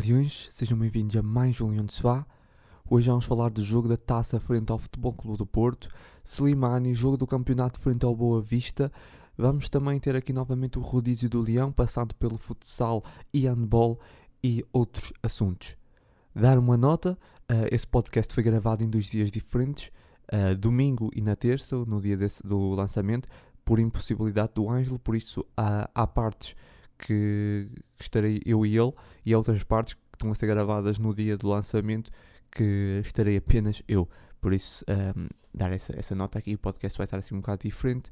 [0.00, 2.24] Leões, sejam bem-vindos a mais um Leão de Sofá.
[2.88, 5.90] Hoje vamos falar do jogo da taça frente ao Futebol Clube do Porto,
[6.24, 8.90] Slimani, jogo do campeonato frente ao Boa Vista.
[9.36, 14.00] Vamos também ter aqui novamente o rodízio do Leão, passando pelo futsal e handball
[14.42, 15.76] e outros assuntos.
[16.34, 17.12] Dar uma nota,
[17.50, 19.92] uh, esse podcast foi gravado em dois dias diferentes,
[20.32, 23.28] uh, domingo e na terça, no dia desse, do lançamento,
[23.66, 26.56] por impossibilidade do Ângelo, por isso há, há partes
[27.00, 28.92] que, que estarei eu e ele,
[29.24, 32.10] e há outras partes que estão a ser gravadas no dia do lançamento
[32.50, 34.08] que estarei apenas eu.
[34.40, 34.84] Por isso,
[35.16, 38.10] um, dar essa, essa nota aqui, o podcast vai estar assim um bocado diferente.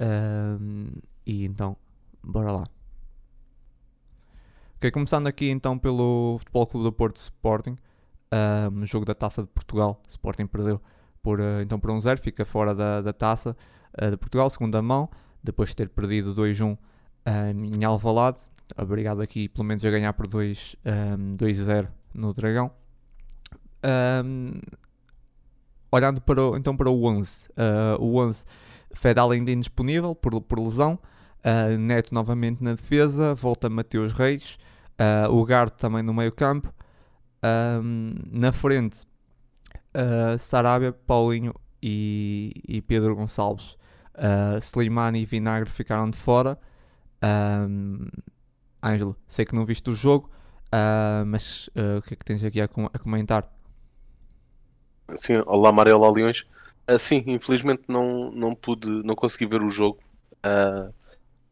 [0.00, 0.88] Um,
[1.26, 1.76] e então,
[2.22, 2.66] bora lá.
[4.76, 7.76] Ok, começando aqui então pelo Futebol Clube do Porto Sporting,
[8.72, 10.02] um, jogo da Taça de Portugal.
[10.08, 10.80] Sporting perdeu
[11.22, 13.56] por, uh, então por 1-0, um fica fora da, da Taça
[14.00, 15.08] uh, de Portugal, segunda mão,
[15.42, 16.76] depois de ter perdido 2-1
[17.26, 18.38] em Alvalade.
[18.76, 22.70] Obrigado aqui pelo menos a ganhar por 2-0 no Dragão.
[24.24, 24.60] Um,
[25.92, 28.44] olhando para o, então para o 11, uh, o 11
[28.94, 30.98] Fedal ainda indisponível por, por lesão,
[31.44, 34.56] uh, Neto novamente na defesa, volta Mateus Reis,
[34.98, 36.72] uh, o Garde também no meio campo,
[37.82, 39.04] um, na frente
[39.94, 43.76] uh, Sarabia, Paulinho e, e Pedro Gonçalves,
[44.14, 46.58] uh, Slimani e Vinagre ficaram de fora,
[47.24, 48.06] um,
[48.82, 50.30] Ângelo, sei que não viste o jogo,
[51.26, 53.50] mas o que é que tens aqui a, com a comentar?
[55.16, 56.46] Sim, olá Mário, olá Leões.
[56.90, 59.98] Uh, sim, infelizmente não, não pude, não consegui ver o jogo.
[60.38, 60.92] Uh,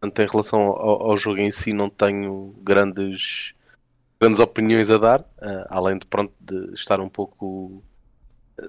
[0.01, 3.55] portanto, em relação ao, ao, jogo em si, não tenho grandes,
[4.21, 7.83] grandes opiniões a dar, uh, além de, pronto, de estar um pouco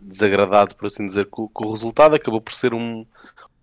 [0.01, 2.15] desagradado, por assim dizer, com, com o resultado.
[2.15, 3.05] Acabou por ser um,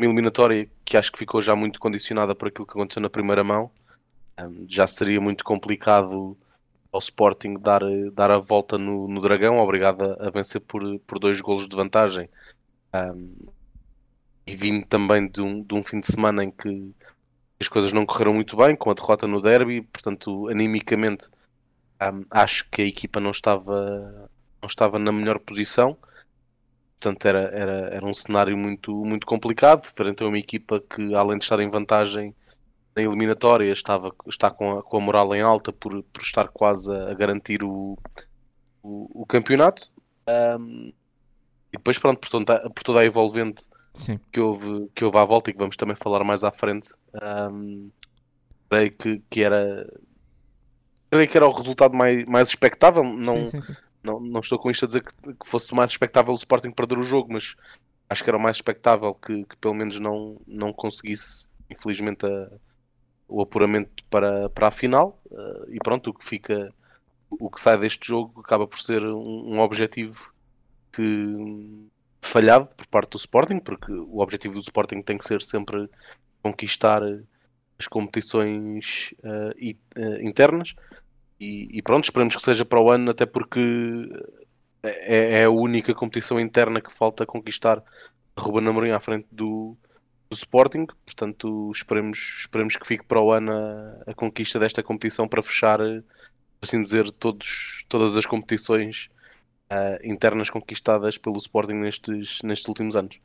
[0.00, 3.44] uma eliminatória que acho que ficou já muito condicionada por aquilo que aconteceu na primeira
[3.44, 3.70] mão.
[4.40, 6.36] Um, já seria muito complicado
[6.90, 11.18] ao Sporting dar, dar a volta no, no Dragão, obrigado a, a, vencer por, por
[11.18, 12.28] dois golos de vantagem.
[12.94, 13.34] Um,
[14.46, 16.92] e vindo também de um, de um fim de semana em que
[17.60, 21.28] as coisas não correram muito bem, com a derrota no derby, portanto, animicamente,
[22.02, 24.30] um, acho que a equipa não estava,
[24.62, 25.96] não estava na melhor posição.
[27.00, 31.38] Portanto, era, era, era um cenário muito, muito complicado, frente a uma equipa que, além
[31.38, 32.34] de estar em vantagem,
[32.94, 36.92] na eliminatória estava, está com a, com a moral em alta por, por estar quase
[36.94, 37.96] a, a garantir o,
[38.82, 39.90] o, o campeonato.
[40.28, 40.92] Um,
[41.72, 43.62] e depois, pronto, por toda, por toda a envolvente
[44.30, 46.90] que houve, que houve à volta e que vamos também falar mais à frente,
[47.50, 47.90] um,
[48.68, 49.90] creio que, que era.
[51.10, 53.02] Creio que era o resultado mais, mais expectável.
[53.02, 53.76] Não, sim, sim, sim.
[54.02, 56.98] Não, não estou com isto a dizer que, que fosse mais expectável o Sporting perder
[56.98, 57.54] o jogo, mas
[58.08, 62.50] acho que era o mais expectável que, que pelo menos não, não conseguisse, infelizmente, a,
[63.28, 65.20] o apuramento para, para a final.
[65.30, 66.72] Uh, e pronto, o que fica
[67.30, 70.32] o que sai deste jogo acaba por ser um, um, objetivo
[70.92, 71.88] que
[72.20, 75.88] falhado por parte do Sporting, porque o objetivo do Sporting tem que ser sempre
[76.42, 77.02] conquistar
[77.78, 80.74] as competições uh, internas
[81.40, 83.60] e, e, pronto, esperamos que seja para o ano, até porque
[84.82, 87.82] é, é a única competição interna que falta conquistar
[88.38, 89.74] Ruben Amorim à frente do,
[90.28, 95.26] do Sporting, portanto esperemos, esperemos que fique para o ano a, a conquista desta competição
[95.26, 95.80] para fechar,
[96.60, 99.08] assim dizer, todos, todas as competições
[99.72, 103.18] uh, internas conquistadas pelo Sporting nestes, nestes últimos anos.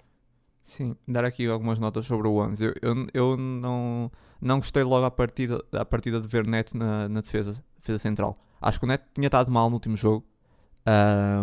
[0.63, 2.59] Sim, dar aqui algumas notas sobre o Anz.
[2.59, 4.11] Eu, eu, eu, não,
[4.41, 8.37] não gostei logo à partida, à partida de ver Neto na, na defesa, defesa central.
[8.61, 10.25] Acho que o Neto tinha estado mal no último jogo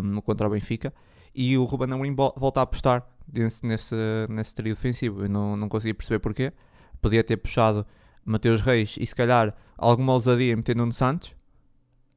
[0.03, 0.93] um, contra o Benfica
[1.35, 3.95] e o Ruben Amorim volta a apostar nesse, nesse,
[4.29, 5.25] nesse trio defensivo.
[5.25, 6.53] Eu não, não conseguia perceber porquê.
[7.01, 7.87] Podia ter puxado
[8.25, 11.35] Mateus Reis e se calhar alguma ousadia metendo Nuno Santos.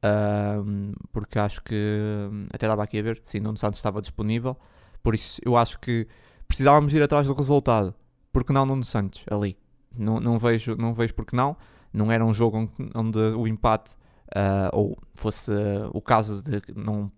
[0.04, 4.56] Um, porque acho que até dava aqui a ver, sim, Nuno Santos estava disponível.
[5.02, 6.06] Por isso eu acho que
[6.46, 7.94] precisávamos ir atrás do resultado.
[8.32, 9.56] Porque não Nuno Santos ali?
[9.96, 11.56] Não, não, vejo, não vejo porque não.
[11.92, 13.94] Não era um jogo onde, onde o empate
[14.34, 17.10] uh, ou fosse uh, o caso de não,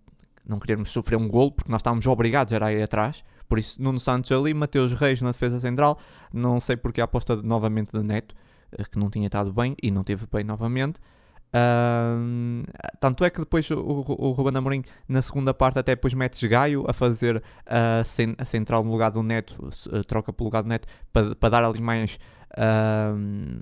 [0.45, 3.23] não querermos sofrer um golo, porque nós estávamos obrigados a ir atrás.
[3.47, 5.99] Por isso, Nuno Santos ali, Mateus Reis na defesa central.
[6.31, 8.35] Não sei porque a aposta novamente de Neto,
[8.71, 10.99] eh, que não tinha estado bem e não teve bem novamente.
[11.49, 12.63] Uh,
[12.99, 16.85] tanto é que depois o, o, Ruben Amorim na segunda parte até depois mete Gaio
[16.87, 19.57] a fazer uh, a central no lugar do Neto,
[19.91, 22.19] uh, troca pelo lugar do Neto para, para dar ali mais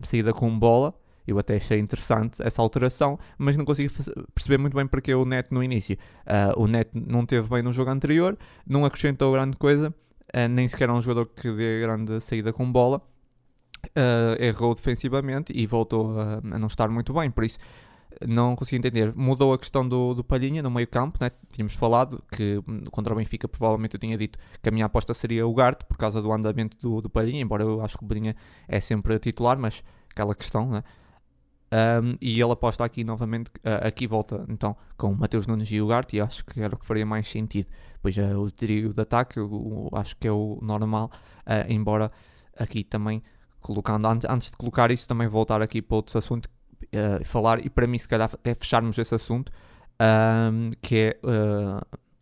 [0.04, 0.94] saída com bola.
[1.28, 3.94] Eu até achei interessante essa alteração, mas não consegui
[4.34, 5.98] perceber muito bem porque o Neto no início.
[6.26, 10.68] Uh, o Neto não teve bem no jogo anterior, não acrescentou grande coisa, uh, nem
[10.70, 13.02] sequer é um jogador que dê grande saída com bola.
[13.90, 17.30] Uh, errou defensivamente e voltou a, a, não estar muito bem.
[17.30, 17.60] Por isso,
[18.26, 19.14] não consegui entender.
[19.16, 21.32] Mudou a questão do, do Palhinha no meio campo, né?
[21.52, 25.14] tínhamos falado que hum, contra o Benfica provavelmente eu tinha dito que a minha aposta
[25.14, 28.08] seria o Garte por causa do andamento do, do Palhinha, embora eu acho que o
[28.08, 28.36] Palhinha
[28.68, 30.84] é sempre titular, mas aquela questão, né?
[31.70, 35.88] Um, e ele aposta aqui novamente, uh, aqui volta então com Mateus Nunes e o
[35.88, 37.68] Garte, e acho que era o que faria mais sentido.
[38.02, 41.12] Pois uh, o trio de ataque, eu, acho que é o normal,
[41.46, 42.12] uh, embora
[42.58, 43.22] aqui também
[43.60, 46.50] colocando, antes, antes de colocar isso, também voltar aqui para outros assuntos
[46.86, 49.52] uh, falar, e para mim, se calhar, até fecharmos esse assunto,
[50.00, 51.20] um, que é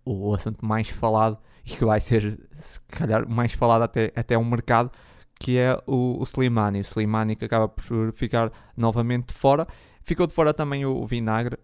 [0.04, 4.44] o assunto mais falado e que vai ser, se calhar, mais falado até, até o
[4.44, 4.92] mercado,
[5.40, 6.80] que é o, o Slimani.
[6.80, 9.68] O Slimani que acaba por ficar novamente fora.
[10.02, 11.58] Ficou de fora também o, o Vinagre,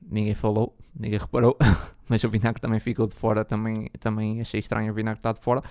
[0.00, 1.56] ninguém falou, ninguém reparou,
[2.08, 5.40] mas o Vinagre também ficou de fora, também, também achei estranho o Vinagre estar de
[5.40, 5.62] fora.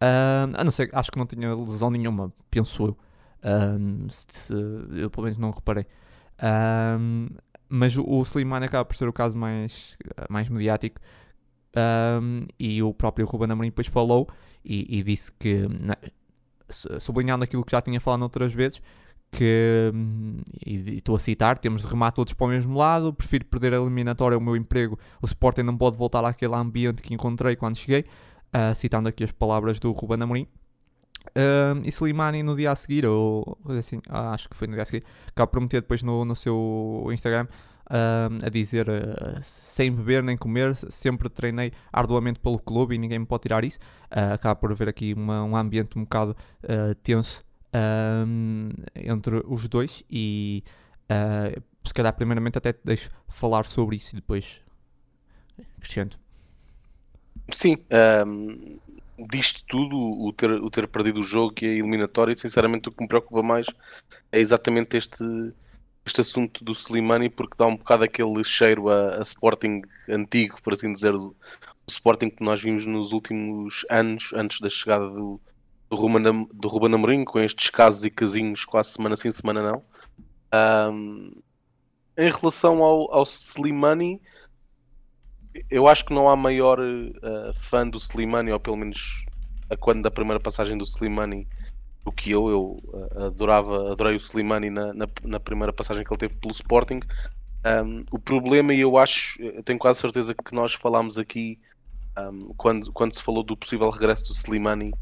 [0.00, 2.98] A não ser, acho que não tinha lesão nenhuma, penso eu.
[3.44, 4.52] Uh, se, se,
[5.00, 5.86] eu pelo menos não reparei.
[7.68, 9.96] Mas o, o Slimane acaba por ser o caso mais,
[10.28, 11.00] mais mediático.
[12.58, 14.28] E o próprio Ruben Amorim depois falou
[14.64, 15.66] e, e disse que,
[16.68, 18.80] sublinhando aquilo que já tinha falado outras vezes,
[19.30, 19.92] que,
[20.64, 23.76] e estou a citar, temos de remar todos para o mesmo lado, prefiro perder a
[23.76, 28.04] eliminatória, o meu emprego, o Sporting não pode voltar àquele ambiente que encontrei quando cheguei,
[28.54, 30.46] uh, citando aqui as palavras do Ruben Amorim.
[31.30, 34.82] Uh, e Slimani no dia a seguir, ou assim, ah, acho que foi no dia
[34.82, 37.48] a seguir, acaba por meter depois no, no seu Instagram
[37.86, 43.18] uh, a dizer uh, sem beber nem comer, sempre treinei arduamente pelo clube e ninguém
[43.18, 43.78] me pode tirar isso.
[44.10, 46.36] Uh, acaba por haver aqui uma, um ambiente um bocado
[47.02, 47.44] tenso
[48.94, 50.62] entre os dois e
[51.84, 54.60] se calhar primeiramente até te deixo falar sobre isso e depois
[55.80, 56.12] Cristiano.
[57.52, 57.76] Sim,
[58.26, 58.78] um,
[59.18, 63.02] disto tudo, o ter, o ter perdido o jogo e a eliminatória, sinceramente o que
[63.02, 63.66] me preocupa mais
[64.32, 65.24] é exatamente este,
[66.06, 70.72] este assunto do Slimani, porque dá um bocado aquele cheiro a, a Sporting antigo, por
[70.72, 71.34] assim dizer, o,
[71.86, 75.40] Sporting que nós vimos nos últimos anos, antes da chegada do,
[75.90, 79.82] do, Ruben, do Ruben Amorim, com estes casos e casinhos quase semana sim, semana não.
[80.92, 81.32] Um,
[82.16, 84.20] em relação ao, ao Slimani,
[85.70, 89.24] eu acho que não há maior uh, fã do Slimani, ou pelo menos
[89.68, 91.46] a quando da primeira passagem do Slimani,
[92.04, 92.48] do que eu.
[92.48, 96.52] Eu uh, adorava, adorei o Slimani na, na, na, primeira passagem que ele teve pelo
[96.52, 97.00] Sporting.
[97.64, 101.58] Um, o problema, e eu acho, eu tenho quase certeza que nós falámos aqui
[102.18, 104.92] um, quando, quando se falou do possível regresso do Slimani,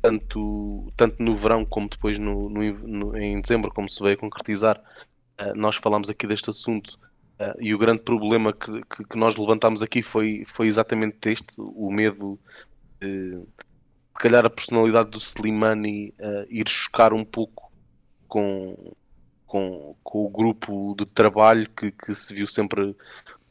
[0.00, 4.18] tanto, tanto no verão como depois no, no, no em dezembro, como se veio a
[4.18, 4.78] concretizar,
[5.40, 6.98] uh, nós falámos aqui deste assunto.
[7.40, 11.56] Uh, e o grande problema que, que, que, nós levantámos aqui foi, foi exatamente este:
[11.58, 12.38] o medo
[13.00, 13.42] de,
[14.16, 17.72] se calhar, a personalidade do Slimani uh, ir chocar um pouco
[18.28, 18.94] com,
[19.44, 22.96] com, com o grupo de trabalho que, que se viu sempre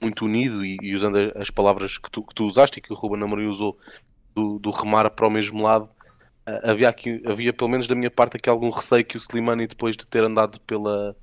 [0.01, 2.95] muito unido e, e usando as palavras que tu, que tu usaste e que o
[2.95, 3.77] Ruben Amorim usou
[4.33, 5.89] do, do remar para o mesmo lado.
[6.47, 9.67] Uh, havia, aqui, havia, pelo menos da minha parte, aqui algum receio que o Slimani,
[9.67, 11.15] depois de ter andado pela,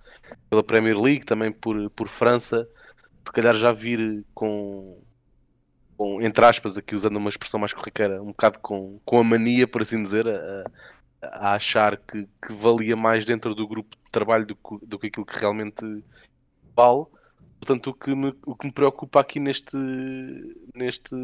[0.51, 2.69] pela Premier League, também por, por França,
[3.25, 4.99] se calhar já vir com,
[6.01, 9.69] com, entre aspas, aqui usando uma expressão mais corriqueira, um bocado com, com a mania,
[9.69, 10.65] por assim dizer, a,
[11.21, 15.27] a achar que, que, valia mais dentro do grupo de trabalho do, do que aquilo
[15.27, 15.85] que realmente
[16.75, 17.05] vale.
[17.61, 19.77] Portanto, o que me, o que me preocupa aqui neste,
[20.75, 21.15] neste,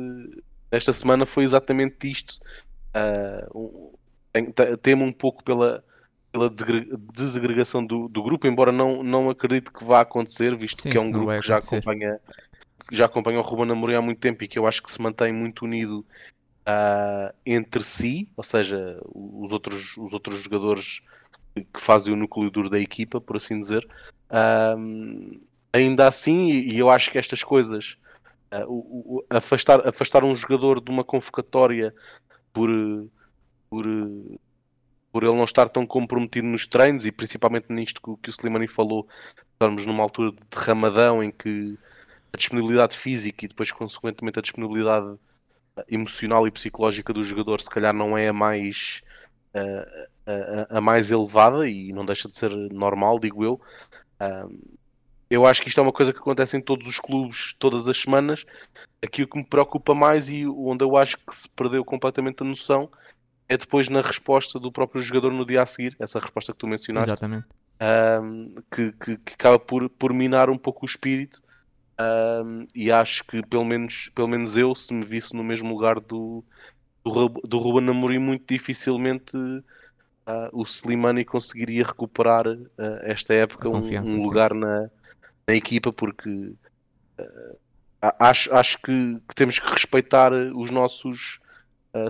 [0.70, 2.38] nesta semana foi exatamente isto.
[2.94, 3.98] Uh,
[4.82, 5.82] temo um pouco pela,
[6.30, 6.52] pela
[7.14, 11.00] desagregação do, do, grupo, embora não, não acredito que vá acontecer, visto Sim, que é
[11.00, 12.45] um grupo que já acompanha, que
[12.92, 15.32] já acompanha o Ruben Amorim há muito tempo e que eu acho que se mantém
[15.32, 16.04] muito unido
[16.66, 21.00] uh, entre si, ou seja, os outros, os outros jogadores
[21.54, 23.86] que fazem o núcleo duro da equipa, por assim dizer.
[24.30, 25.40] Uh,
[25.72, 27.96] ainda assim, e eu acho que estas coisas,
[28.52, 31.94] uh, o, o, afastar, afastar um jogador de uma convocatória
[32.52, 32.70] por,
[33.70, 33.86] por
[35.16, 38.68] por ele não estar tão comprometido nos treinos e principalmente nisto que, que o Slimani
[38.68, 39.08] falou,
[39.54, 41.78] estamos numa altura de ramadão em que
[42.32, 45.16] a disponibilidade física e depois consequentemente a disponibilidade
[45.76, 49.02] eh, emocional e psicológica do jogador se calhar não é a mais
[49.54, 50.06] uh,
[50.70, 53.60] a, a, mais elevada e não deixa de ser normal, digo eu.
[55.28, 57.96] Eu acho que isto é uma coisa que acontece em todos os clubes todas as
[57.96, 58.44] semanas.
[59.02, 62.46] Aqui o que me preocupa mais e onde eu acho que se perdeu completamente a
[62.46, 62.88] noção
[63.48, 66.66] é depois na resposta do próprio jogador no dia a seguir, essa resposta que tu
[66.66, 67.10] mencionaste.
[67.10, 67.46] Exatamente.
[67.80, 71.42] Um, que, que, que, acaba por, por minar um pouco o espírito.
[71.98, 75.98] Um, e acho que pelo menos, pelo menos eu, se me visse no mesmo lugar
[75.98, 76.44] do,
[77.02, 79.36] do, do Ruben Amorim, muito dificilmente
[80.26, 82.68] uh, o Slimani conseguiria recuperar uh,
[83.02, 84.90] esta época um, um, lugar na,
[85.46, 86.28] na equipa, porque
[87.18, 87.56] uh,
[88.00, 91.40] acho, acho que, que, temos que respeitar os nossos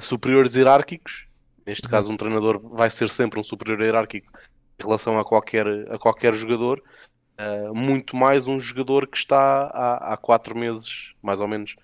[0.01, 1.29] superiores hierárquicos.
[1.65, 2.03] Neste Exato.
[2.03, 4.33] caso, um treinador vai ser sempre um superior hierárquico
[4.81, 6.83] em relação a qualquer, a qualquer jogador.
[7.39, 11.77] Uh, muito mais um jogador que está há, há quatro meses, mais ou menos,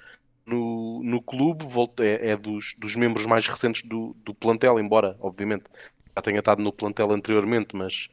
[0.46, 1.66] no, no clube,
[2.00, 5.64] é, é dos, dos membros mais recentes do, do plantel, embora, obviamente,
[6.16, 8.08] já tenha estado no plantel anteriormente, mas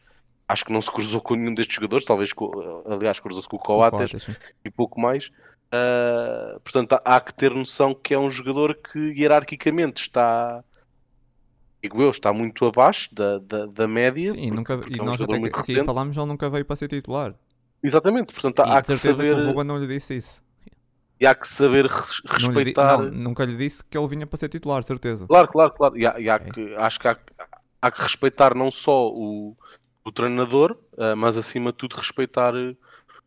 [0.48, 3.60] acho que não se cruzou com nenhum destes jogadores, talvez, com, aliás, cruzou-se com o
[3.60, 4.28] Coates
[4.64, 5.28] e pouco mais.
[5.72, 10.64] Uh, portanto, há que ter noção que é um jogador que hierarquicamente está,
[11.82, 14.32] digo eu, está muito abaixo da, da, da média.
[14.32, 16.76] Sim, porque, nunca, porque e é um nós até aqui falámos, ele nunca veio para
[16.76, 17.34] ser titular.
[17.82, 19.36] Exatamente, portanto, e há que saber...
[19.36, 20.44] que o Ruben não lhe disse isso.
[21.20, 22.98] E há que saber respeitar.
[22.98, 25.28] Não, não, nunca lhe disse que ele vinha para ser titular, certeza.
[25.28, 25.98] Claro, claro, claro.
[25.98, 26.40] E há, e há é.
[26.40, 27.18] que, acho que há,
[27.82, 29.56] há, que respeitar não só o,
[30.04, 32.74] o treinador, uh, mas acima de tudo respeitar eh,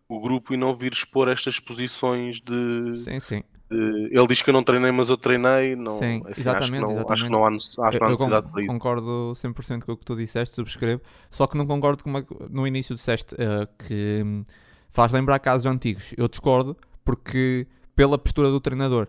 [0.09, 2.97] o grupo e não vir expor estas posições de.
[2.97, 3.45] Sim, sim.
[3.73, 5.75] De, ele diz que eu não treinei, mas eu treinei.
[5.75, 7.13] Não, sim, assim, exatamente, acho, não, exatamente.
[7.13, 8.73] acho que não há, acho eu, há necessidade para isso.
[8.73, 11.01] Concordo 100% com o que tu disseste, subscrevo.
[11.31, 14.45] Só que não concordo com uma, no início disseste uh, que hum,
[14.91, 16.15] faz lembrar casos antigos.
[16.17, 19.09] Eu discordo porque pela postura do treinador.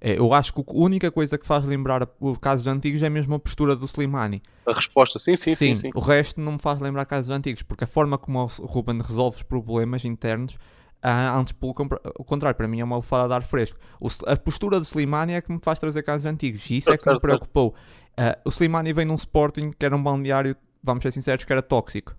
[0.00, 3.34] É, eu acho que a única coisa que faz lembrar os casos antigos é mesmo
[3.34, 4.40] a postura do Slimani.
[4.66, 5.90] A resposta, sim, sim, sim, sim, sim.
[5.94, 9.36] O resto não me faz lembrar casos antigos, porque a forma como o Ruben resolve
[9.36, 10.56] os problemas internos,
[11.02, 13.78] ah, antes pelo contrário, para mim é uma alfada de ar fresco.
[14.00, 16.98] O, a postura do Slimani é que me faz trazer casos antigos, e isso é
[16.98, 17.74] que me preocupou.
[18.18, 21.62] Uh, o Slimani vem num Sporting que era um balneário, vamos ser sinceros, que era
[21.62, 22.14] tóxico.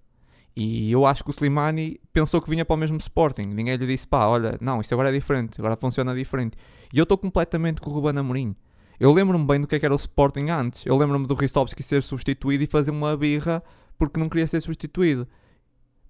[0.56, 3.46] E eu acho que o Slimani pensou que vinha para o mesmo Sporting.
[3.46, 6.58] Ninguém lhe disse, pá, olha, não, isto agora é diferente, agora funciona diferente.
[6.92, 8.56] E eu estou completamente com o Ruben Amorim.
[9.00, 10.86] Eu lembro-me bem do que, é que era o Sporting antes.
[10.86, 13.64] Eu lembro-me do Ristovski ser substituído e fazer uma birra
[13.98, 15.28] porque não queria ser substituído.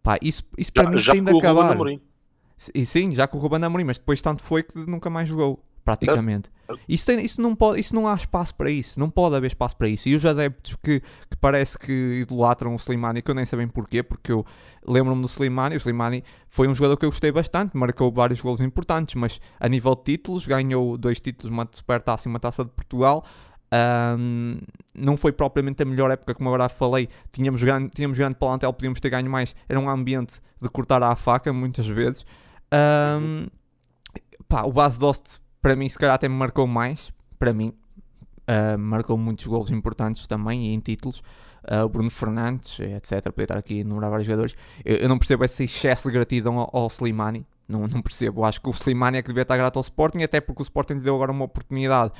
[0.01, 1.77] Pá, isso, isso para já, mim já tem de acabar.
[2.73, 5.63] E sim, já com o Ruben Amorim, mas depois tanto foi que nunca mais jogou
[5.83, 6.49] praticamente.
[6.87, 9.75] Isso, tem, isso, não pode, isso não há espaço para isso, não pode haver espaço
[9.75, 10.07] para isso.
[10.07, 13.67] E os adeptos que, que parece que idolatram o Slimani, que eu nem sei bem
[13.67, 14.45] porquê, porque eu
[14.87, 18.61] lembro-me do Slimani, o Slimani foi um jogador que eu gostei bastante, marcou vários golos
[18.61, 22.71] importantes, mas a nível de títulos, ganhou dois títulos, uma supertaça e uma taça de
[22.71, 23.25] Portugal.
[23.73, 24.57] Um,
[24.93, 27.07] não foi propriamente a melhor época, como agora falei.
[27.31, 29.55] Tínhamos grande, tínhamos grande plantel, podíamos ter ganho mais.
[29.67, 32.25] Era um ambiente de cortar à faca, muitas vezes.
[32.73, 33.47] Um,
[34.47, 37.11] pá, o Base Dost para mim, se calhar até me marcou mais.
[37.37, 37.73] Para mim,
[38.49, 41.21] uh, marcou muitos golos importantes também e em títulos.
[41.63, 43.25] Uh, o Bruno Fernandes, etc.
[43.25, 44.55] Podia estar aqui a enumerar vários jogadores.
[44.83, 47.45] Eu, eu, não percebo esse excesso de gratidão ao, ao Slimani.
[47.67, 48.43] Não, não percebo.
[48.43, 50.93] Acho que o Slimani é que devia estar grato ao Sporting, até porque o Sporting
[50.93, 52.11] lhe deu agora uma oportunidade.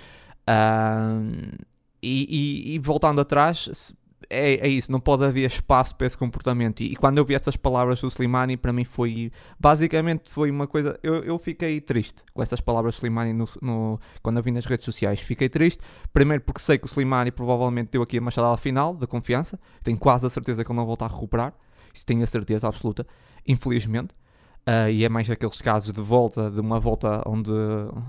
[0.48, 1.58] Uh,
[2.04, 3.94] e, e, e, voltando atrás,
[4.30, 6.82] é, é isso, não pode haver espaço para esse comportamento.
[6.82, 10.68] E, e, quando eu vi essas palavras do Slimani, para mim foi basicamente foi uma
[10.68, 11.00] coisa.
[11.02, 14.66] Eu, eu fiquei triste com essas palavras do Slimani no, no, quando eu vi nas
[14.66, 15.20] redes sociais.
[15.20, 19.08] Fiquei triste, primeiro porque sei que o Slimani provavelmente deu aqui a machadada final da
[19.08, 19.60] confiança.
[19.84, 21.54] Tenho quase a certeza que ele não volta a recuperar.
[21.94, 23.06] Isso tenho a certeza absoluta,
[23.48, 24.14] infelizmente.
[24.62, 27.52] Uh, e é mais aqueles casos de volta, de uma volta onde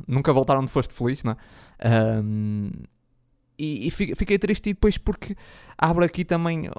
[0.07, 2.21] nunca voltaram onde foste feliz, não é?
[2.23, 2.71] Um,
[3.59, 5.37] e, e, fiquei triste depois porque
[5.77, 6.71] abre aqui também.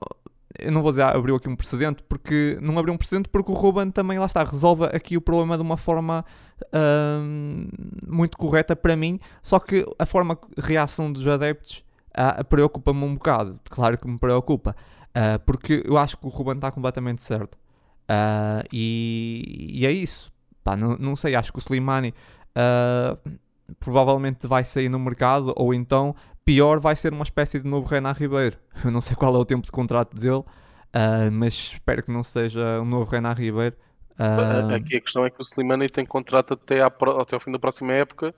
[0.60, 3.56] Eu não vou dizer abriu aqui um precedente, porque não abriu um precedente porque o
[3.56, 6.24] Ruben também lá está, resolve aqui o problema de uma forma
[6.74, 7.68] hum,
[8.08, 9.20] muito correta para mim.
[9.42, 13.60] Só que a forma reação dos adeptos uh, preocupa-me um bocado.
[13.70, 14.76] Claro que me preocupa,
[15.10, 17.56] uh, porque eu acho que o Ruben está completamente certo.
[18.04, 20.32] Uh, e, e, é isso.
[20.64, 22.14] Pá, não, não sei, acho que o Slimani
[23.80, 28.14] provavelmente vai sair no mercado ou então pior vai ser uma espécie de novo Renan
[28.14, 28.58] Ribeiro.
[28.84, 32.24] Eu não sei qual é o tempo de contrato dele, uh, mas espero que não
[32.24, 33.76] seja um novo Renan Ribeiro.
[34.20, 34.76] Uh...
[34.76, 37.58] Aqui a questão é que o Slimani tem contrato até, à, até ao fim da
[37.58, 38.34] próxima época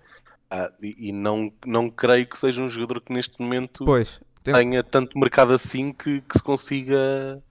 [0.51, 4.53] uh, e, e, não, não creio que seja um jogador que neste momento pois, tem...
[4.53, 7.41] tenha tanto mercado assim que, que se consiga.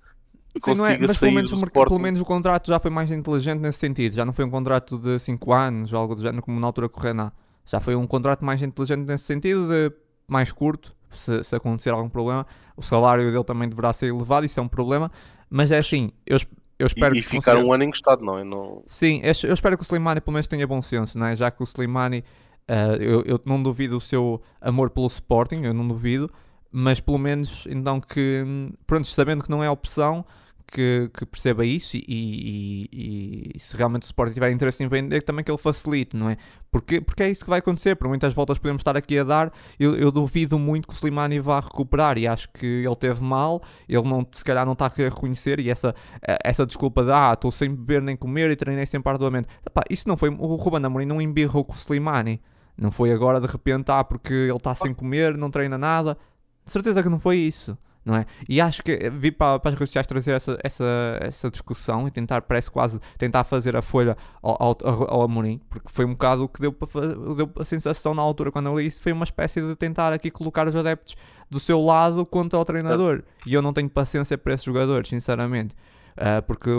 [0.57, 3.59] Sim, não é, mas pelo menos, o, pelo menos o contrato já foi mais inteligente
[3.59, 4.15] nesse sentido.
[4.15, 6.89] Já não foi um contrato de 5 anos ou algo do género como na altura
[6.89, 7.33] com o Renan.
[7.67, 9.93] Já foi um contrato mais inteligente nesse sentido de
[10.27, 12.47] mais curto, se, se, acontecer algum problema.
[12.77, 15.11] O salário dele também deverá ser elevado, isso é um problema.
[15.49, 16.39] Mas é assim, eu,
[16.79, 17.27] eu espero e, que...
[17.27, 18.45] E ficar um ano encostado, não é?
[18.45, 18.83] Não...
[18.87, 21.37] Sim, eu espero que o Slimani pelo menos tenha bom senso, não é?
[21.37, 22.25] Já que o Slimani,
[22.69, 26.31] uh, eu, eu não duvido o seu amor pelo Sporting, eu não duvido,
[26.71, 28.45] mas pelo menos então que,
[28.87, 30.25] pronto, sabendo que não é opção,
[30.67, 35.23] que, que perceba isso e, e, e se realmente o Sporting tiver interesse em vender,
[35.23, 36.37] também que ele facilite, não é?
[36.71, 37.95] Porque, porque é isso que vai acontecer.
[37.95, 39.53] Por muitas voltas podemos estar aqui a dar.
[39.79, 43.63] Eu, eu duvido muito que o Slimani vá recuperar e acho que ele teve mal.
[43.89, 45.61] Ele não, se calhar não está a reconhecer.
[45.61, 45.95] E essa,
[46.43, 49.49] essa desculpa de ah, estou sem beber nem comer e treinei sempre arduamente.
[49.65, 50.31] Epá, isso não foi.
[50.31, 52.43] O Ruben Amorim não embirrou com o Slimani.
[52.77, 56.19] Não foi agora de repente, ah, porque ele está sem comer, não treina nada.
[56.65, 58.27] De certeza que não foi isso não é?
[58.49, 62.11] E acho que vi para, para as redes sociais trazer essa, essa, essa discussão e
[62.11, 66.45] tentar, parece quase, tentar fazer a folha ao, ao, ao Amorim, porque foi um bocado
[66.45, 66.89] o que deu, para,
[67.35, 70.31] deu a sensação na altura quando eu li isso, foi uma espécie de tentar aqui
[70.31, 71.17] colocar os adeptos
[71.51, 73.23] do seu lado contra o treinador.
[73.47, 75.75] E eu não tenho paciência para esses jogadores, sinceramente,
[76.19, 76.71] uh, porque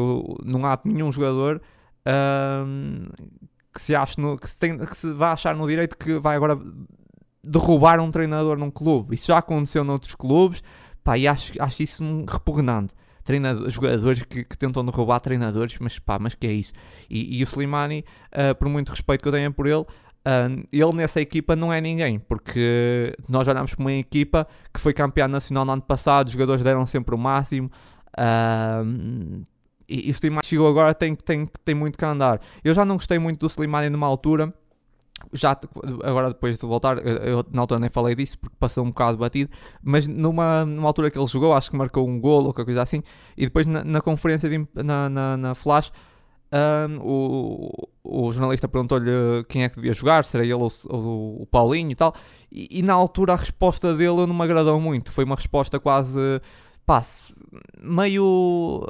[0.44, 1.62] não há nenhum jogador.
[2.08, 3.10] Uh,
[3.74, 6.38] que se, ache no, que, se tem, que se vá achar no direito que vai
[6.38, 6.58] agora
[7.44, 9.16] derrubar um treinador num clube.
[9.16, 10.64] Isso já aconteceu noutros clubes,
[11.06, 12.96] Pá, e acho, acho isso repugnante.
[13.24, 16.74] Treinador, jogadores que, que, tentam derrubar treinadores, mas pá, mas que é isso?
[17.08, 20.96] E, e o Slimani, uh, por muito respeito que eu tenha por ele, uh, ele
[20.96, 25.64] nessa equipa não é ninguém, porque nós olhamos para uma equipa que foi campeã nacional
[25.64, 27.70] no ano passado, os jogadores deram sempre o máximo.
[28.18, 29.46] Uh,
[29.88, 32.42] e, e o Slimani chegou agora, tem, tem, tem muito que andar.
[32.64, 34.52] Eu já não gostei muito do Slimani numa altura
[35.34, 35.58] já
[36.04, 39.50] agora depois de voltar, eu na altura nem falei disso porque passou um bocado batido,
[39.84, 42.82] mas numa, numa altura que ele jogou, acho que marcou um gol ou qualquer coisa
[42.82, 43.04] assim,
[43.38, 45.92] e depois na, na conferência de, na, na, na, Flash,
[46.90, 51.42] um, o, o jornalista perguntou-lhe quem é que devia jogar, se era ele ou, ou
[51.42, 52.14] o Paulinho e tal,
[52.52, 56.20] e, e, na altura a resposta dele não me agradou muito, foi uma resposta quase,
[56.86, 57.02] pá,
[57.82, 58.86] meio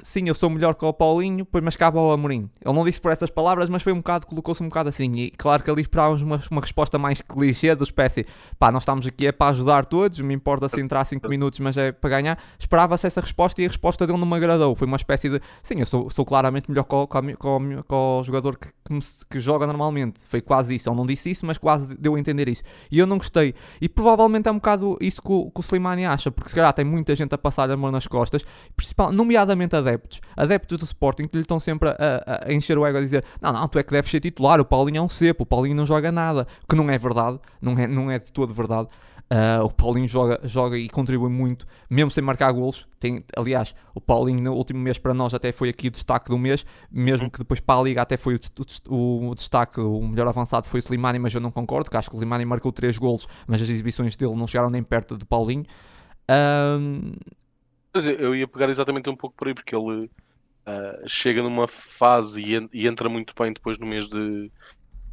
[0.00, 2.50] sim, eu sou melhor que o Paulinho, pois mas cabe ao Amorim.
[2.64, 5.12] Ele não disse por essas palavras, mas foi um bocado, colocou-se um bocado assim.
[5.16, 8.26] E claro que ali esperávamos uma, uma resposta mais clichê do espécie,
[8.58, 11.76] pá, nós estamos aqui é para ajudar todos, me importa se entrar 5 minutos, mas
[11.76, 12.38] é para ganhar.
[12.58, 14.74] Esperava-se essa resposta e a resposta dele não me agradou.
[14.74, 17.94] Foi uma espécie de, sim, eu sou, sou claramente melhor que o, que o, que
[17.94, 20.20] o jogador que, que, me, que, joga normalmente.
[20.26, 20.88] Foi quase isso.
[20.88, 22.62] Ele não disse isso, mas quase deu a entender isso.
[22.90, 23.54] E eu não gostei.
[23.80, 26.72] E provavelmente é um bocado isso que o, que o Slimani acha, porque se calhar
[26.72, 31.28] tem muita gente a passar a mão nas costas, principalmente, nomeadamente adeptos, adeptos do Sporting
[31.28, 33.78] que lhe estão sempre a, a, a, encher o ego a dizer não, não, tu
[33.78, 36.46] é que deves ser titular, o Paulinho é um cepo, o Paulinho não joga nada,
[36.68, 38.88] que não é verdade, não é, não é de todo verdade.
[39.30, 42.88] Uh, o Paulinho joga, joga e contribui muito, mesmo sem marcar golos.
[42.98, 46.38] Tem, aliás, o Paulinho no último mês para nós até foi aqui o destaque do
[46.38, 48.38] mês, mesmo que depois para a Liga até foi o,
[48.88, 52.08] o, o destaque, o melhor avançado foi o Slimani, mas eu não concordo, que acho
[52.08, 55.26] que o Slimani marcou 3 golos, mas as exibições dele não chegaram nem perto de
[55.26, 55.66] Paulinho.
[58.18, 60.04] Eu ia pegar exatamente um pouco por aí, porque ele
[60.68, 64.50] uh, chega numa fase e, e, entra muito bem depois no mês de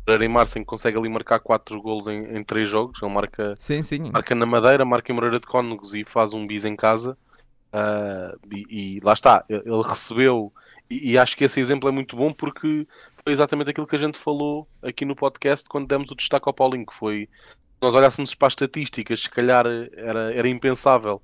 [0.07, 3.01] em março, em que consegue ali marcar 4 golos em, em 3 jogos.
[3.01, 4.11] Ele marca, sim, sim.
[4.11, 7.17] marca na Madeira, marca em Moreira de Cónegos e faz um bis em casa.
[7.73, 10.53] Uh, e, e, lá está, ele recebeu,
[10.89, 12.87] e, e, acho que esse exemplo é muito bom porque
[13.21, 16.53] foi exatamente aquilo que a gente falou aqui no podcast quando demos o destaque ao
[16.53, 17.27] Paulinho, que foi
[17.81, 21.21] nós olhássemos para as estatísticas, se calhar era, era impensável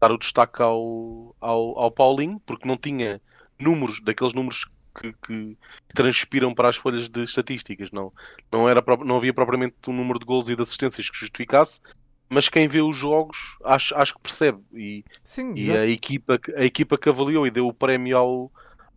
[0.00, 3.20] dar o destaque ao, ao, ao Paulinho, porque não tinha
[3.58, 4.66] números, daqueles números
[5.00, 5.56] que, que,
[5.94, 7.90] transpiram para as folhas de estatísticas.
[7.90, 8.12] Não,
[8.50, 11.80] não, era, não havia propriamente um número de gols e de assistências que justificasse,
[12.28, 14.58] mas quem vê os jogos acho, acho que percebe.
[14.74, 18.52] E, Sim, e a, equipa, a equipa que avaliou e deu o prémio ao,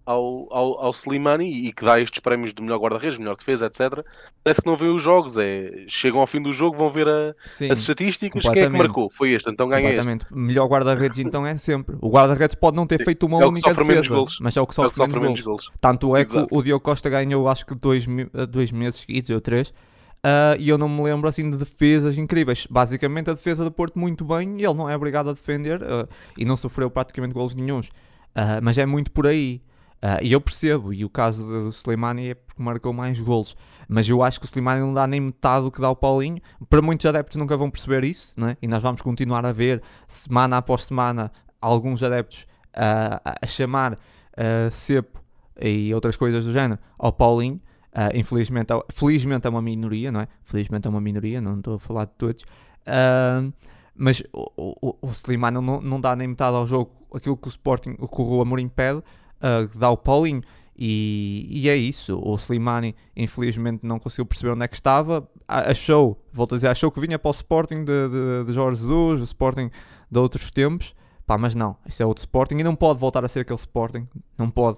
[0.10, 4.04] ao, ao, ao Slimani e que dá estes prémios de melhor guarda-redes, melhor defesa, etc.
[4.44, 7.36] Parece que não vê os jogos, é, chegam ao fim do jogo, vão ver a,
[7.46, 9.12] Sim, as estatísticas, quem é que marcou?
[9.12, 10.26] Foi este, então ganha este.
[10.32, 11.96] Melhor guarda-redes então é sempre.
[12.02, 13.06] O guarda-redes pode não ter Sim.
[13.06, 15.62] feito uma é única defesa, mas é o que sofre, é menos, menos gols.
[15.66, 15.78] gols.
[15.80, 16.48] Tanto é Exato.
[16.48, 18.08] que o Diogo Costa ganhou acho que dois,
[18.50, 19.72] dois meses seguidos, ou três,
[20.20, 22.68] Uh, e eu não me lembro assim de defesas incríveis.
[22.70, 26.44] Basicamente, a defesa do Porto muito bem, ele não é obrigado a defender uh, e
[26.44, 27.88] não sofreu praticamente gols nenhums.
[28.36, 29.62] Uh, mas é muito por aí.
[30.02, 33.56] Uh, e eu percebo, e o caso do Slimani é porque marcou mais golos,
[33.88, 36.42] mas eu acho que o Slimani não dá nem metade do que dá o Paulinho.
[36.70, 38.58] Para muitos adeptos nunca vão perceber isso, não é?
[38.62, 44.72] e nós vamos continuar a ver, semana após semana, alguns adeptos uh, a chamar uh,
[44.72, 45.20] cepo
[45.62, 47.60] e outras coisas do género ao Paulinho.
[47.90, 50.28] Uh, infelizmente, felizmente é uma minoria, não é?
[50.44, 52.44] Felizmente é uma minoria, não estou a falar de todos.
[52.88, 53.52] Uh,
[53.96, 57.50] mas o, o, o Slimani não, não dá nem metade ao jogo aquilo que o
[57.50, 59.04] Sporting, o que o Amorim pede
[59.42, 60.42] uh, dá o Paulinho.
[60.82, 62.18] E, e, é isso.
[62.24, 65.28] O Slimani, infelizmente, não conseguiu perceber onde é que estava.
[65.46, 69.20] Achou, volto a dizer, achou que vinha para o Sporting de, de, de Jorge Jesus,
[69.20, 69.70] o Sporting
[70.10, 70.96] de outros tempos.
[71.28, 74.08] Pá, mas não, isso é outro Sporting e não pode voltar a ser aquele Sporting.
[74.38, 74.78] Não pode.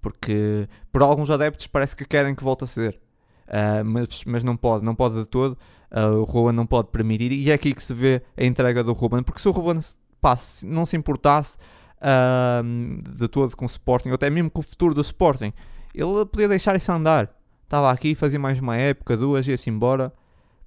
[0.00, 3.00] Porque por alguns adeptos parece que querem que volte a ser.
[3.48, 5.58] Uh, mas, mas não pode, não pode de todo.
[5.90, 7.32] Uh, o Ruben não pode permitir.
[7.32, 9.24] E é aqui que se vê a entrega do Ruben.
[9.24, 9.80] Porque se o Ruben
[10.20, 11.58] pá, não se importasse
[12.00, 15.52] uh, de todo com o Sporting, ou até mesmo com o futuro do Sporting,
[15.94, 17.30] ele podia deixar isso andar.
[17.64, 20.12] Estava aqui, fazia mais uma época, duas, ia-se embora.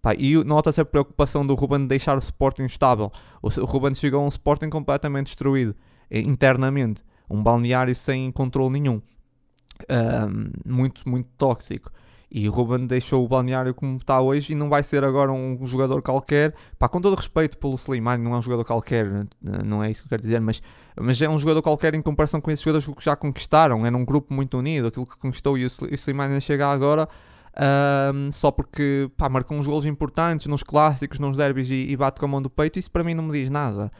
[0.01, 3.11] Pá, e nota-se a preocupação do Ruben de deixar o Sporting estável.
[3.41, 5.75] O, o Ruben chegou a um Sporting completamente destruído,
[6.11, 7.01] internamente.
[7.29, 9.01] Um balneário sem controle nenhum.
[9.89, 11.91] Um, muito, muito tóxico.
[12.33, 16.01] E Ruben deixou o balneário como está hoje e não vai ser agora um jogador
[16.01, 16.55] qualquer.
[16.79, 19.05] Pá, com todo respeito pelo Slimani, não é um jogador qualquer,
[19.63, 20.59] não é isso que eu quero dizer, mas,
[20.99, 23.85] mas é um jogador qualquer em comparação com esses jogadores que já conquistaram.
[23.85, 27.07] Era um grupo muito unido, aquilo que conquistou e o Slimani chega agora.
[27.55, 32.19] Um, só porque pá, marcou uns golos importantes nos clássicos, nos derbys e, e bate
[32.19, 33.91] com a mão do peito, isso para mim não me diz nada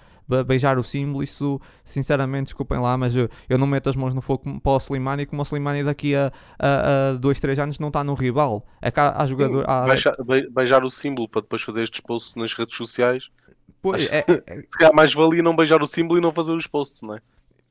[0.46, 4.22] beijar o símbolo, isso sinceramente, desculpem lá, mas eu, eu não meto as mãos no
[4.22, 7.90] fogo para o Slimani, como o Slimani daqui a, a, a dois, três anos não
[7.90, 8.66] está no rival.
[8.82, 9.66] É que há, há jogador.
[9.68, 9.86] Há...
[9.86, 10.16] Beijar,
[10.52, 13.30] beijar, o símbolo para depois fazer estes posts nas redes sociais.
[13.82, 14.94] Pois, é, é...
[14.94, 17.22] mais valia não beijar o símbolo e não fazer os posts, não é?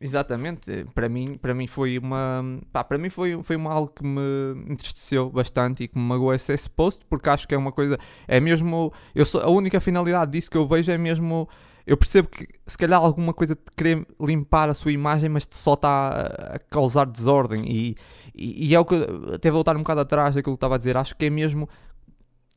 [0.04, 4.04] Exatamente, para mim, para mim foi uma pá, para mim foi, foi uma algo que
[4.04, 4.20] me
[4.68, 7.96] entristeceu bastante e que me magoou esse, esse post porque acho que é uma coisa,
[8.26, 11.48] é mesmo eu sou, a única finalidade disso que eu vejo é mesmo
[11.86, 15.74] eu percebo que se calhar alguma coisa de querer limpar a sua imagem, mas só
[15.74, 16.08] está
[16.54, 17.64] a causar desordem.
[17.66, 17.96] E,
[18.34, 18.94] e, e é o que
[19.34, 20.96] até voltar um bocado atrás daquilo que estava a dizer.
[20.96, 21.68] Acho que é mesmo.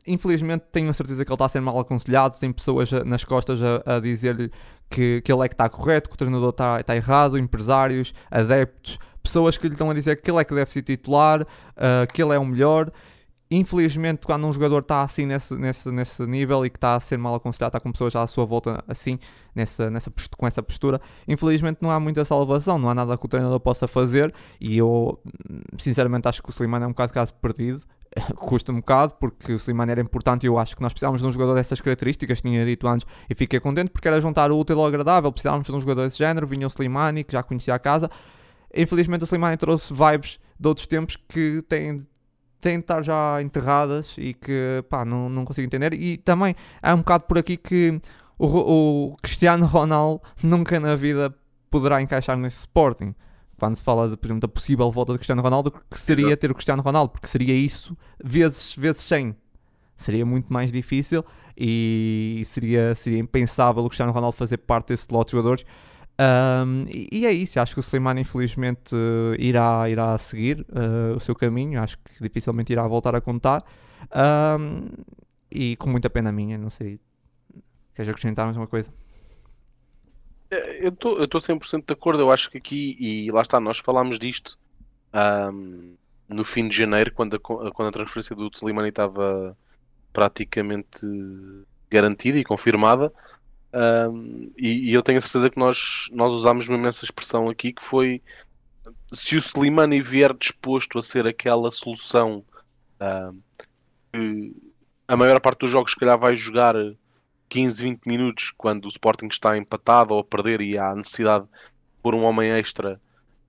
[0.08, 2.38] Infelizmente, tenho a certeza que ele está a ser mal aconselhado.
[2.40, 4.52] Tem pessoas nas costas a, a dizer-lhe
[4.90, 9.00] que, que ele é que está correto, que o treinador está, está errado, empresários, adeptos,
[9.24, 12.22] pessoas que lhe estão a dizer que ele é que deve ser titular, uh, que
[12.22, 12.92] ele é o melhor
[13.50, 17.18] infelizmente, quando um jogador está assim nesse, nesse, nesse nível e que está a ser
[17.18, 19.20] mal aconselhado, está com pessoas à sua volta assim,
[19.54, 23.30] nessa, nessa, com essa postura, infelizmente não há muita salvação, não há nada que o
[23.30, 24.34] treinador possa fazer.
[24.60, 25.20] E eu,
[25.78, 27.84] sinceramente, acho que o Slimani é um bocado caso perdido.
[28.38, 31.28] Custa um bocado porque o Slimani era importante e eu acho que nós precisávamos de
[31.28, 34.80] um jogador dessas características, tinha dito antes, e fiquei contente porque era juntar o útil
[34.80, 35.32] ao agradável.
[35.32, 36.48] Precisávamos de um jogador desse género.
[36.48, 38.10] Vinha o Slimani, que já conhecia a casa.
[38.74, 42.06] Infelizmente, o Slimani trouxe vibes de outros tempos que têm
[42.66, 45.94] têm de estar já enterradas e que pá, não, não consigo entender.
[45.94, 48.02] E também é um bocado por aqui que
[48.40, 48.48] o,
[49.12, 51.32] o Cristiano Ronaldo nunca na vida
[51.70, 53.14] poderá encaixar nesse Sporting.
[53.60, 56.50] Quando se fala, de, por exemplo, da possível volta de Cristiano Ronaldo, que seria ter
[56.50, 59.36] o Cristiano Ronaldo, porque seria isso vezes, vezes 100.
[59.96, 61.24] Seria muito mais difícil
[61.56, 65.66] e seria, seria impensável o Cristiano Ronaldo fazer parte desse lote de jogadores
[66.18, 68.96] um, e, é isso, acho que o Slimani infelizmente
[69.38, 73.64] irá, irá seguir uh, o seu caminho, acho que dificilmente irá voltar a contar.
[74.60, 74.88] Um,
[75.52, 77.00] e com muita pena minha, não sei.
[77.94, 78.94] Queres acrescentar mais uma coisa?
[80.50, 84.20] É, eu estou 100% de acordo, eu acho que aqui, e lá está, nós falámos
[84.20, 84.58] disto
[85.52, 85.96] um,
[86.30, 89.58] no fim de janeiro, quando a, quando a transferência do Slimani estava
[90.14, 91.06] praticamente
[91.90, 93.12] garantida e confirmada.
[93.76, 97.74] Um, e, e, eu tenho a certeza que nós, nós usámos mesmo essa expressão aqui,
[97.74, 98.22] que foi
[99.12, 102.42] se o Slimani vier disposto a ser aquela solução
[103.02, 103.38] uh,
[104.14, 104.56] que
[105.08, 106.74] a maior parte dos jogos se calhar vai jogar
[107.50, 111.52] 15, 20 minutos quando o Sporting está empatado ou a perder e há necessidade de
[112.02, 113.00] pôr um homem extra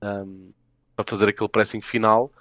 [0.02, 0.50] um,
[0.96, 2.32] para fazer aquele pressing final.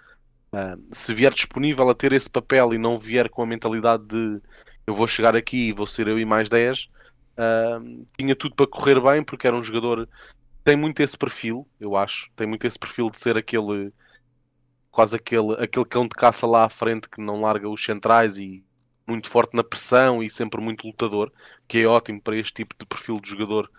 [0.52, 4.42] Uh, se vier disponível a ter esse papel e não vier com a mentalidade de
[4.88, 6.90] eu vou chegar aqui e vou ser eu e mais 10,
[7.38, 10.08] Uh, tinha tudo para correr bem porque era um jogador
[10.66, 12.28] tem muito esse perfil, eu acho.
[12.36, 13.94] Tem muito esse perfil de ser aquele
[14.92, 18.64] quase aquele, aquele cão de caça lá à frente que não larga os centrais e
[19.06, 21.32] muito forte na pressão e sempre muito lutador,
[21.68, 23.70] que é ótimo para este tipo de perfil de jogador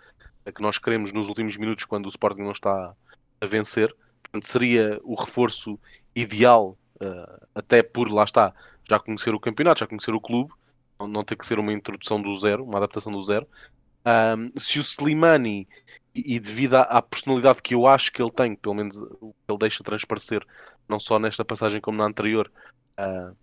[0.55, 2.93] que nós queremos nos últimos minutos quando o Sporting não está
[3.41, 3.93] a vencer.
[4.23, 5.77] Portanto, seria o reforço
[6.15, 8.53] ideal, uh, até por lá está,
[8.89, 10.53] já conhecer o campeonato, já conhecer o clube
[10.99, 13.47] não ter que ser uma introdução do zero, uma adaptação do zero.
[14.05, 15.67] Um, se o Slimani,
[16.15, 19.33] e, e devido à, à, personalidade que eu acho que ele tem, pelo menos o
[19.33, 20.45] que ele deixa transparecer,
[20.87, 22.49] não só nesta passagem como na anterior,
[22.99, 23.35] uh,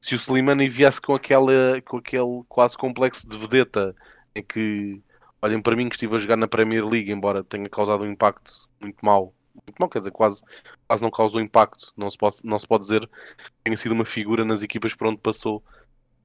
[0.00, 3.94] se o Slimani viesse com, aquela, com aquele quase complexo de vedeta
[4.34, 5.00] em que,
[5.40, 8.52] olhem para mim que estive a jogar na Premier League, embora tenha causado um impacto
[8.80, 10.42] muito mau, muito mau, quer dizer, quase,
[10.86, 14.04] quase não causou impacto, não se, pode, não se pode dizer que tenha sido uma
[14.04, 15.62] figura nas equipas por onde passou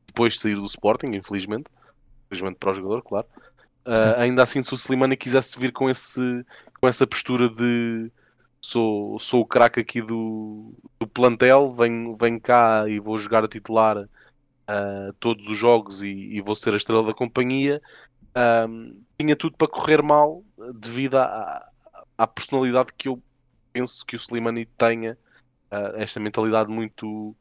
[0.07, 1.69] depois de sair do Sporting, infelizmente.
[2.25, 3.27] Infelizmente para o jogador, claro.
[3.85, 6.45] Uh, ainda assim, se o Slimani quisesse vir com, esse,
[6.81, 8.11] com essa postura de
[8.59, 13.47] sou, sou o craque aqui do, do plantel, venho, venho cá e vou jogar a
[13.47, 17.81] titular uh, todos os jogos e, e, vou ser a estrela da companhia,
[18.35, 20.43] uh, tinha tudo para correr mal
[20.75, 21.69] devido à,
[22.17, 23.23] à personalidade que eu
[23.71, 25.17] penso que o Slimani tenha,
[25.95, 27.35] esta mentalidade muito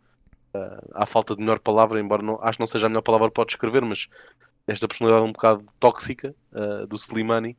[0.94, 3.44] à falta de melhor palavra, embora não, acho que não seja a melhor palavra para
[3.44, 4.08] descrever, mas
[4.66, 7.56] esta personalidade um bocado tóxica uh, do Slimani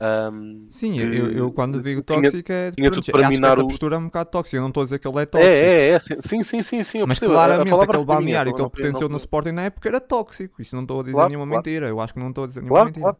[0.00, 2.70] Um, Sim, eu, eu quando digo tóxico é.
[2.70, 4.56] tinha pronto, para acho que essa o- postura é um bocado tóxica.
[4.56, 5.54] Eu não estou a dizer que ele é tóxico.
[5.56, 7.00] é, é, é, sim, sim, sim, sim.
[7.00, 7.32] Mas percebo.
[7.32, 10.62] Claramente aquele balneário que ele pertenceu não no Sporting na época era tóxico.
[10.62, 11.62] Isso não estou a dizer Claro, nenhuma claro.
[11.64, 11.88] mentira.
[11.88, 13.16] Eu acho que não estou a dizer nenhuma Claro, mentira.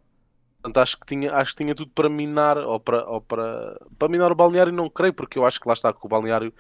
[0.63, 4.09] Portanto, acho que tinha, acho que tinha tudo para minar ou para, ou para, para
[4.09, 6.53] minar o balneário, não creio, porque eu acho que lá está que o balneário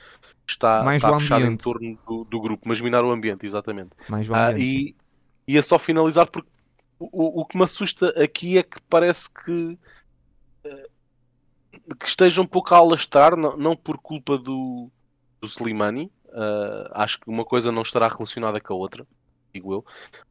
[0.48, 1.58] está, Mais está o fechado em ambiente.
[1.58, 3.90] torno do, do grupo, mas minar o ambiente, exatamente.
[4.08, 4.82] Mais o Ah, ambiente, sim.
[4.82, 4.96] e
[5.48, 6.50] ia só finalizar porque
[6.98, 9.78] o, o que me assusta aqui é que parece que,
[10.64, 10.88] eh,
[11.98, 14.90] que esteja um pouco a alastrar, não, não por culpa do,
[15.40, 19.06] do Slimani, ah, acho que uma coisa não estará relacionada com a outra,
[19.54, 19.84] digo eu,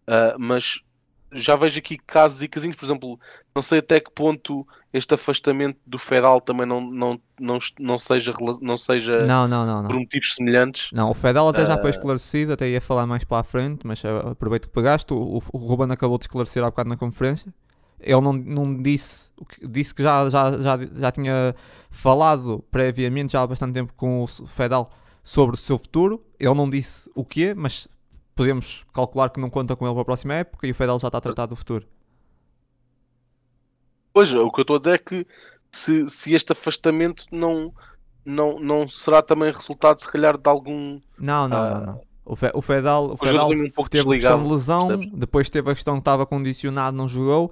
[0.08, 0.82] Ah, mas
[1.32, 3.20] já vejo aqui casos e casinhos, por exemplo,
[3.54, 8.34] não sei até que ponto este afastamento do Fedal também não, não, não, não seja,
[8.62, 9.84] não seja Não, não, não.
[9.84, 10.00] por não.
[10.00, 10.90] motivos semelhantes.
[10.92, 11.82] Não, o Fedel até já Ah.
[11.82, 15.14] foi esclarecido, até ia falar mais para a frente, mas ah, aproveito que pegaste.
[15.14, 17.54] O, o, Ruben acabou de esclarecer há bocado na conferência.
[18.00, 19.30] Ele não, não disse,
[19.62, 21.56] disse que já, já, já, já tinha
[21.90, 24.90] falado previamente, já há bastante tempo, com o Fedel
[25.24, 26.24] sobre o seu futuro.
[26.40, 27.88] Ele não disse o que mas
[28.38, 31.08] podemos calcular que não conta com ele para a próxima época e o Fedel já
[31.08, 31.86] está a tratar do futuro.
[34.14, 35.28] Pois, o que eu estou a dizer é que
[35.72, 37.72] se, se este afastamento não,
[38.26, 41.00] não, não será também resultado, se calhar, de algum.
[41.20, 41.70] Não, não, Ah.
[41.80, 42.02] não, não.
[42.30, 45.72] O, Fe, o Fedal, o Fedal um pouco teve a questão de lesão, depois teve
[45.72, 47.52] a questão que estava condicionado, não jogou.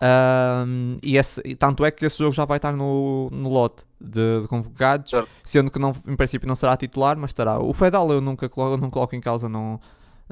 [0.00, 4.42] ahm, e, esse- tanto é que esse jogo já vai estar no, no lote de,
[4.42, 5.28] de convocados, Certo.
[5.42, 7.58] sendo que não, em princípio não será titular, mas estará.
[7.60, 9.80] O Fedal eu nunca coloco, não coloco em causa, não,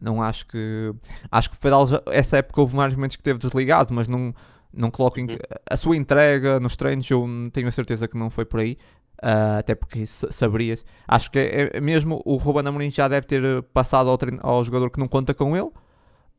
[0.00, 0.92] não acho que.
[1.30, 4.34] Acho que o Fedal, essa época houve vários momentos que teve desligado, mas não,
[4.72, 5.26] não coloco em,
[5.68, 8.76] a sua entrega nos treinos, eu tenho a certeza que não foi por aí.
[9.22, 10.84] ah, até porque sa- saberias.
[11.06, 14.90] Acho que é, é mesmo o Ruben Amorim já deve ter passado ao, ao jogador
[14.90, 15.70] que não conta com ele.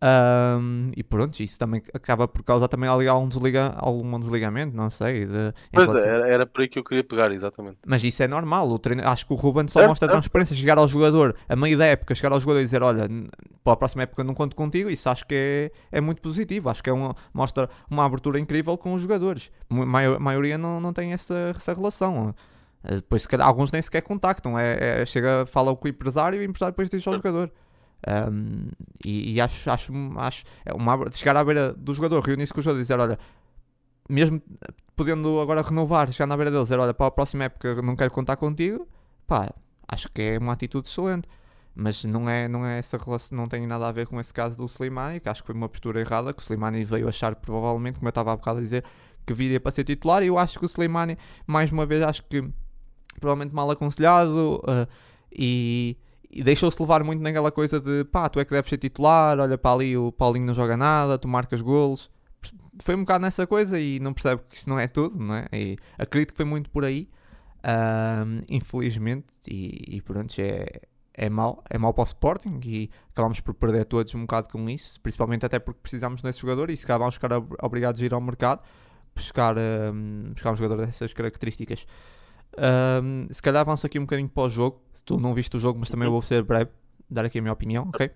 [0.01, 4.89] Ahm, e pronto, isso também acaba por causar também ali algum, desliga, algum desligamento, não
[4.89, 5.25] sei.
[5.25, 7.77] de- Pois, relação- era, era por aí que eu queria pegar, exatamente.
[7.87, 8.69] Mas isso é normal.
[8.69, 10.19] O treino, acho que o Ruben só Certo, mostra certo.
[10.21, 10.55] transparência.
[10.55, 13.07] Chegar ao jogador, a meio da época, chegar ao jogador e dizer: Olha,
[13.63, 14.89] para a próxima época não conto contigo.
[14.89, 16.69] Isso acho que é, é muito positivo.
[16.69, 19.51] Acho que é uma, mostra uma abertura incrível com os jogadores.
[19.69, 22.35] A maio- maioria não, não tem essa, essa relação.
[22.83, 24.59] Eh, Depois, se calhar, alguns nem sequer contactam.
[24.59, 27.49] É, é- chega, fala com o empresário e o empresário depois diz ao jogador.
[28.07, 28.67] Um,
[29.03, 32.63] e, e acho, acho, acho é uma, chegar à beira do jogador, reunir-se com o
[32.63, 33.17] jogador e dizer: Olha,
[34.09, 34.41] mesmo
[34.95, 38.11] podendo agora renovar, chegar na beira dele, dizer: Olha, para a próxima época não quero
[38.11, 38.87] contar contigo,
[39.27, 39.53] pá,
[39.87, 41.27] acho que é uma atitude excelente.
[41.75, 44.55] Mas não é, não é essa relação, não tem nada a ver com esse caso
[44.55, 47.95] do Slimani, que acho que foi uma postura errada, que o Slimani veio achar provavelmente,
[47.95, 48.83] como eu estava há bocado a dizer,
[49.25, 52.21] que viria para ser titular, e eu acho que o Slimani, mais uma vez, acho
[52.25, 52.47] que
[53.19, 54.87] provavelmente mal aconselhado uh,
[55.31, 55.97] e,
[56.33, 59.57] e deixou-se levar muito naquela coisa de pá, tu é que deves ser titular, olha
[59.57, 62.09] para ali, o Paulinho não joga nada, tu marcas golos.
[62.79, 65.47] Foi um bocado nessa coisa e não percebe que isso não é tudo, não é?
[65.53, 67.07] E acredito que foi muito por aí,
[68.49, 70.65] infelizmente, e, e pronto, é,
[71.13, 74.69] é mau, é mau para o Sporting e acabamos por perder todos um bocado com
[74.69, 78.05] isso, principalmente até porque precisamos desse jogador e se calhar vamos ficar ob- obrigados a
[78.05, 78.61] ir ao mercado
[79.15, 81.85] buscar, ahm, buscar um jogador dessas características.
[82.57, 84.81] Ahm, se calhar avanço aqui um bocadinho para o jogo.
[85.05, 86.13] Tu não viste o jogo, mas também Uhum.
[86.13, 86.71] vou ser breve,
[87.09, 88.09] dar aqui a minha opinião, ok?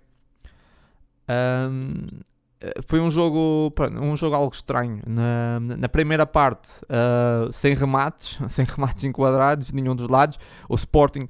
[1.27, 2.21] Ahm,
[2.61, 5.01] eh, foi um jogo, um jogo algo estranho.
[5.05, 10.37] Na, na primeira parte, ah, sem remates, sem remates enquadrados de nenhum dos lados.
[10.69, 11.27] O Sporting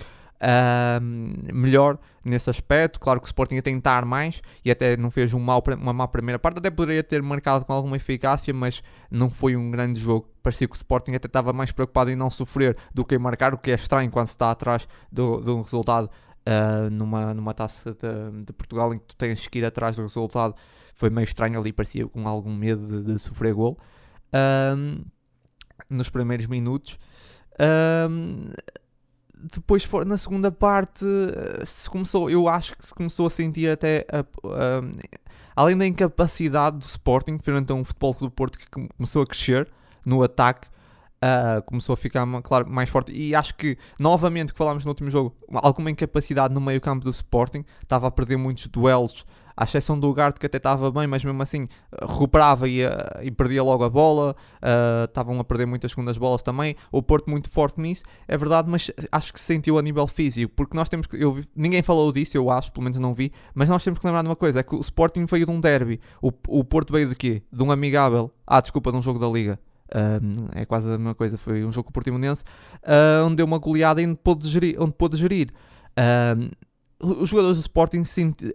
[1.52, 3.00] melhor nesse aspecto.
[3.00, 6.08] Claro que o Sporting ia tentar mais e até não fez um mau, uma má
[6.08, 6.60] primeira parte.
[6.60, 10.30] Até poderia ter marcado com alguma eficácia, mas não foi um grande jogo.
[10.48, 13.54] Parecia que o Sporting até estava mais preocupado em não sofrer do que em marcar,
[13.54, 16.10] o que é estranho quando se está atrás de um resultado
[16.46, 20.04] ah, numa, numa taça de, de Portugal em que tu tens que ir atrás do
[20.04, 20.56] resultado.
[20.96, 23.78] Foi meio estranho ali, parecia com algum medo de, de sofrer gol.
[24.32, 25.04] Ahm,
[25.90, 26.98] nos primeiros minutos.
[27.60, 28.54] Ahm,
[29.54, 31.04] depois na segunda parte
[31.66, 34.82] se começou, eu acho que se começou a sentir até a-
[35.58, 39.26] além da incapacidade do Sporting frente a um futebol do Porto que come- começou a
[39.28, 39.70] crescer
[40.08, 40.68] no ataque
[41.22, 45.10] ah, começou a ficar claro, mais forte e acho que novamente que falámos no último
[45.10, 49.26] jogo uma- alguma incapacidade no meio campo do Sporting estava a perder muitos duelos
[49.60, 53.20] à exceção do Ugarte que até estava bem mas mesmo assim eh, recuperava e, ah,
[53.24, 57.32] e perdia logo a bola ah, estavam a perder muitas segundas bolas também o Porto
[57.32, 60.88] muito forte nisso é verdade, mas acho que se sentiu a nível físico, porque nós
[60.88, 61.18] temos que.
[61.18, 64.22] Eu ninguém falou disso, eu acho, pelo menos não vi, mas nós temos que lembrar
[64.22, 67.10] de uma coisa: é que o Sporting veio de um derby, o, o Porto veio
[67.10, 67.42] de quê?
[67.52, 69.58] De um amigável, ah, desculpa, de um jogo da Liga.
[70.54, 72.44] É quase a mesma coisa, foi um jogo com o Portimonense,
[72.84, 74.76] ah, onde deu uma goleada e onde pôde gerir.
[74.80, 75.54] Onde pôde gerir.
[77.00, 78.04] Os jogadores do Sporting,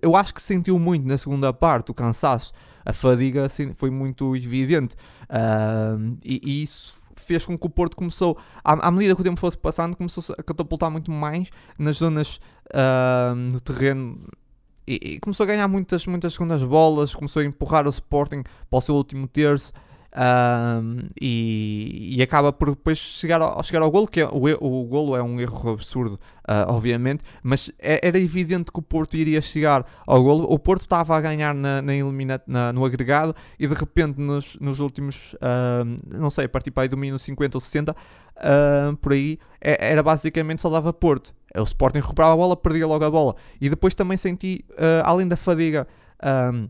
[0.00, 2.52] eu acho que sentiu muito na segunda parte o cansaço.
[2.84, 4.96] A fadiga foi muito evidente.
[5.30, 9.24] Uh, e, e, isso fez com que o Porto começou, à, à, medida que o
[9.24, 12.40] tempo fosse passando, começou a catapultar muito mais nas zonas
[12.74, 14.26] uh, no terreno.
[14.86, 18.78] E, e, começou a ganhar muitas, muitas segundas bolas, começou a empurrar o Sporting para
[18.78, 19.72] o seu último terço.
[20.14, 24.84] Um, e, e, acaba por depois chegar ao, chegar ao golo, que é, o, o
[24.84, 29.40] golo é um erro absurdo, uh, obviamente, mas é, era evidente que o Porto iria
[29.40, 30.44] chegar ao golo.
[30.52, 31.92] O Porto estava a ganhar na, na,
[32.46, 36.82] na no agregado e de repente nos, nos últimos, uh, não sei, a partir para
[36.82, 41.34] aí do minuto 50 ou 60, uh, por aí, é, era basicamente só dava Porto.
[41.56, 43.34] O Sporting recuperava a bola, perdia logo a bola.
[43.58, 44.64] E depois também senti,
[45.04, 45.86] além da fadiga.
[46.24, 46.68] Um,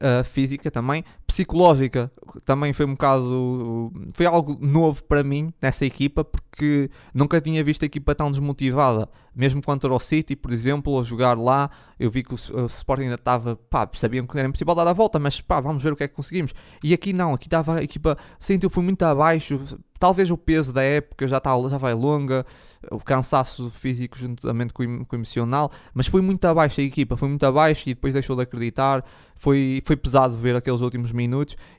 [0.00, 2.12] uh, física também, psicológica
[2.44, 3.90] também foi um bocado.
[4.14, 9.08] Foi algo novo para mim nessa equipa, porque nunca tinha visto a equipa tão desmotivada.
[9.34, 13.04] Mesmo contra o City, por exemplo, a jogar lá, eu vi que o, o Sporting
[13.04, 13.56] ainda estava.
[13.56, 16.08] pá, sabiam que era impossível dar a volta, mas pá, vamos ver o que é
[16.08, 16.52] que conseguimos.
[16.84, 18.18] E aqui não, aqui estava a equipa.
[18.38, 19.58] Sentiu, foi muito abaixo.
[19.98, 22.44] Talvez o peso da época já, tá, já vai longa,
[22.90, 27.28] o cansaço físico juntamente com com o emocional, mas foi muito abaixo a equipa, foi
[27.28, 29.04] muito abaixo e depois deixou de acreditar.
[29.36, 31.21] Foi, foi pesado ver aqueles últimos minutos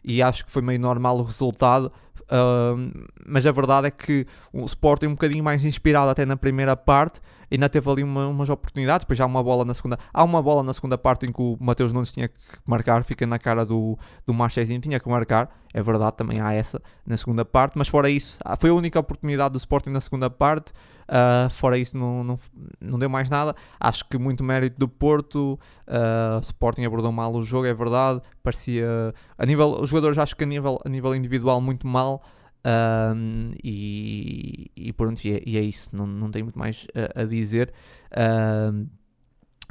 [0.04, 1.92] e acho que foi meio normal o resultado.
[2.22, 6.76] Uh, mas a verdade é que o Sporting um bocadinho mais inspirado até na primeira
[6.76, 7.20] parte
[7.52, 10.00] ainda teve ali uma, umas oportunidades, depois já uma bola na segunda.
[10.12, 13.28] Há uma bola na segunda parte em que o Mateus Nunes tinha que marcar, fica
[13.28, 15.50] na cara do, do Marchezinho, tinha que marcar.
[15.74, 19.00] É verdade, também há essa na segunda parte, mas fora isso, ah, foi a única
[19.00, 20.72] oportunidade do Sporting na segunda parte.
[21.04, 22.40] Uh, fora isso, não, não,
[22.80, 23.56] não deu mais nada.
[23.80, 25.60] Acho que muito mérito do Porto.
[25.88, 28.22] Uh, Sporting abordou mal o jogo, é verdade.
[28.42, 29.14] Parecia.
[29.38, 32.03] A nível, os jogadores, acho que a nível, a nível individual, muito mal.
[32.66, 37.22] Um, e, e pronto, e é, e é, isso, não, não tenho muito mais a,
[37.22, 37.74] a dizer.
[38.72, 38.88] Um,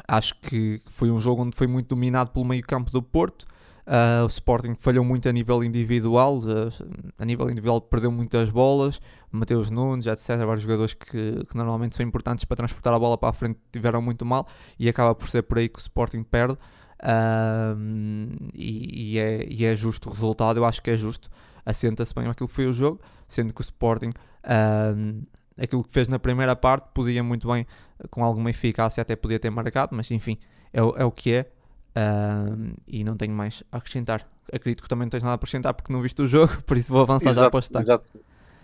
[0.06, 3.46] acho que foi um jogo onde foi muito dominado pelo meio campo do Porto.
[3.84, 9.00] Uh, o Sporting falhou muito a nível individual, uh, a nível individual perdeu muitas bolas.
[9.30, 10.28] Mateus Nunes, etc.
[10.44, 14.02] Vários jogadores que, que, normalmente são importantes para transportar a bola para a frente tiveram
[14.02, 14.46] muito mal
[14.78, 16.58] e acaba por ser por aí que o Sporting perde.
[17.02, 21.28] Uh, e, e, é, e é justo o resultado, eu acho que é justo
[21.64, 25.22] assenta-se bem aquilo que foi o jogo, sendo que o Sporting, uh,
[25.56, 27.66] aquilo que fez na primeira parte, podia muito bem,
[28.10, 30.38] com alguma eficácia, até podia ter marcado, mas enfim,
[30.72, 31.50] é, é o que é.
[31.94, 34.26] Uh, e não tenho mais a acrescentar.
[34.52, 36.92] Acredito que também não tens nada a acrescentar porque não viste o jogo, por isso
[36.92, 37.88] vou avançar exato, já para os destaques.
[37.88, 38.08] Exato,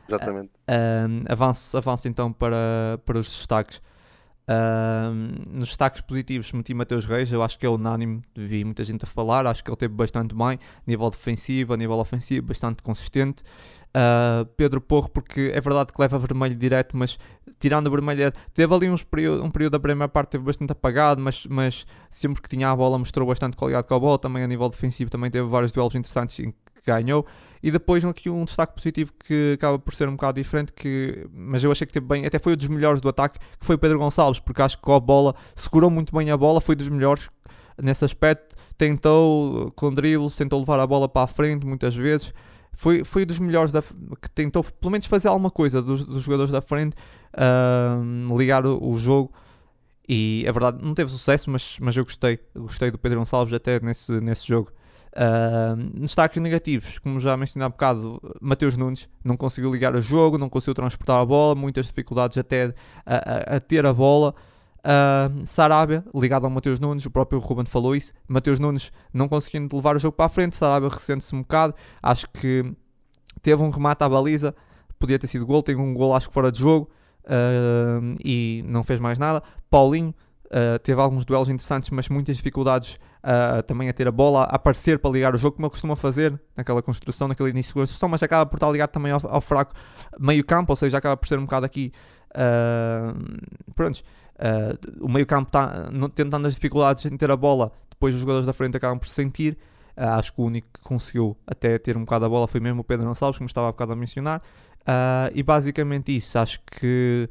[0.08, 0.50] exatamente.
[0.68, 3.82] Uh, avanço, avanço então para, para os destaques.
[5.50, 9.06] Nos destaques positivos meti Mateus Reis, eu acho que é unânime, vi muita gente a
[9.06, 13.42] falar, acho que ele teve bastante bem, nível defensivo, a nível ofensivo, bastante consistente.
[13.88, 17.18] Uh, Pedro Porro, porque é verdade que leva vermelho direto, mas
[17.58, 21.20] tirando o vermelho, teve ali uns período, um período da primeira parte teve bastante apagado,
[21.20, 24.46] mas, mas sempre que tinha a bola mostrou bastante qualidade com a bola, também a
[24.46, 26.54] nível defensivo também teve vários duelos interessantes em
[26.88, 27.26] ganhou.
[27.62, 31.62] E depois aqui um destaque positivo que acaba por ser um bocado diferente, que, mas
[31.64, 33.78] eu achei que teve bem, até foi um dos melhores do ataque, que foi o
[33.78, 36.88] Pedro Gonçalves, porque acho que com a bola segurou muito bem a bola, foi dos
[36.88, 37.28] melhores
[37.80, 42.32] nesse aspecto, tentou com dribles, tentou levar a bola para a frente muitas vezes.
[42.72, 46.52] Foi, foi dos melhores da, que tentou pelo menos fazer alguma coisa dos, dos jogadores
[46.52, 46.94] da frente,
[47.34, 49.32] uh, ligar o, o jogo
[50.08, 52.38] e é verdade, não teve sucesso, mas, mas eu gostei.
[52.56, 54.72] Gostei do Pedro Gonçalves até nesse, nesse jogo.
[55.12, 60.38] Uh, destaques negativos, como já mencionei há bocado, Mateus Nunes não conseguiu ligar o jogo,
[60.38, 64.34] não conseguiu transportar a bola, muitas dificuldades até a, a, a ter a bola.
[64.78, 68.12] Uh, Sarabia, ligado ao Mateus Nunes, o próprio Ruben falou isso.
[68.28, 71.74] Mateus Nunes não conseguindo levar o jogo para a frente, Sarabia ressente-se um bocado.
[72.02, 72.64] Acho que
[73.42, 74.54] teve um remate à baliza,
[74.98, 76.88] podia ter sido gol, tem um gol acho que fora de jogo
[77.24, 79.42] uh, e não fez mais nada.
[79.70, 80.14] Paulinho
[80.48, 84.56] Uh, teve alguns duelos interessantes, mas muitas dificuldades uh, também a ter a bola, a
[84.56, 88.08] aparecer para ligar o jogo, como ele costuma fazer naquela construção, naquele início de construção,
[88.08, 89.74] mas acaba por estar ligado também ao, ao fraco
[90.18, 91.92] meio campo, ou seja, acaba por ser um bocado aqui.
[92.30, 98.14] Uh, pronto, uh, o meio campo está tentando as dificuldades em ter a bola, depois
[98.14, 99.58] os jogadores da frente acabam por se sentir.
[99.94, 102.84] acho que o único que conseguiu até ter um bocado a bola foi mesmo o
[102.84, 104.40] Pedro Gonçalves, como estava há bocado a mencionar.
[105.34, 107.28] e basicamente isso, acho que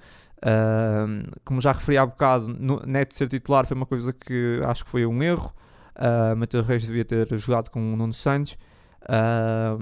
[1.44, 2.48] Como já referi há bocado,
[2.86, 5.54] Neto ser titular foi uma coisa que acho que foi um erro.
[5.98, 8.56] Uh, Matheus Reis devia ter jogado com o Nuno Santos,
[9.04, 9.78] uh,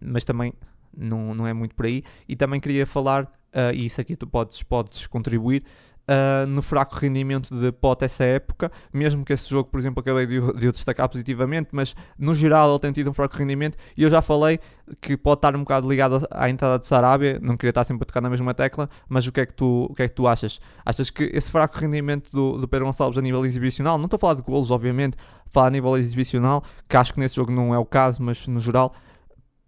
[0.00, 0.52] mas também
[0.96, 2.04] não, não é muito por aí.
[2.28, 5.64] E também queria falar, uh, e isso aqui tu podes, podes contribuir,
[6.08, 10.26] uh, no fraco rendimento de Pote essa época, mesmo que esse jogo, por exemplo, acabei
[10.26, 14.02] de, de o destacar positivamente, mas no geral ele tem tido um fraco rendimento e
[14.02, 14.58] eu já falei
[15.00, 18.06] que pode estar um bocado ligado à entrada de Sarabia, não queria estar sempre a
[18.06, 20.26] tocar na mesma tecla, mas o que é que tu, o que é que tu
[20.26, 20.60] achas?
[20.84, 24.20] Achas que esse fraco rendimento do, do Pedro Gonçalves a nível exibicional, não estou a
[24.20, 25.16] falar de golos, obviamente,
[25.52, 28.60] falar a nível exibicional, que acho que nesse jogo não é o caso, mas no
[28.60, 28.94] geral,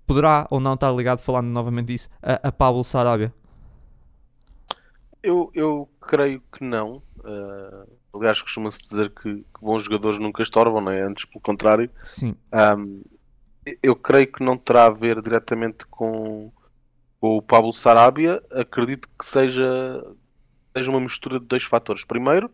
[0.06, 3.32] poderá ou não estar ligado, falando novamente disso, a, a Pablo Sarabia?
[5.26, 7.02] Eu, eu creio que não.
[7.18, 11.02] Uh, aliás, costuma-se dizer que, que, bons jogadores nunca estorvam, não é?
[11.02, 11.90] Antes, pelo contrário.
[12.04, 12.36] Sim.
[12.78, 13.02] Um,
[13.82, 16.52] eu creio que não terá a ver diretamente com,
[17.20, 18.40] com o Pablo Sarabia.
[18.52, 20.00] Acredito que seja,
[20.76, 22.04] seja uma mistura de dois fatores.
[22.04, 22.48] Primeiro,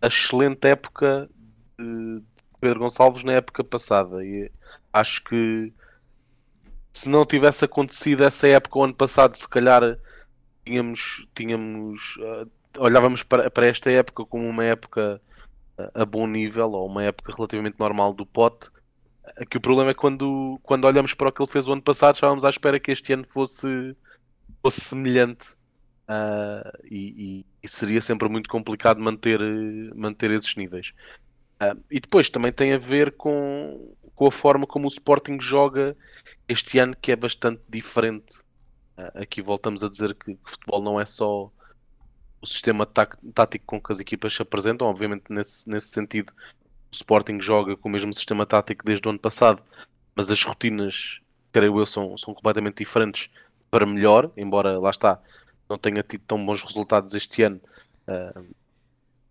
[0.00, 1.28] a excelente época
[1.78, 2.22] de
[2.58, 4.24] Pedro Gonçalves na época passada.
[4.24, 4.50] E
[4.90, 5.70] acho que
[6.90, 9.98] se não tivesse acontecido essa época o ano passado, se calhar
[10.64, 15.20] tínhamos, tínhamos uh, olhávamos para, para esta época como uma época
[15.78, 18.70] uh, a bom nível ou uma época relativamente normal do pote.
[19.36, 22.14] Aqui o problema é quando, quando olhamos para o que ele fez o ano passado,
[22.14, 23.96] estávamos à espera que este ano fosse,
[24.60, 25.52] fosse semelhante
[26.08, 29.40] uh, e, e, seria sempre muito complicado manter,
[29.94, 30.92] manter esses níveis.
[31.90, 35.96] e depois também tem a ver com, com a forma como o Sporting joga
[36.48, 38.42] este ano, que é bastante diferente
[39.14, 41.50] aqui voltamos a dizer que, que futebol não é só
[42.40, 44.88] o sistema tático com que as equipas se apresentam.
[44.88, 46.32] Obviamente, nesse, nesse sentido,
[46.90, 49.62] o Sporting joga com o mesmo sistema tático desde o ano passado,
[50.14, 51.20] mas as rotinas,
[51.52, 53.30] creio eu, são, são completamente diferentes
[53.70, 55.20] para melhor, embora lá está,
[55.68, 57.60] não tenha tido tão bons resultados este ano.
[58.06, 58.54] Uh,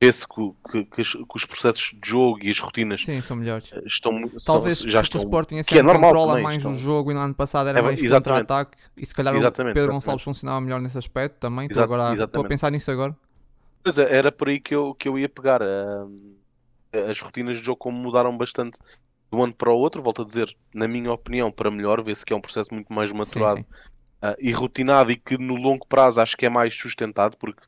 [0.02, 1.02] vê-se que, que, que,
[1.36, 3.72] os processos de jogo e as rotinas Sim, são melhores.
[3.72, 6.58] Eh, estão, Talvez estão, já estão, o Sporting assim, que é normal controla também, mais
[6.58, 6.74] estão...
[6.74, 9.76] o jogo e no ano passado era é, mais contra-ataque e se calhar exatamente, o
[9.76, 11.68] Pedro Gonçalves funcionava melhor nesse aspecto também.
[11.68, 13.16] Estou, agora, estou a pensar nisso agora.
[13.84, 15.62] Pois é, era por aí que eu, que eu ia pegar.
[15.62, 16.42] Uh,
[17.10, 18.78] as rotinas de jogo como mudaram bastante
[19.32, 22.26] de um ano para o outro, volto a dizer, na minha opinião, para melhor, vê-se
[22.26, 23.91] que é um processo muito mais maturado sim, sim.
[24.22, 27.62] Uh, e rotinado e que no longo prazo acho que é mais sustentado, porque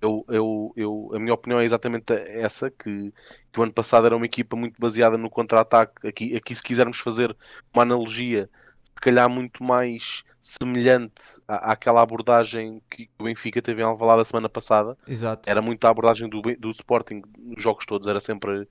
[0.00, 3.14] eu, eu, eu, a minha opinião é exatamente essa, que,
[3.52, 6.06] que o ano passado era uma equipa muito baseada no contra-ataque.
[6.06, 7.34] Aqui, aqui, se quisermos fazer
[7.72, 8.50] uma analogia,
[8.82, 14.24] se calhar muito mais semelhante à, àquela abordagem que o Benfica teve em Alvalade a
[14.24, 14.98] semana passada.
[15.06, 15.48] Exato.
[15.48, 18.66] Era muito a abordagem do, do Sporting nos jogos todos, era sempre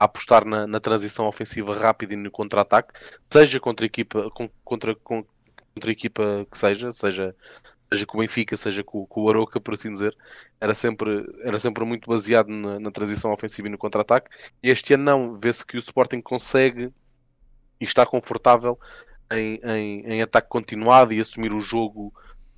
[0.00, 2.92] a apostar na, na transição ofensiva rápida e no contra-ataque,
[3.30, 4.28] seja contra a equipa,
[4.64, 5.24] contra, com,
[5.74, 7.34] contra a equipa que seja, seja
[7.92, 10.16] seja com o Benfica, seja com, com, o Aroca, por assim dizer,
[10.60, 14.30] era sempre, era sempre muito baseado na, na transição ofensiva e no contra-ataque.
[14.62, 16.90] E este ano não, vê-se que o Sporting consegue
[17.80, 18.78] e está confortável
[19.30, 22.12] em, em, em ataque continuado e assumir o jogo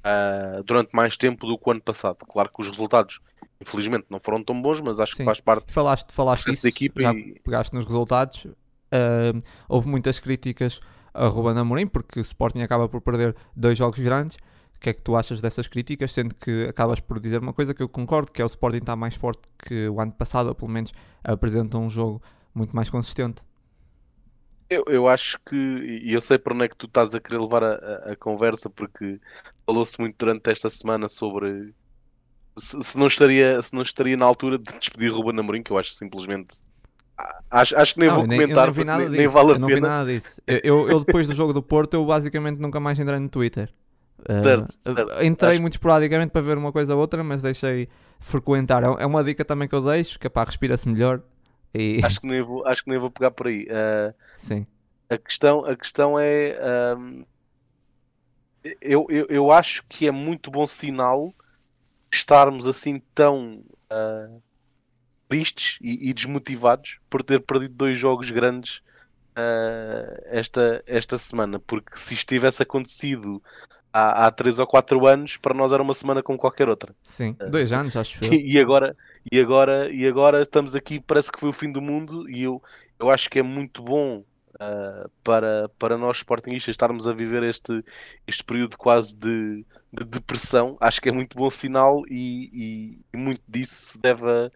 [0.05, 2.19] uh, durante mais tempo do que o ano passado.
[2.19, 3.21] Claro que os resultados,
[3.61, 5.19] infelizmente, não foram tão bons, mas acho Sim.
[5.19, 7.41] que faz parte falaste, falaste disso, da equipa e...
[7.41, 8.45] pegaste nos resultados.
[8.45, 10.81] Uh, houve muitas críticas
[11.15, 14.37] a Ruben Amorim porque o Sporting acaba por perder dois jogos grandes
[14.85, 17.83] que é que tu achas dessas críticas, sendo que acabas por dizer uma coisa que
[17.83, 20.71] eu concordo, que é o Sporting está mais forte que o ano passado, ou pelo
[20.71, 20.93] menos
[21.25, 22.23] apresenta um jogo
[22.55, 23.43] muito mais consistente.
[24.69, 27.41] Eu, eu acho que, e eu sei para onde é que tu estás a querer
[27.41, 29.19] levar a, a, a conversa, porque
[29.65, 31.73] falou-se muito durante esta semana sobre
[32.59, 35.79] se, se, não estaria, se não estaria na altura de despedir Ruben Amorim, que eu
[35.79, 36.59] acho simplesmente
[37.55, 39.81] Acho, acho que nem não, vou comentar, nem, nem, nem, vale a eu não pena.
[39.81, 40.43] Vi nada disso.
[40.45, 43.73] Eu, eu, depois do jogo do Porto, eu basicamente nunca mais entrei no Twitter.
[44.19, 44.75] Uh, certo.
[45.23, 45.61] Entrei Acho...
[45.61, 47.89] muito esporadicamente para ver uma coisa ou outra, mas deixei
[48.19, 48.83] frequentar.
[48.83, 51.23] É, é uma dica também que eu deixo, que é para respira-se melhor.
[51.73, 52.01] E...
[52.05, 53.69] Acho, que nem vou, acho que nem vou pegar por aí.
[53.69, 54.67] Uh, Sim.
[55.09, 56.59] A questão, a questão é.
[56.99, 57.25] Um,
[58.81, 61.33] eu, eu, eu acho que é muito bom sinal
[62.11, 64.43] estarmos assim tão uh,
[65.29, 68.79] tristes e, e, desmotivados por ter perdido dois jogos grandes
[69.37, 73.43] uh, esta, esta semana, porque se isto tivesse acontecido
[73.93, 76.95] há, há 3 ou 4 anos, para nós era uma semana como qualquer outra.
[77.03, 78.97] Sim, uh, dois anos, acho que e, e, agora
[79.31, 82.63] E agora, e agora estamos aqui, parece que foi o fim do mundo, e eu,
[82.99, 87.85] eu acho que é muito bom uh, para, para nós sportingistas estarmos a viver este,
[88.27, 90.77] este período quase de, de depressão.
[90.81, 94.51] Acho que é muito bom sinal e, e, e muito disso se deve a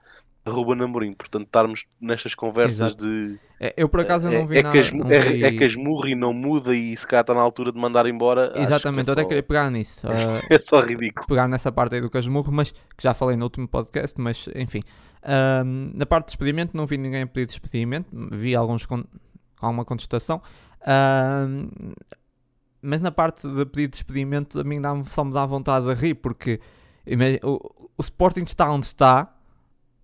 [0.49, 1.12] Ruben Amorim.
[1.12, 3.05] Portanto, estarmos nestas conversas Exato.
[3.05, 3.38] de.
[3.61, 4.72] É, eu por acaso não vi é, nada.
[4.72, 7.72] Que as, é, é, que as Murri não muda e se calhar está na altura
[7.72, 8.53] de mandar embora.
[8.57, 10.07] Exatamente, que eu até queria pegar nisso.
[10.07, 11.26] Uh, é só ridículo.
[11.26, 14.82] Pegar nessa parte aí do Casmurro, mas que já falei no último podcast, mas enfim.
[15.18, 19.05] Uh, na parte de despedimento não vi ninguém a pedir despedimento, vi alguns com
[19.61, 20.40] alguma contestação.
[20.82, 21.94] Uh,
[22.80, 26.14] mas na parte de pedir despedimento a mim dá só me dá vontade de rir
[26.14, 26.61] porque
[27.42, 29.34] o, o Sporting está onde está.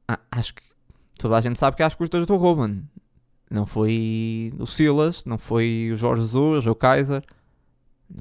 [0.09, 0.63] Ah, acho que
[1.19, 2.89] toda a gente sabe que é às custas do Ruben.
[3.51, 7.23] Não foi o Silas, não foi o Jorge Jesus, o Kaiser.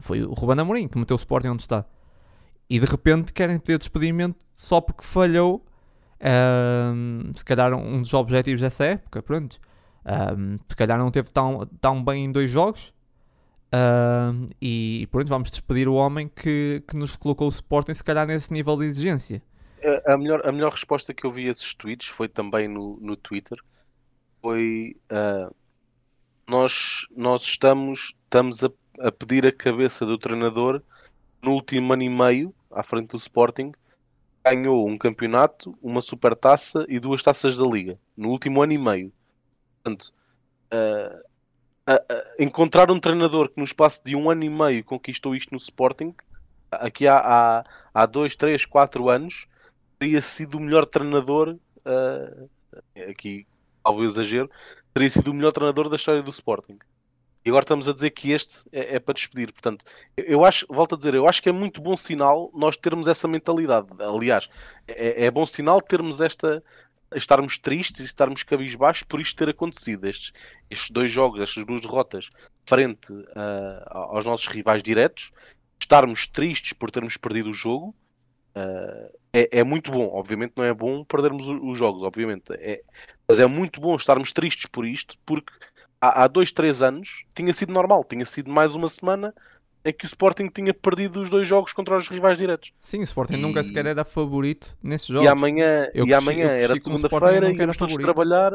[0.01, 1.85] Foi o Ruben Amorim que meteu o Sporting onde está.
[2.69, 5.65] E de repente querem ter despedimento só porque falhou.
[6.25, 9.59] Um, se calhar um dos objetivos dessa época, pronto.
[10.05, 12.93] Um, se calhar não teve tão, tão bem em dois jogos.
[13.73, 18.27] Um, e pronto, vamos despedir o homem que, que nos colocou o Sporting, se calhar
[18.27, 19.41] nesse nível de exigência.
[20.05, 23.15] A melhor, a melhor resposta que eu vi a esses tweets foi também no, no
[23.15, 23.57] Twitter.
[24.41, 25.53] Foi uh,
[26.47, 28.69] nós, nós estamos, estamos a,
[28.99, 30.81] a pedir a cabeça do treinador
[31.41, 33.71] no último ano e meio, à frente do Sporting,
[34.43, 37.97] ganhou um campeonato, uma supertaça e duas taças da Liga.
[38.15, 39.13] No último ano e meio.
[39.81, 40.13] Portanto,
[40.73, 41.19] uh,
[41.89, 45.57] uh, encontrar um treinador que no espaço de um ano e meio conquistou isto no
[45.57, 46.13] Sporting,
[46.71, 49.47] aqui há, há, há dois, três, quatro anos,
[50.03, 51.57] teria sido o melhor treinador,
[53.09, 53.47] aqui
[53.81, 54.51] talvez exagero,
[54.93, 56.77] teria sido o melhor treinador da história do Sporting.
[57.45, 59.53] E agora estamos a dizer que este é, é, para despedir.
[59.53, 59.85] Portanto,
[60.17, 63.27] eu acho, volto a dizer, eu acho que é muito bom sinal nós termos essa
[63.27, 63.87] mentalidade.
[63.99, 64.49] Aliás,
[64.87, 66.61] é, é bom sinal termos esta.
[67.15, 70.05] estarmos tristes estarmos cabisbaixos por isto ter acontecido.
[70.05, 70.33] Estes,
[70.69, 72.29] estes dois jogos, estas duas derrotas,
[72.65, 75.31] frente uh, aos nossos rivais diretos,
[75.79, 77.95] estarmos tristes por termos perdido o jogo.
[78.55, 82.81] Uh, é, é, muito bom, obviamente não é bom perdermos os jogos, obviamente, é,
[83.27, 85.51] mas é muito bom estarmos tristes por isto, porque
[85.99, 89.33] há, há dois, três anos tinha sido normal, tinha sido mais uma semana
[89.85, 92.71] em que o Sporting tinha perdido os dois jogos contra os rivais diretos.
[92.81, 93.37] Sim, o Sporting e...
[93.37, 95.25] nunca sequer era favorito nesses jogos.
[95.25, 98.53] E amanhã, eu e amanhã era segunda-feira e íamos todos trabalhar.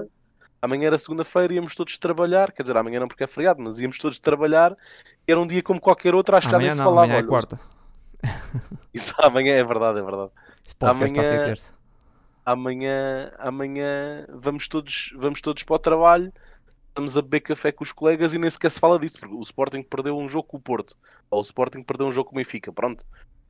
[0.60, 2.50] Amanhã era segunda-feira e íamos todos trabalhar.
[2.52, 4.76] Quer dizer, amanhã não porque é feriado, mas íamos todos trabalhar.
[5.26, 7.04] Era um dia como qualquer outro, acho que já nem se falava.
[7.04, 7.60] Amanhã é quarta.
[8.94, 10.30] Isso, amanhã é verdade, é verdade.
[10.84, 11.54] Amanhã,
[12.44, 16.32] amanhã, amanhã vamos todos, vamos todos para o trabalho
[16.98, 19.42] estamos a beber café com os colegas e nem sequer se fala disso, porque o
[19.42, 20.96] Sporting perdeu um jogo com o Porto,
[21.30, 23.04] ou o Sporting perdeu um jogo com o Benfica, pronto.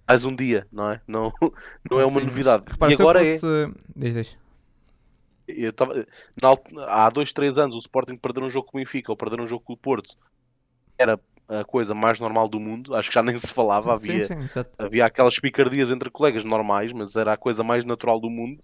[0.07, 1.01] Mais um dia, não é?
[1.07, 1.33] Não,
[1.91, 2.65] não é uma Sim, novidade.
[2.67, 3.47] Repara, e agora fosse...
[3.47, 3.71] é.
[3.97, 4.39] Diz, diz.
[5.47, 6.07] Eu tava...
[6.41, 6.57] Na...
[6.87, 9.47] Há dois, três anos o Sporting perder um jogo com o Benfica ou perder um
[9.47, 10.17] jogo com o Porto
[10.99, 14.47] era a coisa mais normal do mundo, acho que já nem se falava, havia, sim,
[14.47, 18.61] sim, havia aquelas picardias entre colegas normais, mas era a coisa mais natural do mundo.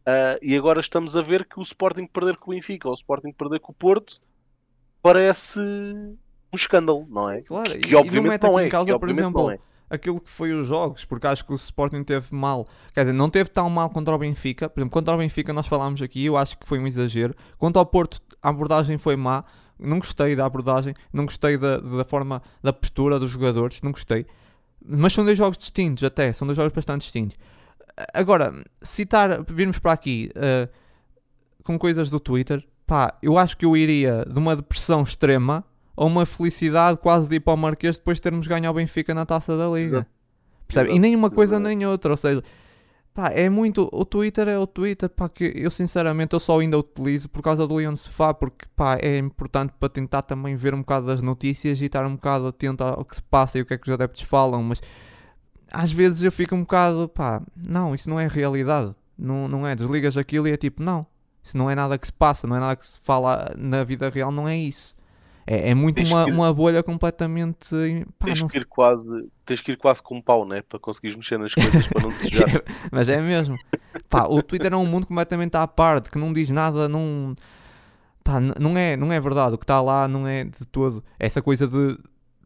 [0.00, 2.96] Uh, e agora estamos a ver que o Sporting perder com o Benfica ou o
[2.96, 4.20] Sporting perder com o Porto
[5.02, 7.42] parece um escândalo, não é?
[7.42, 8.66] Claro, que, que e, obviamente e não, não é.
[8.66, 9.58] Em causa, por exemplo, é.
[9.88, 13.28] aquilo que foi os jogos, porque acho que o Sporting teve mal, quer dizer, não
[13.28, 14.68] teve tão mal contra o Benfica.
[14.68, 17.34] Por exemplo, contra o Benfica nós falámos aqui, eu acho que foi um exagero.
[17.58, 19.44] Quanto ao Porto, a abordagem foi má.
[19.80, 24.26] Não gostei da abordagem, não gostei da, da forma, da postura dos jogadores, não gostei.
[24.84, 27.36] Mas são dois jogos distintos, até, são dois jogos bastante distintos.
[28.14, 30.68] Agora, citar, virmos para aqui uh,
[31.62, 35.64] com coisas do Twitter, pá, eu acho que eu iria de uma depressão extrema
[35.96, 39.12] a uma felicidade quase de ir para o Marquês depois de termos ganho ao Benfica
[39.14, 40.06] na taça da Liga.
[40.66, 40.94] Percebe?
[40.94, 42.42] E nem uma coisa nem outra, ou seja,
[43.14, 43.88] pá, é muito.
[43.92, 47.66] O Twitter é o Twitter, pá, que eu sinceramente eu só ainda utilizo por causa
[47.66, 51.80] do Leon Sefá, porque pá, é importante para tentar também ver um bocado das notícias
[51.80, 53.94] e estar um bocado atento ao que se passa e o que é que os
[53.94, 54.80] adeptos falam, mas
[55.72, 58.94] às vezes eu fico um bocado, pá, não, isso não é realidade.
[59.16, 61.06] Não, não é, desligas aquilo e é tipo, não,
[61.42, 64.08] isso não é nada que se passa, não é nada que se fala na vida
[64.08, 64.96] real, não é isso.
[65.46, 67.70] É, é muito uma, ir, uma bolha completamente.
[68.18, 70.62] Pá, tens, que ir quase, tens que ir quase com um pau, né?
[70.62, 72.62] Para conseguires mexer nas coisas para não desejar.
[72.90, 73.56] Mas é mesmo.
[74.08, 77.34] Pá, o Twitter é um mundo completamente à parte, que não diz nada, não.
[78.22, 79.54] Pá, não é, não é verdade.
[79.54, 81.02] O que está lá não é de todo.
[81.18, 81.98] Essa coisa de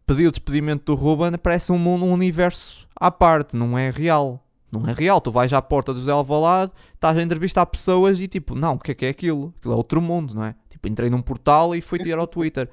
[0.07, 4.41] pedir o despedimento do Ruben parece um, um universo à parte, não é real.
[4.71, 8.27] Não é real, tu vais à porta do José Alvalade, estás a entrevistar pessoas e
[8.27, 9.55] tipo, não, o que é que é aquilo?
[9.57, 10.57] Aquilo é outro mundo, não é?
[10.69, 12.69] Tipo, entrei num portal e fui tirar ao Twitter.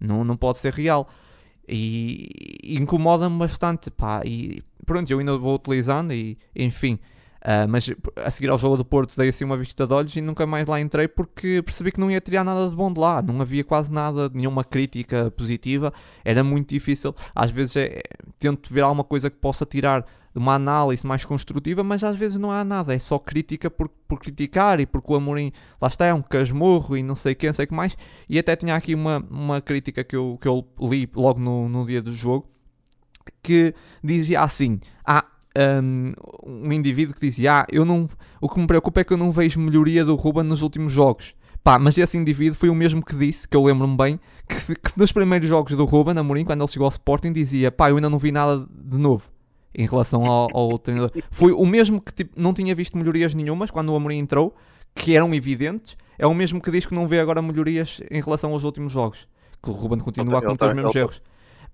[0.00, 1.08] Não, não pode ser real.
[1.68, 2.28] E,
[2.64, 4.22] incomoda-me bastante, pá.
[4.24, 6.98] E pronto, eu ainda vou utilizando e enfim.
[7.40, 10.20] Uh, mas a seguir ao jogo do Porto dei assim uma vista de olhos e
[10.20, 13.22] nunca mais lá entrei porque percebi que não ia tirar nada de bom de lá.
[13.22, 15.92] Não havia quase nada, nenhuma crítica positiva.
[16.24, 17.14] Era muito difícil.
[17.34, 18.00] Às vezes é,
[18.38, 20.04] tento ver alguma coisa que possa tirar
[20.34, 22.94] uma análise mais construtiva, mas às vezes não há nada.
[22.94, 26.96] É só crítica por, por criticar e porque o Amorim, lá está, é um casmurro
[26.96, 27.96] e não sei quem, não sei que mais.
[28.28, 31.84] E até tinha aqui uma, uma crítica que eu, que eu li logo no, no
[31.84, 32.48] dia do jogo
[33.42, 35.24] que dizia assim: Ah,
[35.82, 36.12] um,
[36.44, 38.08] um indivíduo que dizia: Ah, eu não,
[38.40, 41.34] o que me preocupa é que eu não vejo melhoria do Ruben nos últimos jogos.
[41.62, 44.98] Pá, mas esse indivíduo foi o mesmo que disse, que eu lembro-me bem, que, que,
[44.98, 48.08] nos primeiros jogos do Ruben, Amorim, quando ele chegou ao Sporting, dizia: Pá, eu ainda
[48.08, 49.28] não vi nada de novo.
[49.74, 51.10] Em relação ao, ao treinador.
[51.30, 54.54] Foi o mesmo que tipo, não tinha visto melhorias nenhumas quando o Amorim entrou,
[54.94, 55.96] que eram evidentes.
[56.18, 59.26] É o mesmo que diz que não vê agora melhorias em relação aos últimos jogos.
[59.62, 61.22] Que o Ruben continua a cometer os mesmos erros.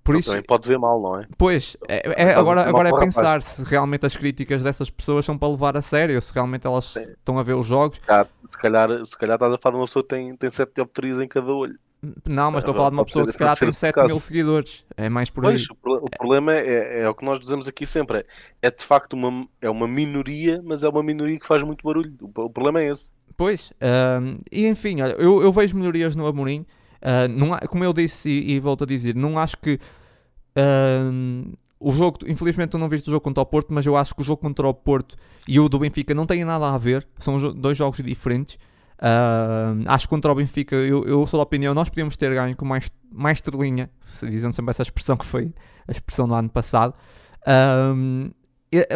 [0.03, 1.27] Por isso, também pode ver mal, não é?
[1.37, 5.49] Pois, é, é agora, agora é pensar se realmente as críticas dessas pessoas são para
[5.49, 7.11] levar a sério, se realmente elas Sim.
[7.11, 7.97] estão a ver os jogos.
[7.97, 11.19] Se calhar, se calhar estás a falar de uma pessoa que tem, tem sete dioptrias
[11.19, 11.77] em cada olho.
[12.25, 14.85] Não, mas estou a falar de uma pessoa que se calhar tem 7 mil seguidores.
[14.95, 15.65] É mais por aí.
[15.81, 18.19] Pois, o problema é, é, é, o que nós dizemos aqui sempre.
[18.19, 18.25] É,
[18.67, 22.13] é de facto uma, é uma minoria, mas é uma minoria que faz muito barulho.
[22.21, 23.09] O, problema é esse.
[23.35, 26.65] Pois, uh, e enfim, olha, eu, eu vejo melhorias no Amorim.
[27.01, 29.79] Uh, não há, como eu disse e, e, volto a dizer, não acho que
[30.57, 34.15] uh, o jogo, infelizmente tu não viste o jogo contra o Porto, mas eu acho
[34.15, 35.15] que o jogo contra o Porto
[35.47, 38.57] e o do Benfica não têm nada a ver, são dois jogos diferentes.
[38.99, 42.55] Uh, acho que contra o Benfica, eu, eu sou da opinião, nós podíamos ter ganho
[42.55, 43.89] com mais, mais estrelinha,
[44.23, 45.53] dizendo sempre essa expressão que foi
[45.87, 46.93] a expressão do ano passado.
[47.41, 48.33] Uh,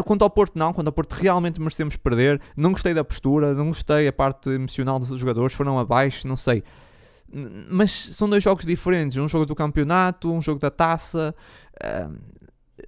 [0.04, 0.74] quanto ao Porto, não.
[0.74, 2.42] Quanto ao Porto, realmente merecemos perder.
[2.58, 6.64] Não gostei da postura, não gostei a parte emocional dos jogadores, foram abaixo, não sei.
[7.70, 11.34] Mas são dois jogos diferentes: um jogo do campeonato, um jogo da taça.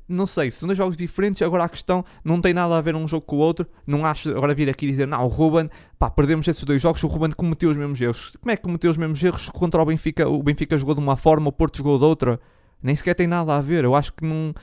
[0.08, 1.42] Não sei, são dois jogos diferentes.
[1.42, 3.66] Agora a questão não tem nada a ver um jogo com o outro.
[3.86, 7.04] Não acho agora vir aqui dizer, não, o Ruben, pá, perdemos esses dois jogos.
[7.04, 8.36] O Ruben cometeu os mesmos erros.
[8.42, 10.28] Como é que cometeu os mesmos erros contra o Benfica?
[10.28, 12.40] O Benfica jogou de uma forma, o Porto jogou de outra.
[12.82, 13.84] Nem sequer tem nada a ver.
[13.84, 14.54] Eu acho que não.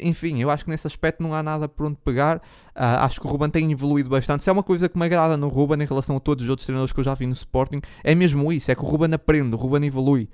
[0.00, 2.38] Enfim, eu acho que nesse aspecto não há nada por onde pegar.
[2.38, 4.42] Uh, acho que o Ruben tem evoluído bastante.
[4.42, 6.66] Se é uma coisa que me agrada no Ruben em relação a todos os outros
[6.66, 9.54] treinadores que eu já vi no Sporting, é mesmo isso: é que o Ruben aprende,
[9.54, 10.28] o Ruben evolui.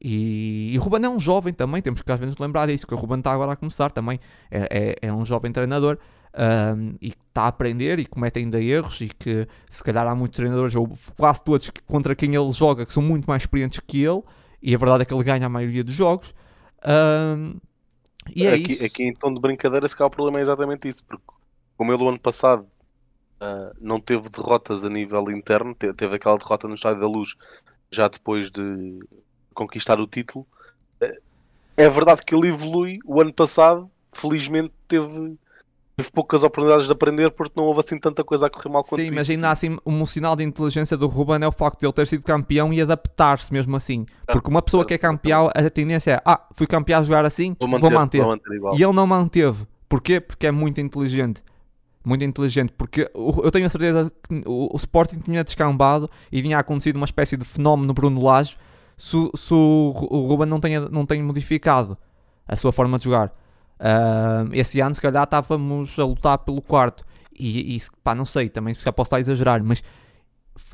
[0.00, 2.94] E, e o Ruben é um jovem também, temos que às vezes lembrar disso, que
[2.94, 4.18] o Ruben está agora a começar também.
[4.50, 5.98] É, é, é um jovem treinador
[6.34, 9.00] um, e está a aprender e comete ainda erros.
[9.00, 12.92] E que se calhar há muitos treinadores, ou quase todos contra quem ele joga, que
[12.92, 14.22] são muito mais experientes que ele.
[14.62, 16.34] E a verdade é que ele ganha a maioria dos jogos.
[16.86, 17.58] Um,
[18.34, 18.84] e é aqui, isso.
[18.84, 21.24] aqui em tom de brincadeira, se calhar o problema é exatamente isso, porque
[21.76, 22.66] como ele o ano passado
[23.40, 27.34] uh, não teve derrotas a nível interno, teve, teve aquela derrota no Estádio da Luz
[27.90, 29.00] já depois de
[29.54, 30.46] conquistar o título.
[31.76, 32.98] É verdade que ele evolui.
[33.04, 35.36] O ano passado, felizmente, teve,
[35.96, 39.00] teve poucas oportunidades de aprender porque não houve assim tanta coisa a correr mal quanto
[39.00, 39.14] Sim, isso.
[39.14, 42.06] mas ainda assim, um sinal de inteligência do Ruben é o facto de ele ter
[42.06, 44.04] sido campeão e adaptar-se mesmo assim.
[44.30, 47.56] Porque uma pessoa que é campeão, a tendência é: ah, fui campeão a jogar assim,
[47.58, 47.80] vou manter.
[47.80, 48.20] Vou manter.
[48.20, 49.66] Vou manter e ele não manteve.
[49.88, 50.20] Porquê?
[50.20, 51.42] Porque é muito inteligente
[52.04, 56.96] muito inteligente, porque eu tenho a certeza que o Sporting tinha descambado e vinha acontecido
[56.96, 58.56] uma espécie de fenómeno Bruno Lage
[59.00, 61.96] se, se o, o Ruben não tenha, não tenha modificado
[62.46, 63.28] a sua forma de jogar.
[63.80, 67.02] Uh, esse ano, se calhar, estávamos a lutar pelo quarto.
[67.32, 69.82] E, e pá, não sei, também se posso estar a exagerar, mas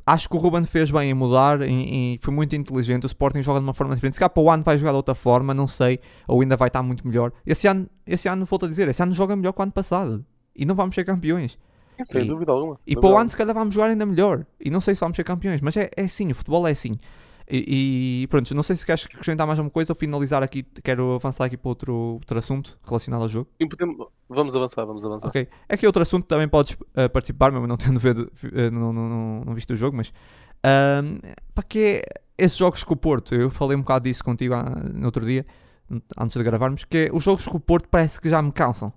[0.05, 3.05] acho que o Ruben fez bem em mudar e, e, foi muito inteligente.
[3.05, 4.15] O Sporting joga de uma forma diferente.
[4.15, 6.67] Se calhar para o ano vai jogar de outra forma, não sei, ou ainda vai
[6.67, 7.31] estar muito melhor.
[7.47, 10.27] Esse ano, esse ano volto a dizer, esse ano joga melhor que o ano passado
[10.53, 11.57] e não vamos ser campeões.
[12.11, 12.77] Sem e, dúvida alguma.
[12.85, 14.45] E para o ano, se calhar, vamos jogar ainda melhor.
[14.61, 16.97] E não sei se vamos ser campeões, mas é, é assim, o futebol é assim.
[17.49, 21.15] E, e, pronto, não sei se queres acrescentar mais alguma coisa ou finalizar aqui, quero
[21.15, 23.49] avançar aqui para outro, outro assunto relacionado ao jogo.
[23.61, 23.69] Sim,
[24.29, 25.29] vamos avançar, vamos avançar.
[25.29, 28.31] Ok, é que outro assunto também podes uh, participar, mesmo não tendo ver, uh,
[28.73, 32.03] não, não, não, não, visto o jogo, mas uh, para que
[32.37, 34.55] esses jogos com o Porto, eu falei um bocado disso contigo
[34.93, 35.47] no outro dia,
[36.19, 38.93] antes de gravarmos, que é, os jogos com o Porto parece que já me cansam.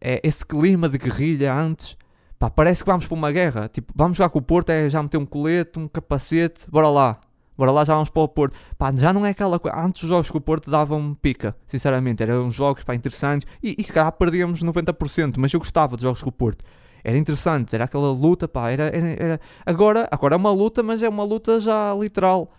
[0.00, 1.96] É esse clima de guerrilha antes,
[2.38, 3.68] pá, parece que vamos para uma guerra.
[3.68, 7.20] Tipo, vamos jogar com o Porto, é já meter um colete, um capacete, bora lá
[7.56, 8.56] Bora lá, já vamos para o Porto.
[8.78, 9.78] Pá, já não é aquela coisa.
[9.78, 12.22] Antes os jogos com o Porto davam pica, sinceramente.
[12.22, 13.46] Eram jogos pá, interessantes.
[13.62, 16.64] E, e se calhar perdíamos 90%, mas eu gostava dos jogos com o Porto.
[17.04, 18.70] Era interessante, era aquela luta, pá.
[18.70, 19.40] Era, era, era...
[19.66, 22.50] Agora, agora é uma luta, mas é uma luta já literal.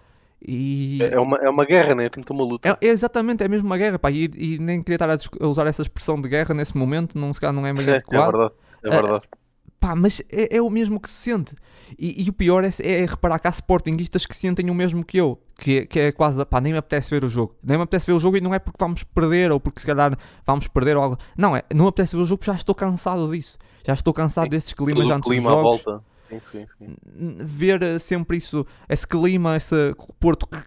[0.45, 0.99] E...
[1.01, 2.05] É, é, uma, é uma guerra, né?
[2.05, 2.69] É tanto uma luta.
[2.69, 4.11] É, é, exatamente, é mesmo uma guerra, pá.
[4.11, 7.39] E, e nem queria estar a, usar essa expressão de guerra nesse momento, não, se
[7.39, 8.27] calhar não é meio adequado.
[8.27, 9.25] É verdade, é verdade.
[9.25, 9.42] Uh,
[9.83, 11.53] Pá, mas é, é, o mesmo que se sente.
[11.99, 15.17] E, e o pior é, é, reparar que há sportinguistas que sentem o mesmo que
[15.17, 15.37] eu.
[15.59, 17.57] Que, que é quase, pá, nem me apetece ver o jogo.
[17.61, 19.85] Nem me apetece ver o jogo e não é porque vamos perder ou porque se
[19.85, 20.17] calhar
[20.47, 21.17] vamos perder ou algo.
[21.37, 23.57] Não, é, não me apetece ver o jogo porque já estou cansado disso.
[23.85, 25.83] Já estou cansado sim, desses climas antes clima dos jogos.
[25.83, 26.03] volta.
[26.29, 27.37] Sim, sim, sim.
[27.41, 30.63] Ver eh, sempre isso, esse clima, esse Porto que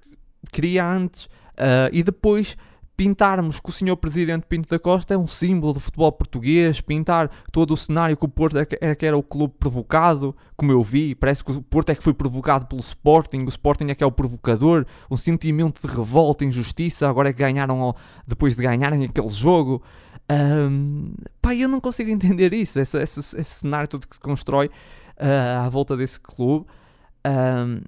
[0.52, 2.54] queria antes uh, e depois
[2.96, 7.30] pintarmos que o senhor Presidente Pinto da Costa é um símbolo do futebol português, pintar
[7.52, 10.82] todo o cenário que o Porto era é que era o clube provocado, como eu
[10.82, 14.02] vi, parece que o Porto é que foi provocado pelo Sporting, o Sporting é que
[14.02, 17.94] é o provocador, um sentimento de revolta, injustiça, agora é que ganharam
[18.26, 19.82] depois de ganharem aquele jogo.
[20.30, 24.66] Um, pá, eu não consigo entender isso, esse, esse, esse cenário todo que se constrói
[24.66, 26.66] uh, à volta desse clube.
[27.26, 27.80] Um,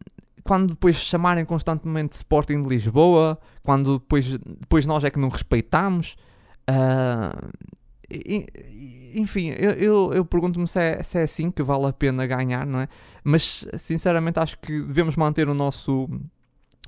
[0.45, 6.17] quando depois chamarem constantemente Sporting de Lisboa, quando depois, depois nós é que não respeitamos.
[6.69, 7.49] Uh,
[9.15, 12.67] enfim, eu, eu, eu pergunto-me se é, se é assim que vale a pena ganhar,
[12.67, 12.89] não é?
[13.23, 16.09] Mas sinceramente acho que devemos manter o nosso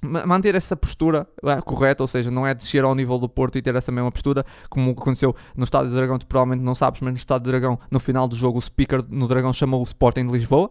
[0.03, 3.62] manter essa postura é, correta, ou seja, não é descer ao nível do Porto e
[3.62, 7.12] ter essa mesma postura, como aconteceu no Estádio do Dragão, tu provavelmente não sabes, mas
[7.12, 10.26] no Estádio do Dragão, no final do jogo, o speaker no Dragão chamou o Sporting
[10.26, 10.70] de Lisboa.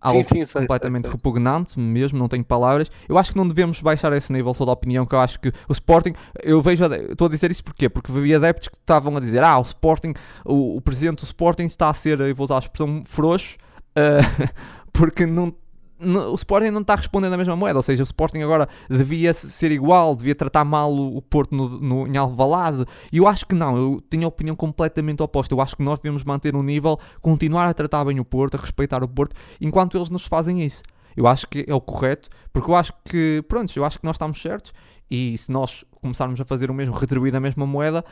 [0.00, 1.12] Algo sim, sim, completamente sei.
[1.12, 2.90] repugnante, mesmo, não tenho palavras.
[3.08, 5.48] Eu acho que não devemos baixar esse nível, sou da opinião que eu acho que
[5.68, 7.88] o Sporting, eu vejo, estou a dizer isso porquê?
[7.88, 11.64] Porque havia adeptos que estavam a dizer, ah, o Sporting, o, o presidente do Sporting
[11.64, 13.56] está a ser, eu vou usar a expressão, frouxo,
[13.96, 14.48] uh,
[14.92, 15.52] porque não
[15.98, 19.72] o Sporting não está respondendo a mesma moeda, ou seja, o Sporting agora devia ser
[19.72, 23.76] igual, devia tratar mal o, Porto no, no, em Alvalade, e eu acho que não,
[23.76, 27.66] eu tenho a opinião completamente oposta, eu acho que nós devemos manter um nível, continuar
[27.68, 30.82] a tratar bem o Porto, a respeitar o Porto, enquanto eles nos fazem isso.
[31.16, 34.16] Eu acho que é o correto, porque eu acho que, pronto, eu acho que nós
[34.16, 34.74] estamos certos,
[35.10, 38.04] e se nós começarmos a fazer o mesmo, retribuir a mesma moeda,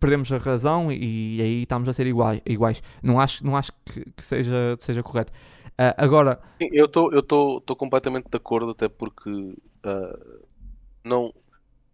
[0.00, 2.40] perdemos a razão e, aí estamos a ser iguais.
[2.44, 2.82] iguais.
[3.02, 5.32] Não acho, não acho que, que seja, seja correto.
[5.78, 6.40] Uh, agora.
[6.58, 10.46] Sim, eu estou completamente de acordo, até porque uh,
[11.04, 11.34] não,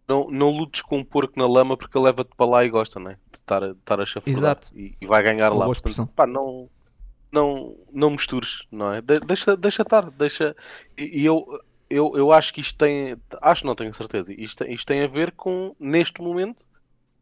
[0.09, 3.01] não, não lutes com um porco na lama porque ele leva-te para lá e gosta,
[3.01, 3.19] né?
[3.31, 4.59] De estar, de estar a chafurdar.
[4.75, 5.75] E, e vai ganhar Uma lá.
[5.75, 6.71] Portanto, pá, não,
[7.33, 9.01] não, não mistures, não é?
[9.01, 10.55] De, deixa, deixa estar, deixa.
[10.97, 11.45] E, e, eu,
[11.91, 13.17] eu, eu acho que isto tem.
[13.41, 14.33] Acho, não tenho certeza.
[14.33, 16.65] Isto, isto tem a ver com, neste momento,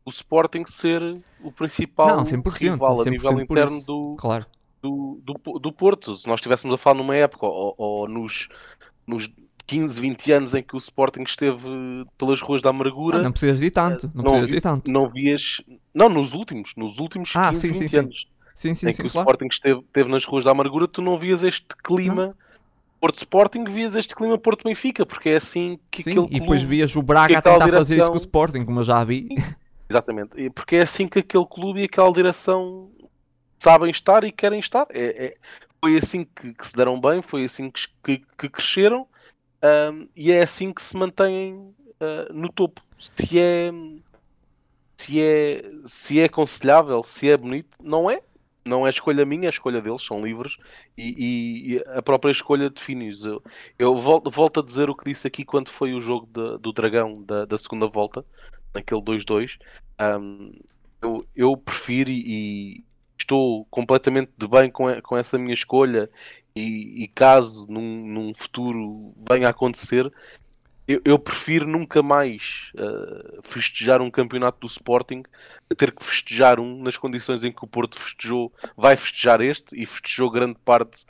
[0.04, 1.00] o Sporting ser
[1.42, 4.44] o principal não, 100%, rival 100% a nível interno do, claro
[4.82, 6.14] do, do, do Porto.
[6.14, 8.48] Se nós estivéssemos a falar numa época ou, ou nos,
[9.06, 9.30] nos
[9.66, 11.64] 15, 20 anos em que o Sporting esteve
[12.18, 13.18] pelas ruas da amargura.
[13.18, 14.90] Ah, não precisas de tanto, não, não precisas de tanto.
[14.90, 15.42] Não vias.
[15.94, 18.26] Não, nos últimos, nos últimos ah, 15, sim, 20 sim, anos.
[18.52, 21.00] Sim, sim, em sim, que sim, o Sporting esteve, esteve nas ruas da amargura, tu
[21.00, 22.26] não vias este clima.
[22.26, 22.34] Não.
[23.00, 26.40] Porto Sporting, vias este clima Porto Benfica, porque é assim que Sim, aquele clube, e
[26.40, 29.28] depois vias o Braga a tentar fazer isso com o Sporting, como eu já vi.
[29.88, 32.90] Exatamente, porque é assim que aquele clube e aquela direção
[33.60, 34.86] sabem estar e querem estar.
[34.90, 35.36] É, é
[35.80, 39.06] foi assim que, que, se deram bem, foi assim que, que, que cresceram
[39.62, 42.82] um, e é assim que se mantêm uh, no topo.
[42.98, 43.70] Se é,
[44.96, 48.22] se, é, se é aconselhável, se é bonito, não é.
[48.62, 50.58] Não é escolha minha, é escolha deles, são livres
[50.96, 53.24] e, e, e a própria escolha define-os.
[53.24, 53.42] Eu,
[53.78, 56.70] eu volto, volto, a dizer o que disse aqui quando foi o jogo de, do
[56.70, 58.22] Dragão da, da segunda volta,
[58.74, 59.58] naquele 2-2.
[59.98, 60.52] Um,
[61.00, 62.84] eu, eu prefiro e,
[63.20, 66.10] estou completamente de bem com, com essa minha escolha
[66.54, 70.10] e, e caso num, num, futuro venha a acontecer,
[70.88, 75.22] eu, eu prefiro nunca mais uh, festejar um campeonato do Sporting
[75.70, 79.80] a ter que festejar um nas condições em que o Porto festejou, vai festejar este
[79.80, 81.04] e festejou grande parte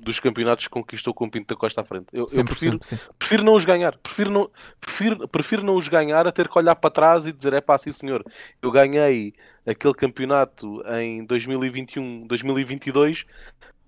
[0.00, 2.06] dos campeonatos que conquistou com o Pinto da Costa à frente.
[2.12, 2.78] Eu, eu prefiro,
[3.18, 3.96] prefiro não os ganhar.
[3.98, 7.52] Prefiro não, prefiro, prefiro não os ganhar a ter que olhar para trás e dizer:
[7.52, 8.24] é pá, sim senhor,
[8.60, 9.34] eu ganhei
[9.66, 13.24] aquele campeonato em 2021, 2022,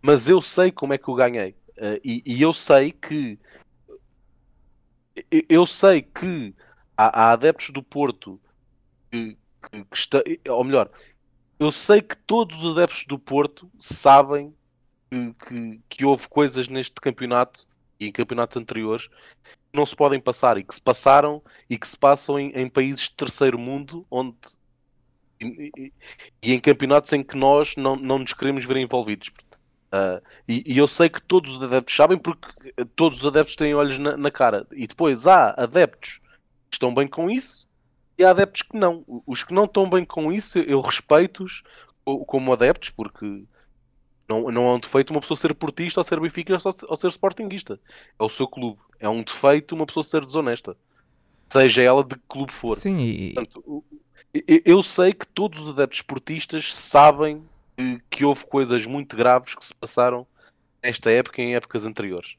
[0.02, 1.50] mas eu sei como é que eu ganhei.
[1.76, 3.38] Uh, e, e, eu sei que.
[5.48, 6.54] Eu sei que
[6.96, 8.40] há, há adeptos do Porto
[9.10, 9.36] que,
[9.70, 10.90] que, que está, ou melhor,
[11.58, 14.52] eu sei que todos os adeptos do Porto sabem
[15.34, 17.66] que, que, houve coisas neste campeonato
[17.98, 21.86] e em campeonatos anteriores que não se podem passar e que se passaram e que
[21.86, 24.36] se passam em, em países de terceiro mundo onde
[25.40, 25.92] e, e,
[26.42, 29.30] e, em campeonatos em que nós não, não nos queremos ver envolvidos.
[29.92, 32.48] Uh, e, e, eu sei que todos os adeptos sabem porque
[32.96, 34.66] todos os adeptos têm olhos na, na, cara.
[34.72, 36.20] E depois há adeptos
[36.68, 37.68] que estão bem com isso
[38.18, 39.04] e há adeptos que não.
[39.26, 41.62] Os que não estão bem com isso, eu respeito-os
[42.04, 43.44] como adeptos, porque
[44.28, 46.56] não, não é um defeito uma pessoa ser portista ou ser benfica
[46.88, 47.78] ou ser sportinguista.
[48.18, 48.78] É o seu clube.
[48.98, 50.76] É um defeito uma pessoa ser desonesta.
[51.50, 52.76] Seja ela de que clube for.
[52.76, 53.34] Sim, e...
[53.34, 53.84] Portanto,
[54.64, 57.44] eu sei que todos os adeptos esportistas sabem
[57.76, 60.26] que, que, houve coisas muito graves que se passaram
[60.82, 62.36] nesta época e em épocas anteriores.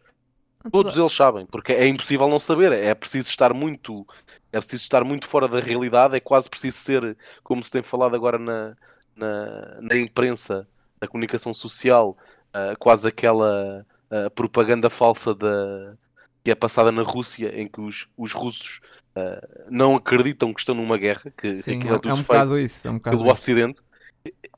[0.72, 2.72] Todos eles sabem, porque é impossível não saber.
[2.72, 4.06] É preciso estar muito,
[4.52, 6.16] é preciso estar muito fora da realidade.
[6.16, 8.76] É quase preciso ser, como se tem falado agora na,
[9.16, 10.68] na, na imprensa,
[11.08, 12.18] comunicação social,
[12.54, 15.96] uh, quase aquela uh, propaganda falsa da,
[16.44, 18.80] que é passada na Rússia, em que os, os russos
[19.16, 22.24] uh, não acreditam que estão numa guerra, que Sim, aquilo é, é tudo é um
[22.24, 23.34] feito isso, é um pelo isso.
[23.34, 23.80] Ocidente.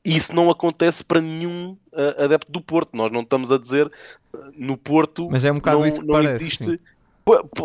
[0.02, 1.76] Isso não acontece para nenhum
[2.16, 2.96] adepto do Porto.
[2.96, 3.92] Nós não estamos a dizer
[4.56, 5.28] no Porto.
[5.30, 6.42] Mas é um bocado não, isso que parece.
[6.42, 6.64] Existe...
[6.64, 6.78] Sim.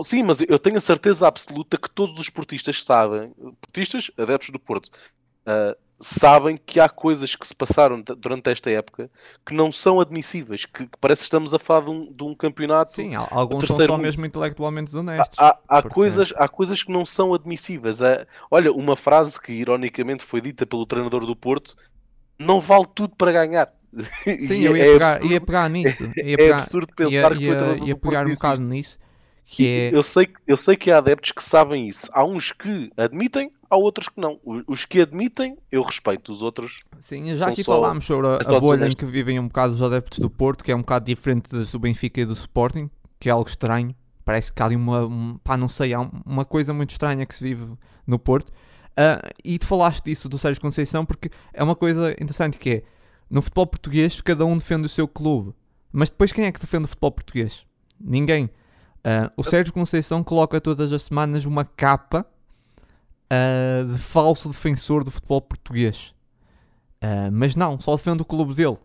[0.04, 3.32] Sim, mas eu tenho a certeza absoluta que todos os portistas sabem,
[3.62, 9.10] portistas, adeptos do Porto, uh, sabem que há coisas que se passaram durante esta época
[9.46, 12.36] que não são admissíveis, que, que parece que estamos a falar de um, de um
[12.36, 12.92] campeonato.
[12.92, 15.40] Sim, alguns são só mesmo intelectualmente desonestos.
[15.40, 15.96] Há, há, porque...
[15.96, 18.02] coisas, há coisas que não são admissíveis.
[18.02, 21.76] É, olha, uma frase que ironicamente foi dita pelo treinador do Porto:
[22.38, 23.74] não vale tudo para ganhar.
[24.40, 26.04] Sim, eu ia, é pegar, absurdo, ia pegar nisso.
[26.18, 29.00] Ia pegar, é absurdo pensar ia, que ia, ia pegar um bocado nisso.
[29.46, 29.96] Que é...
[29.96, 32.10] eu, sei, eu sei que há adeptos que sabem isso.
[32.12, 34.40] Há uns que admitem, há outros que não.
[34.68, 36.32] Os que admitem, eu respeito.
[36.32, 36.76] Os outros.
[37.00, 40.20] Sim, já aqui falámos sobre a, a bolha em que vivem um bocado os adeptos
[40.20, 43.50] do Porto, que é um bocado diferente do Benfica e do Sporting, que é algo
[43.50, 43.96] estranho.
[44.24, 45.06] Parece que há ali uma.
[45.06, 47.66] Um, pá, não sei, há uma coisa muito estranha que se vive
[48.06, 48.50] no Porto.
[48.50, 52.84] Uh, e tu falaste disso do Sérgio Conceição porque é uma coisa interessante que é
[53.28, 55.52] no futebol português cada um defende o seu clube.
[55.92, 57.66] Mas depois quem é que defende o futebol português?
[58.00, 58.46] Ninguém.
[58.46, 62.26] Uh, o Sérgio Conceição coloca todas as semanas uma capa
[63.34, 66.14] uh, de falso defensor do futebol português.
[67.04, 68.78] Uh, mas não, só defende o clube dele.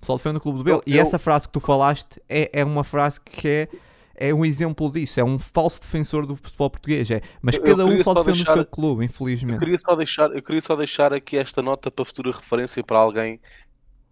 [0.00, 0.76] Só defende o clube dele.
[0.76, 1.02] Eu, e eu...
[1.02, 3.68] essa frase que tu falaste é, é uma frase que é,
[4.16, 5.20] é um exemplo disso.
[5.20, 7.10] É um falso defensor do futebol português.
[7.10, 7.20] É.
[7.42, 8.52] Mas cada um só, só defende deixar...
[8.52, 9.56] o seu clube, infelizmente.
[9.56, 12.98] Eu queria, só deixar, eu queria só deixar aqui esta nota para futura referência para
[12.98, 13.40] alguém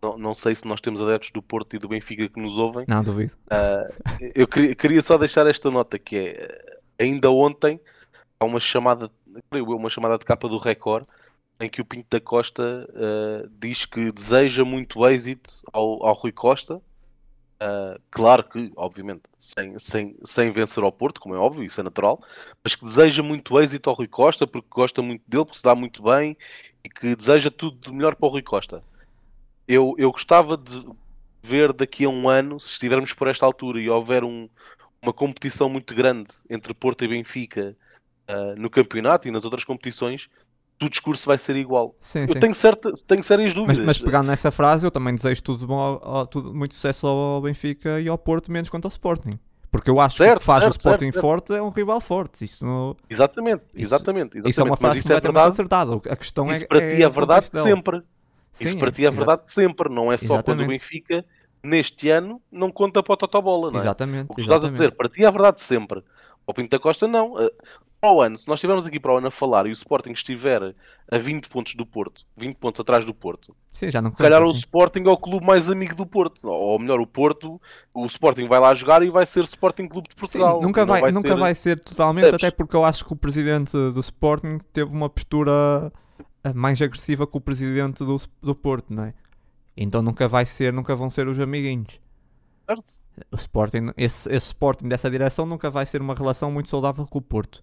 [0.02, 2.84] não, não, sei se nós temos adeptos do Porto e do Benfica que nos ouvem.
[2.86, 3.32] Não, duvido.
[3.46, 7.80] Uh, eu queria, queria, só deixar esta nota que é ainda ontem
[8.38, 9.10] há uma chamada,
[9.52, 11.06] uma chamada de capa do Record
[11.60, 16.32] em que o Pinto da Costa uh, diz que deseja muito êxito ao, ao Rui
[16.32, 16.76] Costa.
[16.76, 21.84] Uh, claro que, obviamente, sem, sem, sem vencer ao Porto, como é óbvio, isso é
[21.84, 22.20] natural,
[22.62, 25.74] mas que deseja muito êxito ao Rui Costa porque gosta muito dele, porque se dá
[25.74, 26.36] muito bem
[26.82, 28.82] e que deseja tudo de melhor para o Rui Costa
[29.66, 30.84] eu, eu gostava de
[31.42, 34.48] ver daqui a um ano, se estivermos por esta altura e houver um,
[35.02, 37.76] uma competição muito grande entre Porto e Benfica
[38.28, 40.28] uh, no campeonato e nas outras competições,
[40.82, 41.94] o discurso vai ser igual.
[42.00, 42.40] Sim, eu sim.
[42.40, 43.78] Tenho, certa, tenho sérias dúvidas.
[43.78, 47.06] Mas, mas pegando nessa frase, eu também desejo tudo bom, ao, ao, tudo, muito sucesso
[47.06, 49.38] ao Benfica e ao Porto, menos quanto ao Sporting.
[49.70, 51.70] Porque eu acho certo, que o que faz certo, o Sporting certo, forte é um
[51.70, 52.44] rival forte.
[52.44, 52.96] Isso não...
[53.10, 54.50] exatamente, exatamente, exatamente.
[54.50, 55.96] Isso é uma frase é completamente é acertada.
[56.08, 58.02] A questão é, para é, ti é verdade sempre.
[58.52, 60.44] Sim, Isso para ti é verdade sempre, não é só exatamente.
[60.44, 61.24] quando o Benfica,
[61.60, 63.82] neste ano, não conta para o Totobola, não é?
[63.82, 64.26] Exatamente.
[64.30, 66.04] O que estás a dizer, para ti é verdade sempre.
[66.46, 67.40] Ao Pinto da Costa, não.
[67.40, 67.50] Eh,
[68.04, 70.12] para o ano, se nós estivermos aqui para o ano a falar e o Sporting
[70.12, 70.74] estiver
[71.10, 74.42] a 20 pontos do Porto, 20 pontos atrás do Porto, sim, já não se calhar
[74.42, 76.46] o Sporting é o clube mais amigo do Porto.
[76.46, 77.58] Ou melhor, o Porto,
[77.94, 80.58] o Sporting vai lá jogar e vai ser Sporting Clube de Portugal.
[80.58, 81.40] Sim, nunca vai, vai, nunca ter...
[81.40, 85.90] vai ser totalmente, até porque eu acho que o presidente do Sporting teve uma postura
[86.54, 89.14] mais agressiva que o presidente do, do Porto, não é?
[89.74, 91.98] Então nunca vai ser, nunca vão ser os amiguinhos.
[92.66, 93.03] Certo.
[93.30, 97.18] O Sporting, esse, esse Sporting dessa direção nunca vai ser uma relação muito saudável com
[97.18, 97.62] o Porto.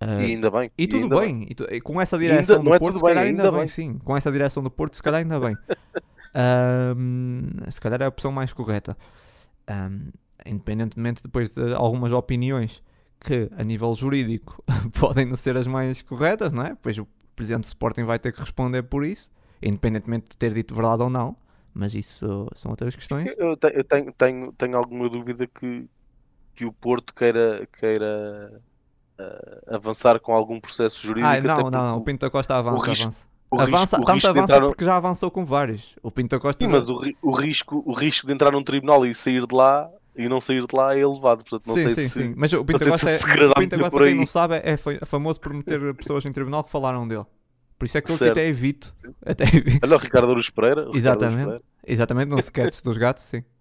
[0.00, 0.70] Uh, e ainda bem.
[0.76, 1.38] E tudo bem.
[1.38, 1.46] bem.
[1.50, 3.52] E tu, e com essa direção ainda, do é Porto, se calhar bem, ainda, ainda
[3.52, 3.98] bem, bem, sim.
[3.98, 5.54] Com essa direção do Porto, se calhar ainda bem.
[6.34, 8.96] uh, se calhar é a opção mais correta.
[9.70, 10.10] Um,
[10.46, 12.82] independentemente depois de algumas opiniões
[13.20, 14.62] que a nível jurídico
[14.98, 16.76] podem não ser as mais corretas, não é?
[16.80, 19.30] Pois o presidente do Sporting vai ter que responder por isso,
[19.62, 21.36] independentemente de ter dito verdade ou não.
[21.74, 23.32] Mas isso são outras questões.
[23.36, 25.86] Eu, eu tenho, tenho, tenho alguma dúvida que,
[26.54, 28.62] que o Porto queira, queira
[29.18, 31.26] uh, avançar com algum processo jurídico.
[31.26, 33.26] Ah, não, não, não, o Pinto da Costa avança, risco, avança.
[33.50, 34.66] avança risco, tanto avança entrar...
[34.68, 35.96] porque já avançou com vários.
[36.00, 36.64] O Pinto da Costa.
[36.64, 39.90] Sim, mas o, o, risco, o risco de entrar num tribunal e sair de lá
[40.14, 41.42] e não sair de lá é elevado.
[41.42, 42.34] Portanto, não sim, sei sim, se, sim.
[42.36, 45.40] Mas o Pinto Costa, é, o Pinto Costa para quem não sabe, é, é famoso
[45.40, 47.24] por meter pessoas em tribunal que falaram dele.
[47.78, 48.94] Por isso é que eu até evito.
[49.24, 49.80] Até evito.
[49.84, 50.88] Olha o Ricardo Aruz Pereira.
[50.94, 51.44] Exatamente.
[51.44, 51.62] Pereira.
[51.86, 53.44] Exatamente, no sketch dos gatos, sim.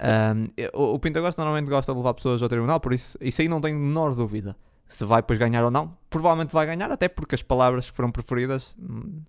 [0.00, 1.00] Um, o, o
[1.36, 4.14] normalmente gosta de levar pessoas ao tribunal, por isso isso aí não tenho a menor
[4.14, 4.56] dúvida.
[4.88, 8.10] Se vai depois ganhar ou não, provavelmente vai ganhar, até porque as palavras que foram
[8.10, 8.74] preferidas.
[8.78, 9.20] Hum,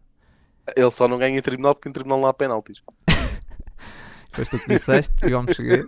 [0.74, 2.82] Ele só não ganha em tribunal porque em tribunal não há penaltis.
[4.32, 5.86] Foi tu que disseste e vamos seguir.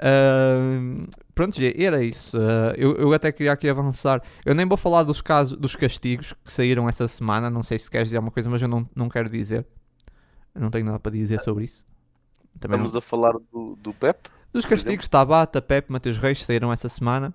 [0.00, 1.02] Uh,
[1.40, 2.36] pronto, era isso.
[2.36, 4.22] Uh, eu, eu até queria aqui avançar.
[4.44, 7.48] Eu nem vou falar dos casos, dos castigos que saíram essa semana.
[7.48, 9.66] Não sei se queres dizer alguma coisa, mas eu não, não quero dizer.
[10.54, 11.86] Eu não tenho nada para dizer sobre isso.
[12.58, 12.98] Também Estamos não...
[12.98, 14.28] a falar do, do Pep?
[14.52, 17.32] Dos castigos, Tabata, Pep, Mateus Reis saíram essa semana.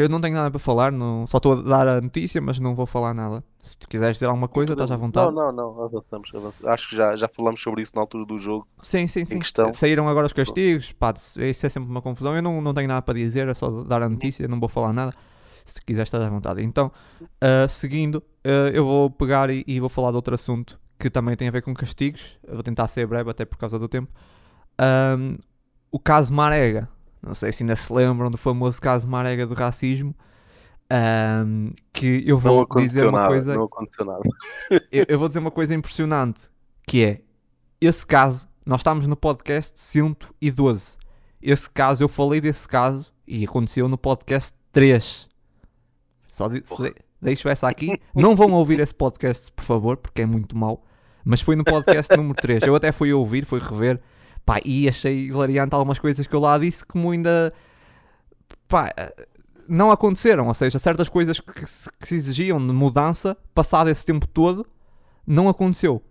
[0.00, 1.26] Eu não tenho nada para falar, não...
[1.26, 3.44] só estou a dar a notícia, mas não vou falar nada.
[3.58, 5.32] Se tu quiseres dizer alguma coisa, estás à vontade.
[5.32, 6.72] Não, não, não, avançamos, avançamos.
[6.72, 8.66] Acho que já, já falamos sobre isso na altura do jogo.
[8.80, 9.38] Sim, sim, sim.
[9.74, 12.34] Saíram agora os castigos, pá, isso é sempre uma confusão.
[12.34, 14.92] Eu não, não tenho nada para dizer, é só dar a notícia, não vou falar
[14.92, 15.14] nada.
[15.64, 16.62] Se quiseres, estás à vontade.
[16.62, 16.90] Então,
[17.22, 21.36] uh, seguindo, uh, eu vou pegar e, e, vou falar de outro assunto que também
[21.36, 22.38] tem a ver com castigos.
[22.42, 24.10] Eu vou tentar ser breve, até por causa do tempo.
[24.80, 25.36] Um,
[25.90, 26.88] o caso Marega.
[27.22, 30.14] Não sei se ainda se lembram do famoso caso Marega do racismo.
[30.88, 33.68] ahm, que eu vou dizer uma coisa Não
[34.90, 36.48] eu, eu vou dizer uma coisa impressionante,
[36.86, 37.20] que é
[37.80, 40.96] esse caso, nós estamos no podcast 112.
[41.42, 45.28] Esse caso, eu falei desse caso e aconteceu no podcast 3.
[46.28, 46.62] Só de-
[47.20, 47.98] deixo essa aqui.
[48.14, 50.84] Não vão ouvir esse podcast, por favor, porque é muito mau.
[51.24, 52.62] Mas foi no podcast número 3.
[52.64, 54.00] Eu até fui ouvir, fui rever.
[54.50, 57.52] Pá, e achei hilariante algumas coisas que eu lá disse como ainda
[58.66, 58.92] pá,
[59.68, 60.48] não aconteceram.
[60.48, 64.66] Ou seja, certas coisas que se, que se exigiam de mudança, passado esse tempo todo,
[65.24, 66.02] não aconteceu.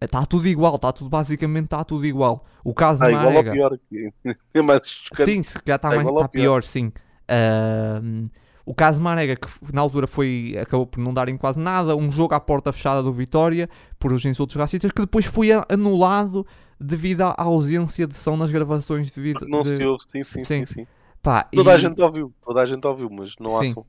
[0.00, 2.46] Está tudo igual, está tudo basicamente está tudo igual.
[2.64, 3.78] O caso Ah, de igual Marega, pior.
[3.90, 4.10] que-
[4.54, 5.30] É mais chocante.
[5.34, 6.90] sim, se calhar está Tá mais- igual ou tá pior, sim.
[7.28, 8.28] Ahm,
[8.64, 12.10] o caso Marega, que na altura foi, acabou por não dar em quase nada, um
[12.10, 16.46] jogo à porta fechada do Vitória, por os insultos racistas, que depois foi anulado
[16.80, 20.04] devido à ausência de som nas gravações devido Não de, se ouve.
[20.12, 20.66] Sim, sim, Sim.
[20.66, 20.74] sim.
[20.74, 20.86] sim.
[21.22, 22.32] pá, Toda e- a gente ouviu.
[22.44, 23.72] Toda a gente ouviu, mas não há Sim.
[23.74, 23.84] som.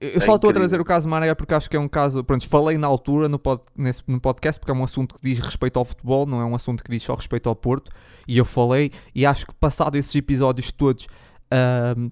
[0.00, 2.24] Eu só estou a trazer o caso Marega porque acho que é um caso.
[2.24, 5.38] Pronto, falei na altura no, pod, nesse, no podcast porque é um assunto que diz
[5.38, 7.92] respeito ao futebol, não é um assunto que diz só respeito ao Porto.
[8.26, 11.06] E eu falei, e acho que passado esses episódios todos,
[11.50, 12.08] ahm,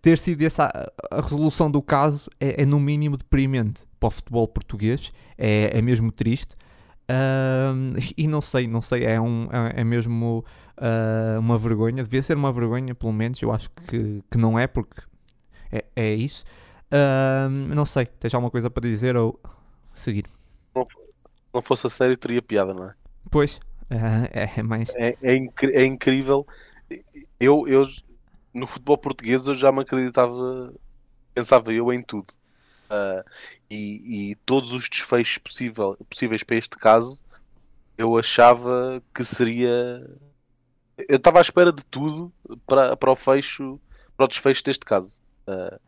[0.00, 0.66] ter sido essa
[1.10, 5.76] a, a resolução do caso é, é no mínimo deprimente para o futebol português, é,
[5.78, 6.56] é mesmo triste.
[7.08, 10.44] Ahm, e não sei, não sei, é, um, é, é mesmo
[10.76, 13.40] ah, uma vergonha, devia ser uma vergonha, pelo menos.
[13.42, 15.02] Eu acho que, que não é, porque
[15.72, 16.44] é, é isso.
[16.90, 19.40] Ahm, não sei, tens alguma coisa para dizer ou
[19.94, 20.26] seguir?
[20.74, 22.94] Se não fosse a sério, teria piada, não é?
[23.30, 23.60] Pois,
[23.90, 24.94] é, é mais.
[24.96, 26.46] É, é, incri- é incrível.
[27.40, 27.82] Eu, eu,
[28.54, 30.74] no futebol português, eu já me acreditava,
[31.34, 32.34] pensava eu em tudo.
[32.90, 33.24] Ah,
[33.70, 37.22] e, e todos os desfechos possível, possíveis para este caso,
[37.98, 39.70] eu achava que seria.
[41.08, 42.32] Eu estava à espera de tudo
[42.66, 43.80] para, para o fecho,
[44.16, 45.20] para o desfecho deste caso.
[45.46, 45.78] Ah,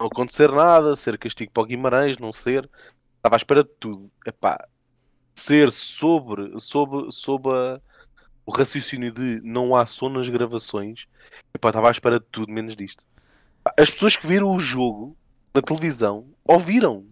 [0.00, 2.70] não acontecer nada, ser castigo para o Guimarães, não ser.
[3.16, 4.12] Estava à espera de tudo.
[4.26, 4.68] Epá,
[5.36, 7.80] ser sobre, sobre, sobre a-
[8.44, 11.06] o raciocínio de não há som nas gravações,
[11.54, 13.04] epá, estava à espera de tudo menos disto.
[13.78, 15.16] As pessoas que viram o jogo
[15.54, 17.04] na televisão ouviram.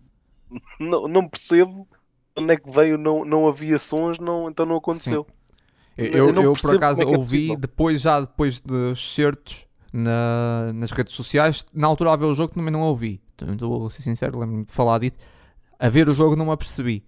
[0.80, 1.86] Não, não percebo
[2.36, 5.26] onde é que veio, não, não havia sons, não, então não aconteceu.
[5.96, 10.70] Eu, eu eu, não por acaso é é ouvi depois, já depois dos certos na,
[10.74, 11.64] nas redes sociais.
[11.74, 13.20] Na altura a ver o jogo também não ouvi.
[13.40, 15.16] Estou a ser sincero, lembro-me de falar disso.
[15.78, 17.04] A ver o jogo não me apercebi.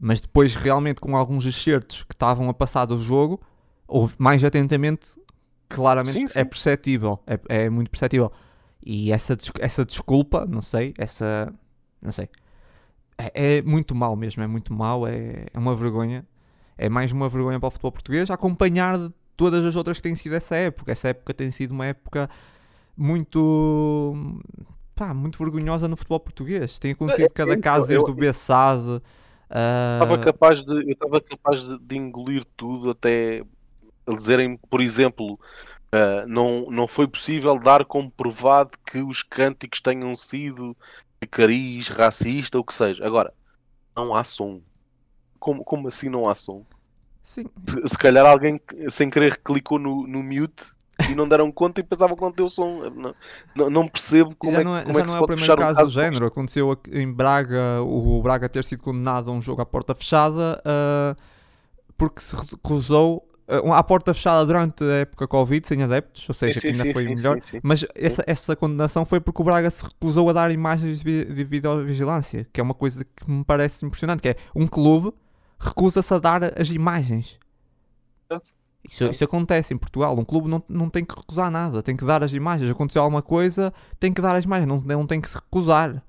[0.00, 3.38] Mas depois, realmente, com alguns excertos que estavam a passar do jogo,
[3.86, 5.10] ouvi mais atentamente,
[5.68, 6.38] claramente Sim, sim.
[6.38, 7.20] é perceptível.
[7.26, 8.32] É, é muito perceptível.
[8.82, 11.52] E essa, essa desculpa, não sei, essa.
[12.00, 12.30] Não sei.
[13.18, 16.26] É, é muito mal mesmo, é muito mal, é, é uma vergonha.
[16.78, 20.34] É mais uma vergonha para o futebol português, acompanhar todas as outras que têm sido
[20.34, 20.92] essa época.
[20.92, 22.30] Essa época tem sido uma época
[22.96, 24.14] muito.
[24.94, 26.78] pá, muito vergonhosa no futebol português.
[26.78, 29.02] Tem acontecido É, cada é, caso, desde o Bessade.
[29.50, 33.42] Ah, Estava capaz de, eu estava capaz de, de engolir tudo até
[34.06, 35.38] eles dizerem, por exemplo,
[35.92, 40.76] ah, não, não foi possível dar como provado que os cânticos tenham sido
[41.20, 43.04] de cariz, racista, ou o que seja.
[43.04, 43.32] Agora,
[43.94, 44.60] não há som.
[45.38, 46.64] Como, como assim não há som?
[47.22, 50.72] Sim, Se, se calhar alguém sem querer clicou no, no mute
[51.08, 52.90] e não deram conta e pensavam que não deu som.
[52.90, 53.14] Não,
[53.54, 55.26] não, não percebo como já é, não é, como já é que não é o
[55.26, 56.26] primeiro fechar um caso do género.
[56.26, 61.16] Aconteceu em Braga, o Braga ter sido condenado a um jogo à porta fechada ah,
[61.96, 66.54] porque se recusou ah, à porta fechada durante a época Covid, sem adeptos, ou seja,
[66.54, 67.40] Sim, que ainda sim, foi sim, melhor.
[67.62, 71.44] Mas essa, essa condenação foi porque o Braga se recusou a dar imagens de, de
[71.44, 75.12] videovigilância, que é uma coisa que me parece impressionante, que é um clube
[75.58, 77.38] recusa-se a dar as imagens.
[78.26, 78.59] Certo.
[78.84, 80.18] Isso, isso acontece em Portugal.
[80.18, 82.70] Um clube não, não tem que recusar nada, tem que dar as imagens.
[82.70, 86.02] Aconteceu alguma coisa, tem que dar as imagens, não, não tem que se recusar.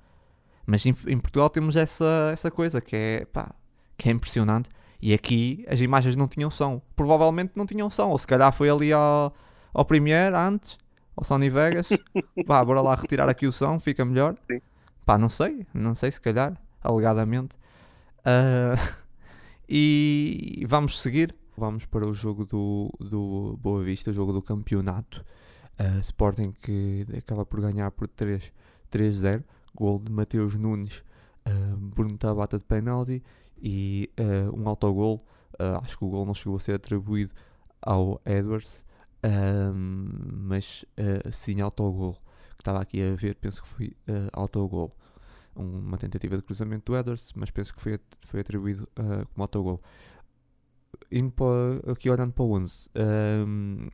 [0.66, 3.54] Mas em, em Portugal temos essa, essa coisa que é, pá,
[3.98, 4.70] que é impressionante.
[5.02, 6.82] E aqui as imagens não tinham som.
[6.96, 8.10] Provavelmente não tinham som.
[8.10, 9.34] Ou se calhar foi ali ao,
[9.74, 10.78] ao Premiere antes,
[11.16, 11.90] ao Sony Vegas.
[12.46, 14.36] Pá, bora lá retirar aqui o som, fica melhor.
[14.50, 14.62] Sim.
[15.06, 16.54] Pá, não sei, não sei se calhar,
[16.84, 17.56] alegadamente.
[18.24, 18.76] Ah,
[19.68, 21.36] e vamos seguir.
[21.62, 25.24] Vamos para o jogo do, do Boa Vista, o jogo do campeonato.
[25.78, 28.52] Ah, Sporting que acaba por ganhar por 3
[28.92, 29.44] 3-0.
[29.76, 31.04] Gol de Mateus Nunes,
[31.46, 33.22] ah, Bruno Tabata de penalti
[33.62, 35.24] e ah, um autogol.
[35.60, 37.32] Ah, acho que o gol não chegou a ser atribuído
[37.80, 38.84] ao Edwards,
[40.34, 40.84] mas
[41.32, 42.16] sim autogol.
[42.58, 44.92] Que estava aqui a ver, penso que foi ah, autogol.
[45.56, 49.80] Um- uma tentativa de cruzamento do Edwards, mas penso que foi, foi atribuído como autogol.
[51.12, 53.88] Indo para, aqui olhando para o 11, ahm,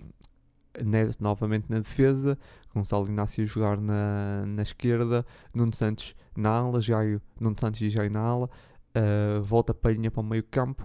[0.84, 2.38] Neres novamente na defesa,
[2.74, 7.90] Gonçalo Inácio a jogar na, na esquerda, Nuno Santos na ala, Jaio, Nuno Santos e
[7.90, 8.50] Jaio na ala,
[8.96, 10.84] uh, volta Palhinha para o meio campo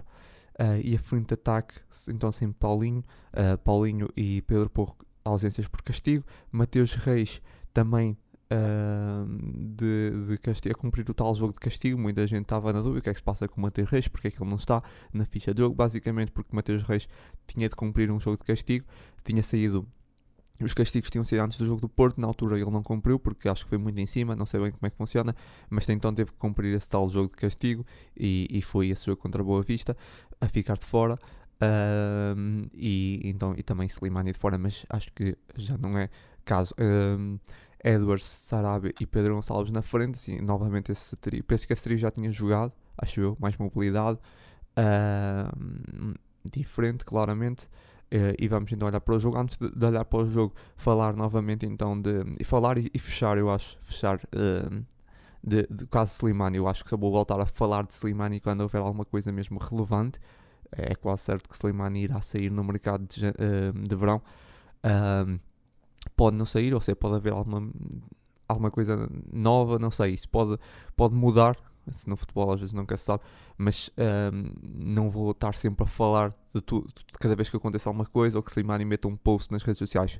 [0.59, 1.75] uh, e a frente de ataque,
[2.09, 3.03] então sempre Paulinho,
[3.33, 7.41] uh, Paulinho e Pedro Porro ausências por castigo, Mateus Reis
[7.73, 8.17] também
[9.75, 11.99] de, de castigo, a cumprir o tal jogo de castigo.
[11.99, 14.07] Muita gente estava na dúvida o que é que se passa com o Mateus Reis,
[14.07, 14.83] porque é que ele não está
[15.13, 15.75] na ficha de jogo.
[15.75, 17.07] Basicamente, porque o Mateus Reis
[17.47, 18.85] tinha de cumprir um jogo de castigo,
[19.23, 19.87] tinha saído.
[20.61, 23.49] Os castigos tinham sido antes do jogo do Porto, na altura ele não cumpriu, porque
[23.49, 25.35] acho que foi muito em cima, não sei bem como é que funciona,
[25.69, 27.85] mas então teve que cumprir esse tal jogo de castigo
[28.15, 29.97] e, e foi esse jogo contra a Boa Vista
[30.39, 31.17] a ficar de fora.
[32.73, 36.09] e, então, e também Slimani de fora, mas acho que já não é
[36.45, 36.73] caso.
[37.83, 41.43] Edwards, Sarabia e Pedro Gonçalves na frente, assim, novamente esse trio.
[41.43, 44.19] Penso que esse trio já tinha jogado, acho eu, mais mobilidade,
[44.77, 46.13] uh,
[46.49, 47.67] diferente, claramente.
[48.13, 49.37] Uh, e vamos então olhar para o jogo.
[49.37, 52.23] Antes de, olhar para o jogo, falar novamente então de.
[52.39, 54.85] E falar e, e fechar, eu acho, fechar uh,
[55.43, 56.57] de, de caso Slimani.
[56.57, 59.59] Eu acho que só vou voltar a falar de Slimani quando houver alguma coisa mesmo
[59.59, 60.19] relevante.
[60.71, 63.19] É quase certo que Slimani irá sair no mercado de,
[63.87, 64.21] de verão.
[64.83, 65.39] Uh,
[66.09, 67.69] pode não sair, ou seja, pode haver alguma,
[68.47, 70.57] alguma coisa nova, não sei, isso pode,
[70.95, 71.57] pode mudar.
[71.85, 73.21] Assim, no futebol às vezes nunca se sabe,
[73.57, 73.89] mas
[74.33, 78.05] um, não vou estar sempre a falar de tudo de cada vez que aconteça alguma
[78.05, 80.17] coisa ou que Slimani meta um post nas redes sociais.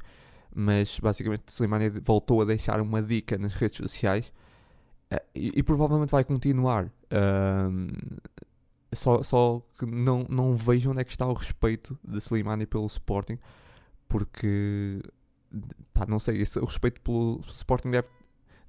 [0.54, 4.32] Mas basicamente Slimani voltou a deixar uma dica nas redes sociais
[5.12, 6.92] uh, e, e, provavelmente vai continuar.
[7.12, 7.88] Um,
[8.94, 12.86] só, só que não, não vejo onde é que está o respeito de Slimani pelo
[12.88, 13.40] Sporting,
[14.08, 15.02] porque
[15.94, 18.08] pá, não sei, esse, o respeito pelo Sporting deve,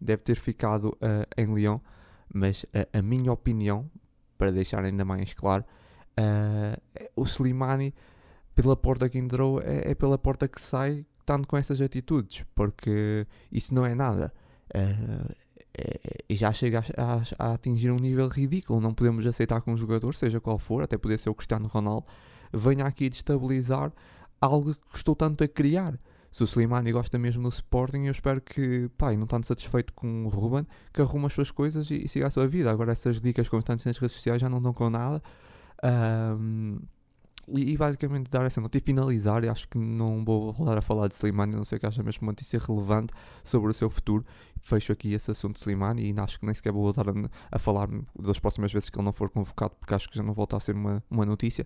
[0.00, 1.78] deve ter ficado uh, em Lyon,
[2.32, 3.90] mas uh, a minha opinião,
[4.36, 5.64] para deixar ainda mais claro,
[6.18, 7.94] uh, o Slimani,
[8.54, 13.26] pela porta que entrou, é, é, pela porta que sai, tanto com essas atitudes, porque
[13.50, 14.32] isso não é nada.
[16.28, 18.80] E já chega a, a, a, atingir um nível ridículo.
[18.80, 22.06] Não podemos aceitar que um jogador, seja qual for, até poder ser o Cristiano Ronaldo,
[22.52, 23.92] venha aqui destabilizar
[24.40, 25.98] algo que custou tanto a criar
[26.34, 30.24] se o Slimani gosta mesmo do Sporting, eu espero que, pá, não estando satisfeito com
[30.24, 32.72] o Ruben, que arruma as suas coisas e, e, siga a sua vida.
[32.72, 35.22] Agora essas dicas constantes nas redes sociais já não dão com nada.
[35.84, 36.80] Um,
[37.46, 41.06] e, e, basicamente dar essa nota e finalizar, acho que não vou voltar a falar
[41.06, 43.14] de Slimani, não sei que acha mesmo uma notícia relevante
[43.44, 44.26] sobre o seu futuro.
[44.60, 47.12] Fecho aqui esse assunto de Slimani e acho que nem sequer vou voltar a,
[47.52, 50.34] a falar das próximas vezes que ele não for convocado, porque acho que já não
[50.34, 51.64] volta a ser uma, uma notícia.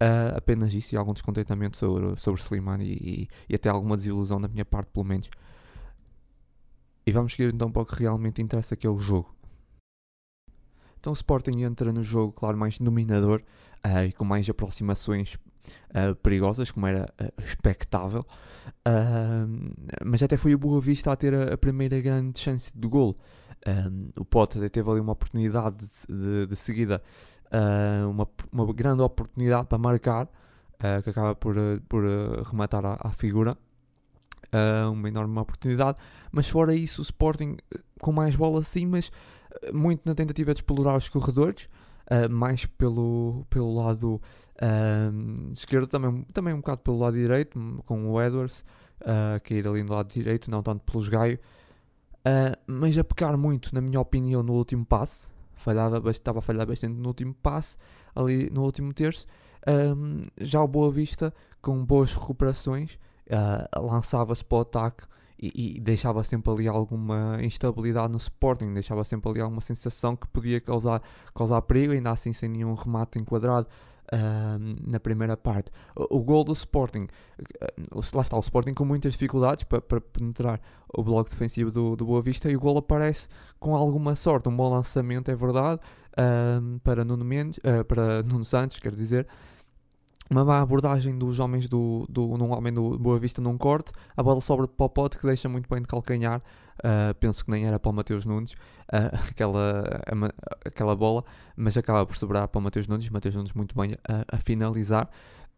[0.00, 4.46] Uh, apenas isso e algum descontentamento sobre, sobre Slimani e, e, até alguma desilusão da
[4.46, 5.28] minha parte, pelo menos.
[7.04, 9.34] E vamos seguir então para o que realmente interessa, que é o jogo.
[11.00, 13.42] Então o Sporting entra no jogo, claro, mais dominador
[13.84, 18.24] uh, e com mais aproximações uh, perigosas, como era uh, expectável.
[20.04, 23.16] mas até foi o Boa Vista a ter a, a primeira grande chance de gol.
[24.18, 27.02] o Potter teve ali uma oportunidade de, de, de seguida
[27.52, 32.04] uh, uma, uma grande oportunidade para marcar, uh, que acaba por, uh, por
[32.44, 33.56] rematar à, figura.
[34.92, 35.98] uma enorme oportunidade,
[36.32, 37.56] mas fora isso, o Sporting
[38.00, 39.10] com mais bola sim, mas
[39.72, 41.68] muito na tentativa de explorar os corredores,
[42.30, 44.20] mais pelo, pelo lado
[45.52, 48.64] esquerdo, também, também um bocado pelo lado direito, com o Edwards
[49.04, 51.38] a cair ali no lado direito, não tanto pelos Gaio.
[52.66, 55.28] mas a pecar muito, na minha opinião, no último passe,
[55.58, 57.76] falhava, estava a falhar bastante no último passe,
[58.14, 59.26] ali no último terço.
[59.66, 65.04] Um, já o Boa Vista, com boas recuperações, uh, lançava-se para o ataque
[65.40, 70.26] e, e, deixava sempre ali alguma instabilidade no Sporting, deixava sempre ali alguma sensação que
[70.28, 71.02] podia causar,
[71.34, 73.66] causar perigo, ainda assim sem nenhum remate enquadrado
[74.86, 75.70] na primeira parte.
[75.94, 80.60] O, o gol do Sporting, uh, lá está o Sporting com muitas dificuldades para, penetrar
[80.92, 83.28] o bloco defensivo do, do Boa Vista e o gol aparece
[83.58, 84.48] com alguma sorte.
[84.48, 85.80] Um bom lançamento, é verdade,
[86.82, 89.26] para, Nuno Mendes, uh, para Nuno Santos, quer dizer,
[90.30, 94.22] uma má abordagem dos homens do, do num homem do Boa Vista num corte, a
[94.22, 96.42] bola sobra para o pote que deixa muito bem de calcanhar,
[96.78, 98.56] uh, penso que nem era para o Mateus Nunes, uh,
[99.30, 100.02] aquela,
[100.64, 101.24] aquela bola,
[101.56, 105.08] mas acaba por sobrar para o Mateus Nunes, Mateus Nunes muito bem a, a finalizar.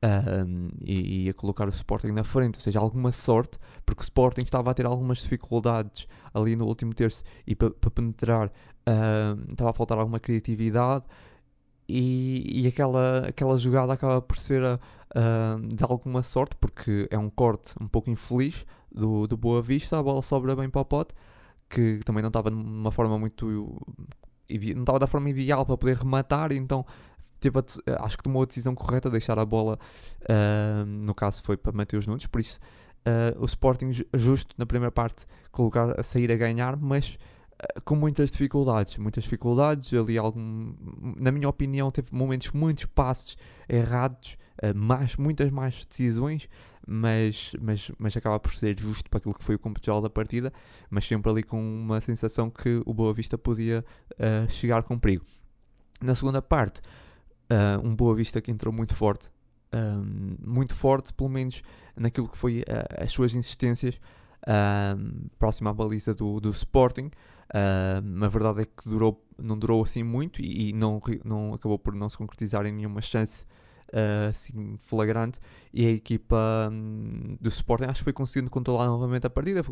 [0.02, 4.02] Uh, e, e, a colocar o Sporting na frente, ou seja, alguma sorte, porque o
[4.02, 8.50] Sporting estava a ter algumas dificuldades ali no último terço e para pa penetrar
[9.50, 11.04] estava a faltar alguma criatividade
[11.90, 14.78] e, e aquela, aquela jogada acaba por ser uh,
[15.66, 20.02] de alguma sorte, porque é um corte um pouco infeliz do, do Boa Vista, a
[20.02, 21.14] bola sobra bem para o pote,
[21.68, 23.46] que também não estava numa forma muito.
[24.48, 26.86] não estava da forma ideal para poder rematar, então
[27.40, 29.78] teve a, acho que tomou a decisão correta de deixar a bola,
[30.22, 32.58] uh, no caso foi para Mateus Nunes, por isso
[33.38, 37.18] o Sporting justo na primeira parte colocar a sair a ganhar, mas
[37.84, 40.74] com muitas dificuldades, muitas dificuldades, ali algum,
[41.16, 43.36] na minha opinião teve momentos muitos passos
[43.68, 44.36] errados,
[44.74, 46.48] mais, muitas mais decisões,
[46.86, 50.52] mas, mas, mas acaba por ser justo para aquilo que foi o competitivo da partida,
[50.88, 55.24] mas sempre ali com uma sensação que o Boa Vista podia uh, chegar com perigo.
[56.00, 59.30] Na segunda parte, uh, um Boa Vista que entrou muito forte,
[59.72, 61.62] um, muito forte, pelo menos
[61.94, 64.00] naquilo que foi uh, as suas insistências
[64.46, 67.10] um, próxima à baliza do, do Sporting.
[67.52, 71.78] Uh, a verdade é que durou, não durou assim muito e, e não, não acabou
[71.78, 73.44] por não se concretizar em nenhuma chance
[73.92, 75.40] uh, assim, flagrante
[75.74, 79.62] e a equipa um, do Sporting acho que foi conseguindo controlar novamente a partida,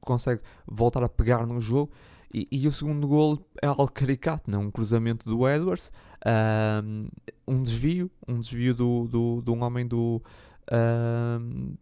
[0.00, 1.90] consegue voltar a pegar no jogo
[2.32, 4.64] e, e o segundo gol é algo caricato, não?
[4.64, 5.90] um cruzamento do Edwards,
[7.46, 10.20] um desvio, um desvio do, do, do um homem do,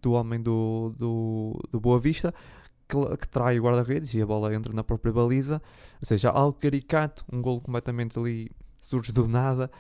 [0.00, 2.34] do homem do, do, do Boa Vista
[2.88, 5.60] que, que trai o guarda-redes e a bola entra na própria baliza,
[6.00, 9.70] ou seja, algo caricato, um gol completamente ali surge do nada,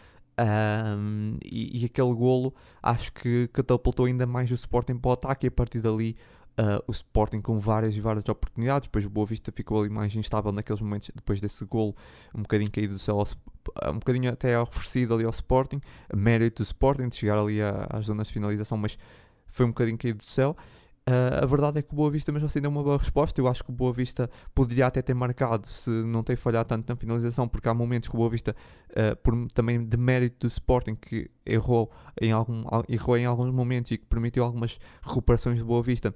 [0.98, 2.52] um, e, e, aquele golo
[2.82, 6.16] acho que catapultou ainda mais o Sporting para o ataque e a partir dali
[6.58, 10.14] uh, o Sporting com várias e várias oportunidades, depois o Boa Vista ficou ali mais
[10.16, 11.94] instável naqueles momentos depois desse golo,
[12.34, 13.22] um bocadinho caído do céu,
[13.88, 15.80] um bocadinho até oferecido ali ao Sporting,
[16.14, 18.98] mérito do Sporting de chegar ali às zonas de finalização, mas
[19.46, 20.56] foi um bocadinho caído do céu
[21.06, 23.38] Uh, a verdade é que o Boa Vista mesmo assim deu uma boa resposta.
[23.38, 26.88] Eu acho que o Boa Vista poderia até ter marcado se não tem falhado tanto
[26.88, 28.56] na finalização, porque há momentos que o Boa Vista,
[28.90, 33.90] uh, por também de mérito do Sporting, que errou em, algum, errou em alguns momentos
[33.90, 36.14] e que permitiu algumas recuperações do Boa Vista,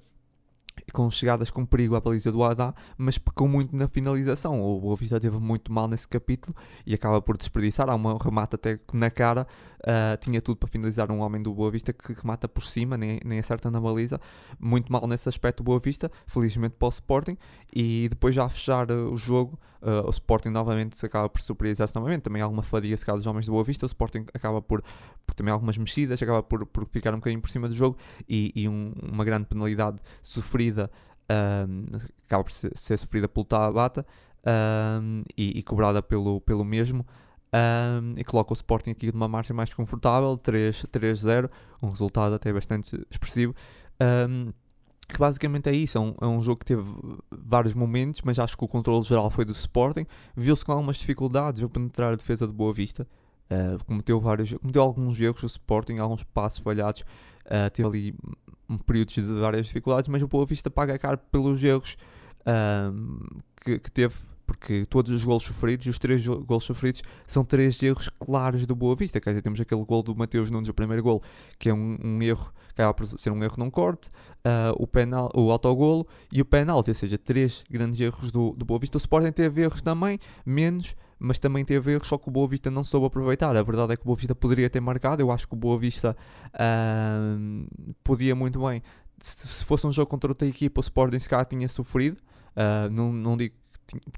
[0.93, 4.61] com chegadas com perigo à baliza do Adá, mas pecou muito na finalização.
[4.61, 6.55] O Boa Vista teve muito mal nesse capítulo
[6.87, 7.89] e acaba por desperdiçar.
[7.89, 9.47] Há uma remata até na cara,
[9.81, 13.21] uh, tinha tudo para finalizar um homem do Boa Vista que remata por cima, nem,
[13.25, 14.21] nem acerta na baliza.
[14.59, 17.37] Muito mal nesse aspecto do Boa Vista, felizmente para o Sporting.
[17.75, 21.95] E depois já a fechar uh, o jogo, uh, o Sporting novamente acaba por surpreender-se
[21.95, 22.23] novamente.
[22.23, 23.87] Também alguma fadiga se dos homens do Boa Vista.
[23.87, 24.83] O Sporting acaba por,
[25.27, 27.97] por também algumas mexidas, acaba por, por ficar um bocadinho por cima do jogo
[28.29, 31.87] e, e um, uma grande penalidade sofrida, um,
[32.27, 34.07] acaba por ser, ser sofrida pelo Tabata
[35.03, 37.07] um, e, e, cobrada pelo, pelo mesmo.
[37.53, 41.51] Um, e coloca o Sporting aqui numa margem mais confortável, 3-0,
[41.83, 43.55] um resultado até bastante expressivo.
[45.09, 46.85] Que basicamente é isso, é um, é um, jogo que teve
[47.31, 50.05] vários momentos, mas acho que o controle geral foi do Sporting.
[50.37, 53.09] Viu-se com algumas dificuldades a penetrar a defesa de Boa Vista.
[53.51, 57.01] Uh, cometeu, vários, cometeu alguns erros o Sporting, alguns passos falhados.
[57.47, 58.15] Uh, teve ali
[58.87, 61.97] períodos de várias dificuldades, mas o Boa Vista paga caro pelos erros
[62.41, 64.15] uh, que, que teve
[64.49, 68.97] porque todos os gols sofridos os três gols sofridos são três erros claros do Boa
[68.97, 69.21] Vista.
[69.21, 71.23] Quer dizer, temos aquele gol do Mateus Nunes, o primeiro gol,
[71.59, 74.87] que é um, um erro, que acaba por ser um erro num corte, uh, o,
[74.87, 78.97] penal, o autogolo e o penalti, ou seja, três grandes erros do, do Boa Vista.
[78.97, 82.71] O Sporting teve erros também, menos, mas também teve erros, só que o Boa Vista
[82.71, 83.57] não soube aproveitar.
[83.57, 85.79] A verdade é que o Boa Vista poderia ter marcado, eu acho que o Boa
[85.79, 86.17] Vista
[86.55, 88.83] uh, podia muito bem,
[89.21, 92.19] se, fosse um jogo contra outra equipa, o Sporting se calhar tinha sofrido,
[92.57, 93.55] uh, não, não digo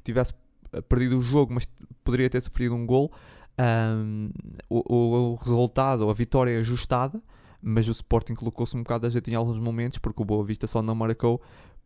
[0.03, 0.35] tivesse
[0.89, 1.69] perdido o jogo, mas
[2.05, 3.11] poderia ter sofrido um gol.
[4.69, 7.23] O, o, resultado, a vitória é ajustada,
[7.61, 10.67] mas o Sporting colocou-se um bocado a jeito em alguns momentos, porque o Boa Vista
[10.67, 11.41] só não marcou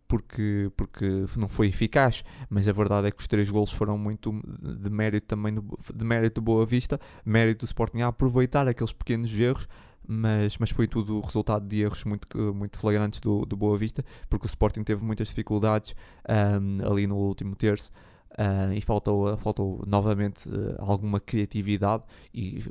[0.06, 2.22] porque, porque não foi eficaz.
[2.48, 6.04] Mas a verdade é que os três golos foram muito de mérito também do, de
[6.04, 9.68] mérito do Boa Vista, mérito do Sporting a aproveitar aqueles pequenos erros.
[10.06, 14.46] Mas, mas foi tudo resultado de erros muito, muito flagrantes do, do Boa Vista, porque
[14.46, 15.94] o Sporting teve muitas dificuldades
[16.28, 17.90] um, ali no último terço.
[18.32, 22.02] Uh, e faltou, faltou novamente uh, alguma criatividade
[22.34, 22.64] e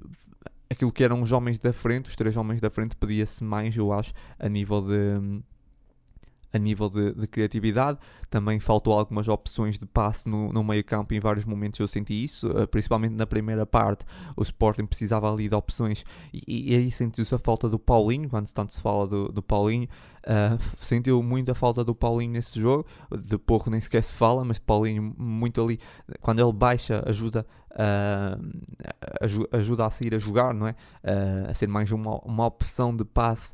[0.69, 3.93] aquilo que eram os homens da frente, os três homens da frente, pedia-se mais, eu
[3.93, 5.41] acho, a nível de,
[6.53, 7.97] a nível de, de, criatividade.
[8.29, 12.23] Também faltou algumas opções de passe no, no meio campo, em vários momentos eu senti
[12.23, 14.05] isso, uh, principalmente na primeira parte.
[14.37, 18.47] O Sporting precisava ali de opções e, e aí sentiu-se a falta do Paulinho, quando
[18.53, 19.87] tanto se fala do, do Paulinho.
[20.23, 24.45] Uh, sentiu muito a falta do Paulinho nesse jogo, de pouco nem sequer se fala,
[24.45, 25.79] mas Paulinho muito ali,
[26.21, 30.71] quando ele baixa, ajuda, uh, ajuda a sair a jogar, não é?
[31.03, 33.53] Uh, a ser mais uma, uma opção de passe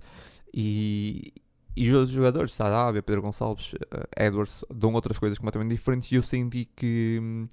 [0.53, 1.33] e,
[1.79, 3.77] e os jogadores, Sarabia, Pedro Gonçalves, uh,
[4.17, 6.11] Edwards, dão outras coisas completamente diferentes.
[6.11, 7.47] E eu senti que,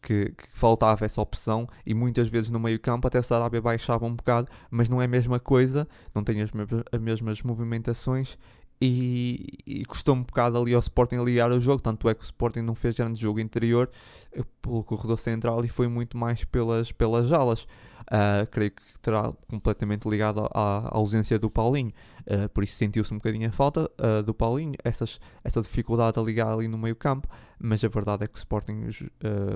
[0.00, 1.68] que, que, faltava essa opção.
[1.84, 5.08] E muitas vezes no meio campo até Sarabia baixava um bocado, mas não é a
[5.08, 6.50] mesma coisa, não tem as,
[6.92, 8.38] as mesmas movimentações.
[8.80, 12.24] E, e custou um bocado ali ao Sporting ligar o jogo, tanto é que o
[12.24, 13.90] Sporting não fez grande jogo interior
[14.32, 17.66] eh, pelo corredor central e foi muito mais pelas, pelas alas.
[18.06, 23.12] Uh, creio que terá completamente ligado à, à ausência do Paulinho, uh, por isso sentiu-se
[23.12, 26.94] um bocadinho a falta uh, do Paulinho, essas, essa dificuldade a ligar ali no meio
[26.94, 27.28] campo,
[27.58, 28.88] mas a verdade é que o Sporting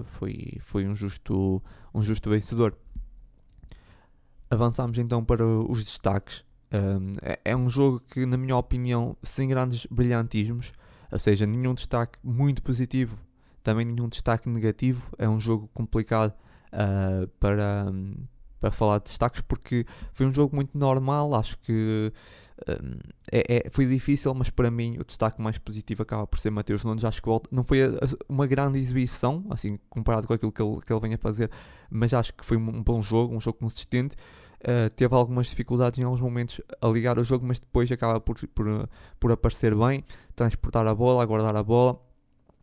[0.05, 1.63] foi, foi um, justo,
[1.95, 2.77] um justo vencedor.
[4.51, 6.45] Avançamos então para os destaques.
[6.73, 10.73] Um, é, é um jogo que, na minha opinião, sem grandes brilhantismos,
[11.11, 13.17] ou seja, nenhum destaque muito positivo,
[13.63, 15.09] também nenhum destaque negativo.
[15.19, 16.33] É um jogo complicado
[16.73, 17.87] uh, para,
[18.61, 21.35] para falar de destaques porque foi um jogo muito normal.
[21.35, 22.13] Acho que
[22.69, 22.99] um,
[23.33, 26.85] é, é, foi difícil, mas para mim o destaque mais positivo acaba por ser Mateus
[26.85, 27.05] Nunes.
[27.05, 27.81] Acho que não foi
[28.29, 31.51] uma grande exibição, assim, comparado com aquilo que ele, que ele vem a fazer,
[31.91, 34.15] mas acho que foi um bom jogo, um jogo consistente.
[34.61, 38.37] Uh, teve algumas dificuldades em alguns momentos a ligar o jogo, mas depois acaba por,
[38.49, 38.89] por,
[39.19, 40.05] por aparecer bem,
[40.37, 41.99] transportar a bola, aguardar a bola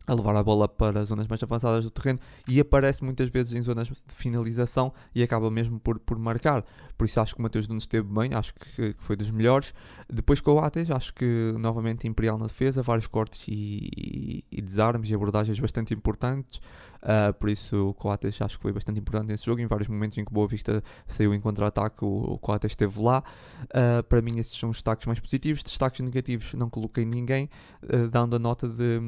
[0.08, 2.18] a levar a bola para zonas mais avançadas do terreno
[2.48, 6.64] e aparece muitas vezes em zonas de finalização e acaba mesmo por, por marcar.
[6.96, 9.74] Por isso acho que o Mateus Nunes esteve bem, acho que, que foi dos melhores.
[10.10, 14.62] Depois com o Ates, acho que novamente Imperial na defesa, vários cortes e, e, e
[14.62, 16.60] desarmes e abordagens bastante importantes.
[16.98, 19.60] Uh, por isso o Coates acho que foi bastante importante nesse jogo.
[19.60, 23.22] Em vários momentos em que Boa Vista saiu em contra-ataque, o, o Coates esteve lá.
[23.64, 25.62] Uh, para mim, esses são os destaques mais positivos.
[25.62, 27.48] Destaques negativos, não coloquei ninguém,
[27.84, 29.00] uh, dando a nota de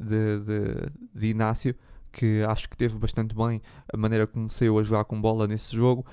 [0.00, 1.74] de, de, de Inácio
[2.12, 3.62] que acho que teve bastante bem
[3.92, 6.04] a maneira como saiu a jogar com bola nesse jogo,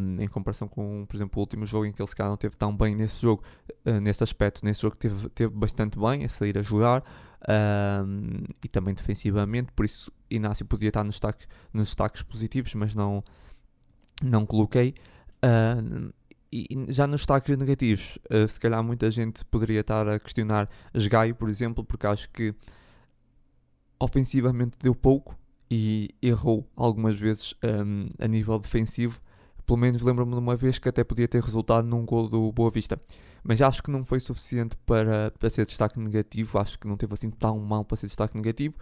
[0.00, 2.36] um, em comparação com, por exemplo, o último jogo em que ele se calhar não
[2.36, 3.42] teve tão bem nesse jogo,
[3.86, 7.04] uh, nesse aspecto, nesse jogo teve, teve bastante bem a sair a jogar
[7.48, 12.94] um, e também defensivamente, por isso Inácio podia estar nos destaques, nos destaques positivos, mas
[12.94, 13.22] não,
[14.22, 14.94] não coloquei.
[15.44, 16.12] Uh,
[16.50, 20.68] e já nos destaques negativos, uh, se calhar muita gente poderia estar a questionar
[21.08, 22.54] Gaio, por exemplo, porque acho que
[24.00, 25.36] ofensivamente deu pouco
[25.70, 29.20] e errou algumas vezes um, a nível defensivo.
[29.66, 32.70] Pelo menos lembro-me de uma vez que até podia ter resultado num gol do Boa
[32.70, 32.98] Vista.
[33.44, 36.58] Mas acho que não foi suficiente para, para ser destaque negativo.
[36.58, 38.74] Acho que não teve assim tão mal para ser destaque negativo.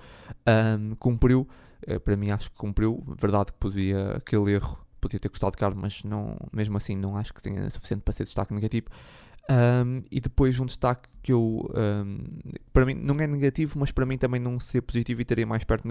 [0.46, 1.46] Um, cumpriu,
[1.86, 3.02] eh, para mim acho que cumpriu.
[3.20, 7.32] Verdade que podia, aquele erro podia ter custado caro, mas não, mesmo assim não acho
[7.34, 8.86] que tenha suficiente para ser destaque negativo.
[9.48, 12.18] Um, e depois um destaque que eu um,
[12.72, 15.62] para mim não é negativo, mas para mim também não ser positivo e teria mais
[15.62, 15.86] perto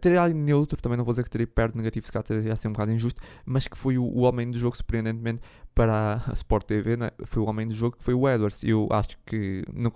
[0.00, 2.68] teria ali neutro, também não vou dizer que teria perto negativo, se calhar teria ser
[2.68, 5.40] um bocado injusto, mas que foi o, o homem do jogo, surpreendentemente,
[5.74, 7.10] para a Sport TV, né?
[7.24, 8.62] foi o homem do jogo que foi o Edwards.
[8.62, 9.92] Eu acho que não,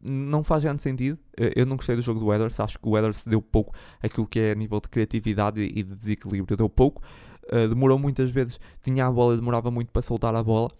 [0.00, 1.18] não faz grande sentido.
[1.36, 3.72] Eu não gostei do jogo do Edwards, acho que o Edwards deu pouco
[4.02, 7.00] aquilo que é a nível de criatividade e de desequilíbrio, deu pouco.
[7.44, 10.70] Uh, demorou muitas vezes, tinha a bola, demorava muito para soltar a bola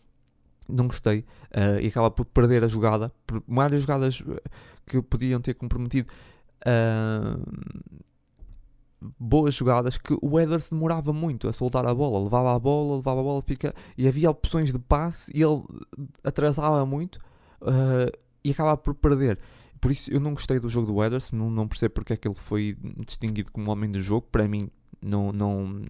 [0.69, 4.43] não gostei uh, e acaba por perder a jogada, por várias jogadas eh,
[4.87, 6.09] que podiam ter comprometido
[6.67, 7.43] uh,
[9.19, 13.21] boas jogadas que o Edwards demorava muito a soltar a bola, levava a bola, levava
[13.21, 15.63] a bola, fica e havia opções de passe e ele
[16.23, 17.17] atrasava muito
[17.63, 18.11] uh,
[18.45, 19.39] e acabava por perder.
[19.81, 22.27] Por isso eu não gostei do jogo do Edwards, não, não percebo porque é que
[22.27, 22.77] ele foi
[23.07, 24.69] distinguido como homem do jogo, para mim
[25.01, 25.83] não, não,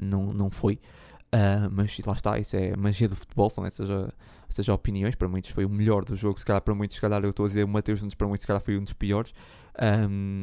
[0.00, 0.80] não, não foi.
[1.34, 3.88] Uh, mas lá está, isso é magia do futebol, são essas,
[4.48, 5.14] essas opiniões.
[5.14, 7.44] Para muitos foi o melhor do jogo, se calhar para muitos, se calhar eu estou
[7.44, 9.32] a dizer o Mateus para muitos, se calhar foi um dos piores.
[9.80, 10.42] Um,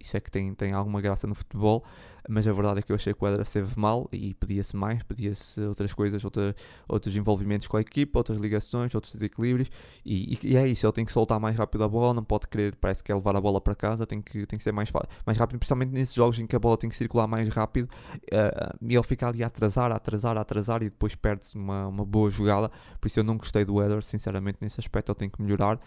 [0.00, 1.84] isso é que tem, tem alguma graça no futebol,
[2.28, 5.02] mas a verdade é que eu achei que o Edra esteve mal e pedia-se mais,
[5.02, 6.54] pedia-se outras coisas, outra,
[6.88, 9.68] outros envolvimentos com a equipa, outras ligações, outros desequilíbrios,
[10.04, 12.74] e, e, é isso, ele tem que soltar mais rápido a bola, não pode querer,
[12.76, 14.90] parece que é levar a bola para casa, tem que, tem que ser mais,
[15.26, 18.76] mais rápido, principalmente nesses jogos em que a bola tem que circular mais rápido, uh,
[18.80, 22.04] e ele fica ali a atrasar, a atrasar, a atrasar, e depois perde-se uma, uma
[22.04, 22.70] boa jogada,
[23.00, 25.78] por isso eu não gostei do Edra, sinceramente, nesse aspecto ele tem que melhorar,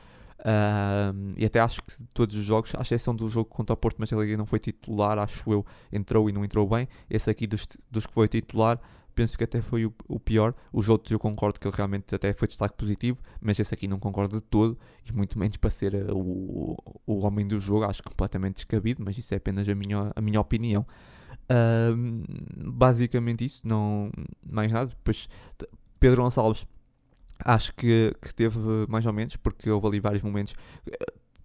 [1.36, 4.12] E até acho que todos os jogos, à exceção do jogo contra o Porto, mas
[4.12, 6.88] ele não foi titular, acho eu, entrou e não entrou bem.
[7.10, 8.80] Esse aqui dos, dos que foi titular,
[9.16, 10.54] penso que até foi o, o, pior.
[10.72, 13.98] Os outros eu concordo que ele realmente até foi destaque positivo, mas esse aqui não
[13.98, 18.04] concordo de todo, e muito menos para ser uh, o, o homem do jogo, acho
[18.04, 20.86] completamente descabido, mas isso é apenas a minha, a minha opinião.
[22.58, 24.12] Basicamente isso, não
[24.44, 24.88] mais nada.
[24.88, 25.30] Depois
[26.00, 26.66] Pedro Gonçalves
[27.46, 28.60] acho que, que teve
[28.90, 30.56] mais ou menos, porque houve ali vários momentos.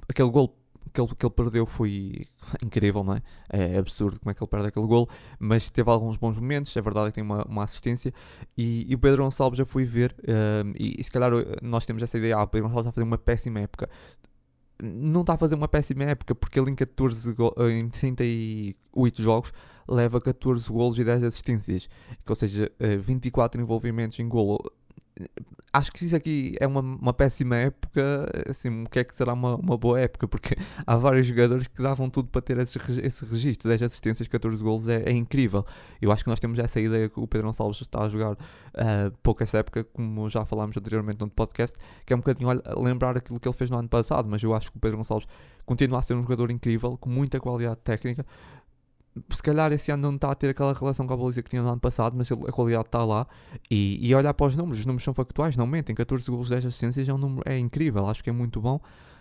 [0.08, 0.56] Aquele gol
[0.92, 2.26] que ele, que ele perdeu foi
[2.64, 3.22] incrível, não é?
[3.50, 5.08] É absurdo como é que ele perde aquele gol,
[5.38, 8.12] mas teve alguns bons momentos, é verdade que tem uma, uma assistência.
[8.56, 11.30] E, e o Pedro Gonçalves já fui ver, um, e, e, se calhar
[11.62, 13.88] nós temos essa ideia: ah, o Pedro Gonçalves está a fazer uma péssima época.
[14.82, 17.36] Não está a fazer uma péssima época, porque ele em, 14
[17.70, 19.52] em 38 jogos
[19.86, 21.88] leva 14 golos e 10 assistências,
[22.26, 24.58] ou seja, 24 envolvimentos em golo
[25.72, 28.28] acho que isso aqui é uma, uma péssima época.
[28.48, 30.26] Assim, o que é que será uma, uma boa época?
[30.26, 30.56] Porque
[30.86, 34.88] há vários jogadores que davam tudo para ter esse, esse registro: 10 assistências, 14 golos,
[34.88, 35.64] é, é, incrível.
[36.00, 38.36] Eu acho que nós temos essa ideia que o Pedro Gonçalves está a jogar uh,
[39.22, 43.16] pouco essa época, como já falámos anteriormente no podcast, que é um bocadinho olha, lembrar
[43.16, 44.28] aquilo que ele fez no ano passado.
[44.28, 45.28] Mas eu acho que o Pedro Gonçalves
[45.64, 48.26] continua a ser um jogador incrível, com muita qualidade técnica
[49.30, 51.62] se calhar esse ano não está a ter aquela relação com a baliza que tinha
[51.62, 53.26] no ano passado, mas a qualidade está lá.
[53.70, 55.94] E, e olhar para os números, os números são factuais, não mentem.
[55.94, 58.80] 14 gols, 10 assistências é um número é incrível, acho que é muito bom.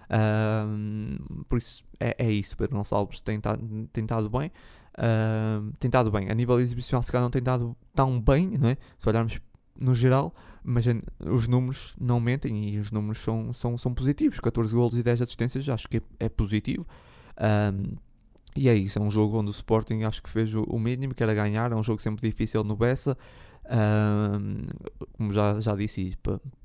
[0.10, 2.56] Uh, por isso é, é isso.
[2.56, 4.52] Pedro Gonçalves tem estado bem.
[4.98, 6.30] Uh, tem estado bem.
[6.30, 8.78] A nível exibicional, se calhar não tem estado tão bem, não é?
[8.98, 9.40] se olharmos
[9.80, 10.86] no geral, mas
[11.20, 14.40] os números não mentem e os números são, são, são positivos.
[14.40, 16.86] 14 gols e 10 assistências, acho que é, é positivo.
[17.38, 17.98] Uh,
[18.56, 21.24] e é isso, é um jogo onde o Sporting acho que fez o, mínimo, que
[21.24, 23.18] era ganhar, é um jogo sempre difícil no Bessa.
[23.72, 24.66] Um,
[25.14, 26.18] como já, já disse,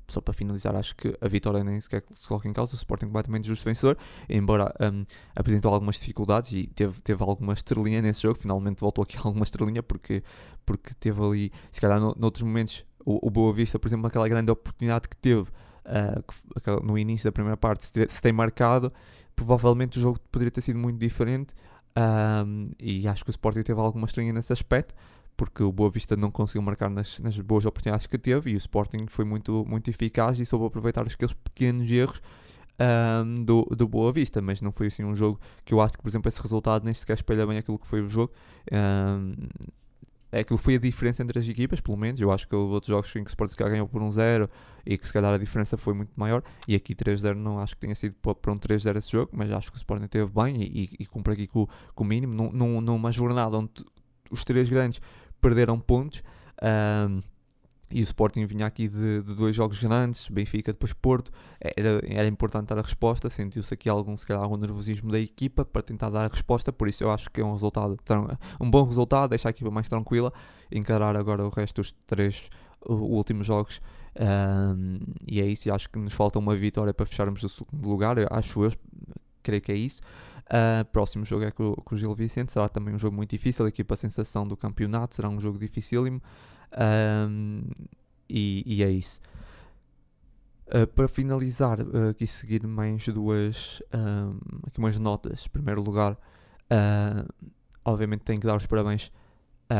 [0.07, 3.05] só para finalizar, acho que a vitória nem sequer se coloca em causa, o Sporting
[3.05, 3.95] completamente justo vencedor,
[4.27, 5.03] embora um,
[5.35, 9.83] apresentou algumas dificuldades e teve, teve alguma estrelinha nesse jogo, finalmente voltou aqui alguma estrelinha,
[9.83, 10.23] porque,
[10.65, 14.27] porque teve ali, se calhar no, noutros momentos, o, o Boa Vista, por exemplo, aquela
[14.27, 18.91] grande oportunidade que teve uh, no início da primeira parte, se tem marcado,
[19.35, 21.53] provavelmente o jogo poderia ter sido muito diferente.
[21.97, 24.93] Um, e acho que o Sporting teve alguma estranha nesse aspecto,
[25.37, 28.57] porque o Boa Vista não conseguiu marcar nas, nas, boas oportunidades que teve e o
[28.57, 32.21] Sporting foi muito, muito eficaz e soube aproveitar aqueles pequenos erros
[32.79, 36.01] um, do, do Boa Vista, mas não foi assim um jogo que eu acho que,
[36.01, 38.33] por exemplo, esse resultado nem sequer espelha bem aquilo que foi o jogo.
[38.71, 39.33] Um,
[40.39, 42.19] aquilo foi a diferença entre as equipas, pelo menos.
[42.19, 44.49] Eu acho que houve outros jogos em que o Sporting ganhou por um 0
[44.85, 46.43] e que se calhar a diferença foi muito maior.
[46.67, 49.71] E aqui 3-0 não acho que tenha sido para um 3-0 esse jogo, mas acho
[49.71, 52.51] que o Sporting teve bem e, e, e cumpre aqui com, com o mínimo.
[52.51, 53.71] Num, numa jornada onde
[54.29, 54.99] os três grandes
[55.39, 56.21] perderam pontos.
[56.61, 57.21] Um,
[57.95, 61.31] e o Sporting vinha aqui de, de, dois jogos grandes, Benfica depois Porto,
[61.61, 65.63] era, era importante dar a resposta, sentiu-se aqui algum, se calhar, algum nervosismo da equipa
[65.63, 67.97] para tentar dar a resposta, por isso eu acho que é um resultado,
[68.59, 70.33] um bom resultado, deixar a equipa mais tranquila,
[70.69, 72.49] encarar agora o resto dos três
[72.85, 73.79] últimos jogos,
[74.19, 78.17] um, e é isso, acho que nos falta uma vitória para fecharmos o segundo lugar,
[78.17, 78.73] eu acho eu,
[79.41, 80.01] creio que é isso.
[80.47, 83.65] Uh, próximo jogo é com, com o Gil Vicente, será também um jogo muito difícil,
[83.65, 86.21] a equipa a sensação do campeonato, será um jogo dificílimo.
[86.77, 87.63] Um,
[88.29, 89.19] e, e, é isso.
[90.67, 95.45] Uh, para finalizar, uh, aqui seguir mais duas um, aqui umas notas.
[95.45, 97.49] Em primeiro lugar, uh,
[97.83, 99.11] obviamente tenho que dar os parabéns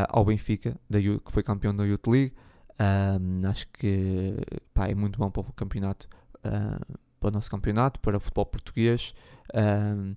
[0.09, 2.33] ao Benfica, da, que foi campeão da Youth League.
[2.79, 4.35] Um, acho que
[4.73, 6.09] pá, é muito bom para o campeonato,
[6.41, 9.13] para o nosso campeonato, para o futebol português.
[9.53, 10.15] Um,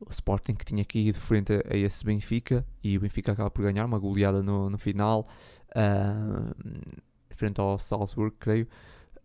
[0.00, 3.50] o Sporting que tinha aqui de frente a, a, esse Benfica e o Benfica acaba
[3.50, 5.28] por ganhar uma goleada no, no final
[5.70, 6.54] uh,
[7.30, 8.66] frente ao Salzburg, creio.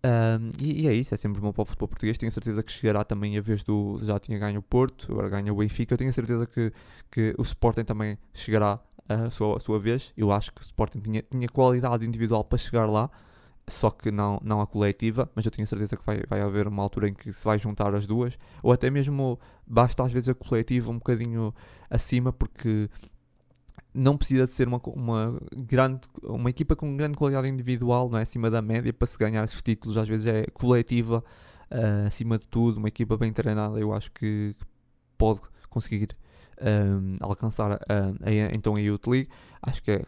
[0.04, 2.18] Um, e, e, é isso, é sempre bom para o futebol português.
[2.18, 4.00] Tenho certeza que chegará também a vez do.
[4.04, 5.94] Já tinha ganho o Porto, agora ganha o Benfica.
[5.94, 6.74] Eu tenho certeza que,
[7.12, 10.12] que o Sporting também chegará a sua, a sua vez.
[10.18, 13.10] Eu acho que o Sporting tinha, tinha qualidade individual para chegar lá,
[13.68, 15.30] só que não, não a coletiva.
[15.36, 17.94] Mas eu tenho certeza que vai, vai haver uma altura em que se vai juntar
[17.94, 21.54] as duas, ou até mesmo basta às vezes a coletiva um bocadinho
[21.90, 22.90] acima, porque
[23.94, 28.22] não precisa de ser uma, uma, grande, uma equipa com grande qualidade individual, não é?
[28.22, 29.98] acima da média, para se ganhar esses títulos.
[29.98, 31.24] Às vezes é coletiva,
[31.72, 32.78] uh, acima de tudo.
[32.78, 34.56] Uma equipa bem treinada, eu acho que
[35.18, 36.16] pode conseguir
[36.62, 39.30] um, ah, alcançar a, então a Youth League.
[39.62, 40.02] Acho que é,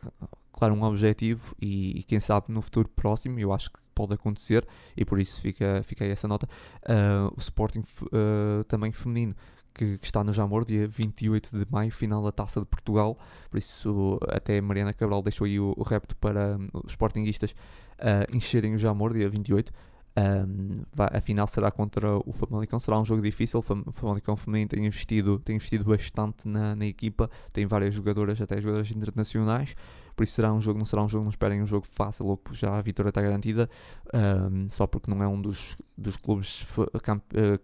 [0.54, 4.66] claro, um objetivo e, e, quem sabe no futuro próximo, eu acho que pode acontecer
[4.96, 6.48] e por isso fica, fica aí essa nota.
[6.84, 9.36] Uh, o Sporting uh, também feminino
[9.74, 13.18] que, que, está no Jamor, dia 28 de maio, final da Taça de Portugal.
[13.50, 18.36] Por isso, até Mariana Cabral deixou aí o, o repto para um, os sportinguistas uh,
[18.36, 19.72] encherem o Jamor, dia 28.
[20.16, 23.60] Um, a final será contra o Famalicão, será um jogo difícil.
[23.60, 28.62] O Famalicão feminino tem investido, tem investido bastante na, na equipa, tem várias jogadoras, até
[28.62, 29.76] jogadoras internacionais
[30.16, 32.42] por isso será um jogo, não será um jogo, não esperem um jogo fácil, ou
[32.52, 33.70] já a vitória está garantida,
[34.14, 36.90] um, só porque não é um dos, dos clubes uh,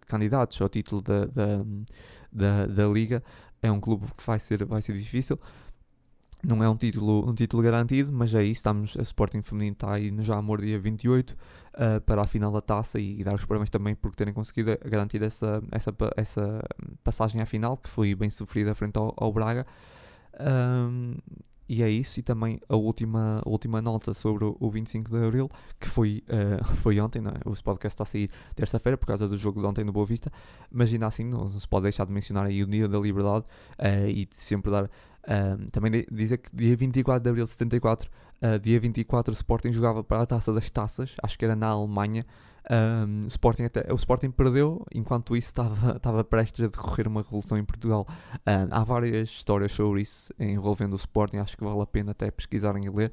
[0.08, 1.64] candidatos ao título da, da,
[2.32, 3.24] da, da, Liga,
[3.62, 5.40] é um clube que vai ser, vai ser difícil.
[6.42, 8.60] Não é um título, um título garantido, mas é isso.
[8.60, 11.36] Estamos, a Sporting Feminino está aí no Jamor dia 28 uh,
[11.74, 14.78] ah, para a final da taça e, e, dar os parabéns também por terem conseguido
[14.86, 16.64] garantir essa, essa, essa
[17.04, 19.68] passagem à final, que foi bem sofrida frente ao, ao Braga.
[20.40, 21.18] Um,
[21.70, 25.24] e é isso, e também a última, a última nota sobre o, o 25 de
[25.24, 27.36] Abril, que foi, uh, foi ontem, não é?
[27.46, 30.32] o podcast está a sair terça-feira por causa do jogo de ontem no Boa Vista,
[30.72, 33.46] mas ainda assim não, se pode deixar de mencionar aí o Dia da Liberdade
[33.78, 34.86] uh, e de sempre dar.
[34.86, 38.10] Uh, também dizer que dia 24 de Abril de 74,
[38.62, 42.26] dia 24 o Sporting jogava para a Taça das Taças, acho que era na Alemanha,
[42.70, 47.22] um, o, Sporting até, o Sporting perdeu, enquanto isso estava, estava prestes a decorrer uma
[47.22, 48.08] revolução em Portugal.
[48.46, 52.30] Um, há várias histórias sobre isso envolvendo o Sporting, acho que vale a pena até
[52.30, 53.12] pesquisarem e ler.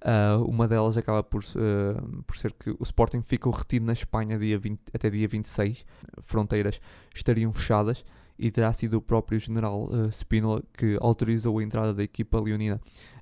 [0.00, 4.38] Uh, uma delas acaba por, uh, por ser que o Sporting ficou retido na Espanha
[4.38, 5.84] dia 20, até dia 26,
[6.20, 6.80] fronteiras
[7.12, 8.04] estariam fechadas
[8.38, 12.80] e terá sido o próprio general uh, que autorizou a entrada da equipa leonina.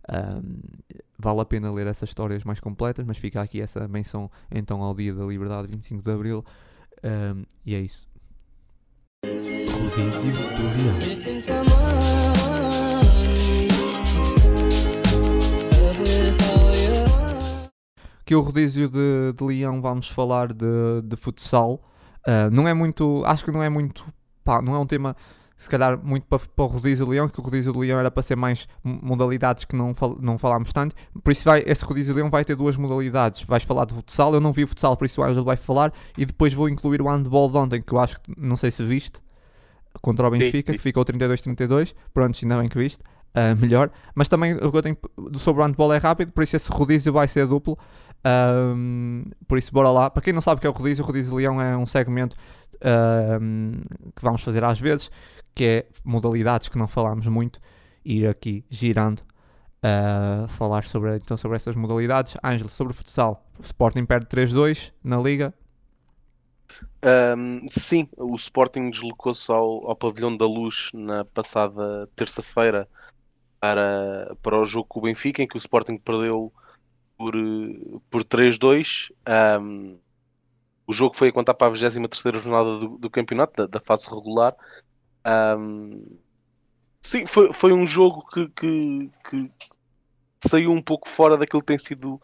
[0.08, 0.60] Um,
[1.18, 4.94] vale a pena ler essas histórias mais completas, mas fica aqui essa menção então ao
[4.94, 6.44] Dia da Liberdade, 25 de Abril,
[7.02, 8.08] um, e é isso.
[9.24, 10.66] Rodízio do.
[18.24, 20.66] Que o rodízio de, de Leão vamos falar de,
[21.04, 21.80] de futsal.
[22.26, 24.04] Uh, não é muito, acho que não é muito
[24.44, 25.16] pá, não é um tema
[25.56, 28.22] se calhar muito para, para o Rodízio do Leão, que o Rodízio Leão era para
[28.22, 30.94] ser mais modalidades que não, fal, não falámos tanto.
[31.24, 33.42] Por isso vai, esse Rodízio do Leão vai ter duas modalidades.
[33.44, 35.92] Vais falar de futsal, eu não vi o futsal, por isso o Ângelo vai falar,
[36.16, 38.82] e depois vou incluir o handball de ontem, que eu acho que não sei se
[38.82, 39.20] viste,
[40.02, 41.94] contra o Benfica, que ficou 32-32.
[42.12, 43.02] Pronto, ainda bem que viste.
[43.36, 44.96] Uh, melhor, mas também o que eu tenho
[45.36, 47.78] sobre o handball é rápido, por isso esse rodízio vai ser duplo.
[48.24, 50.10] Um, por isso, bora lá.
[50.10, 52.36] Para quem não sabe o que é o rodízio, o rodízio leão é um segmento
[53.40, 53.72] um,
[54.14, 55.10] que vamos fazer às vezes,
[55.54, 57.60] que é modalidades que não falámos muito,
[58.04, 62.36] ir aqui girando uh, falar sobre, então, sobre essas modalidades.
[62.42, 65.54] Ângelo, sobre o futsal, o Sporting perde 3-2 na Liga.
[67.36, 72.88] Um, sim, o Sporting deslocou-se ao, ao Pavilhão da Luz na passada terça-feira
[73.60, 76.52] para, para o jogo com o Benfica, em que o Sporting perdeu
[77.16, 77.34] por,
[78.10, 79.10] por 3-2.
[79.60, 79.98] Um,
[80.86, 84.08] o jogo foi a contar para a 23 jornada do, do campeonato, da, da, fase
[84.08, 84.54] regular.
[85.58, 86.18] Um,
[87.02, 89.50] sim, foi, foi um jogo que, que, que,
[90.46, 92.20] saiu um pouco fora daquilo que tem sido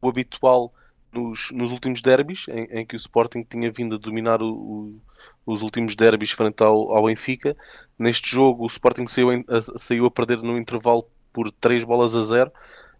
[0.00, 0.72] o habitual
[1.12, 5.00] nos, nos últimos derbys, em, em, que o Sporting tinha vindo a dominar o, o,
[5.44, 7.56] os últimos derbys frente ao, ao Benfica.
[7.98, 12.20] Neste jogo, o Sporting saiu, a, saiu a perder no intervalo por 3 bolas a
[12.20, 12.52] 0.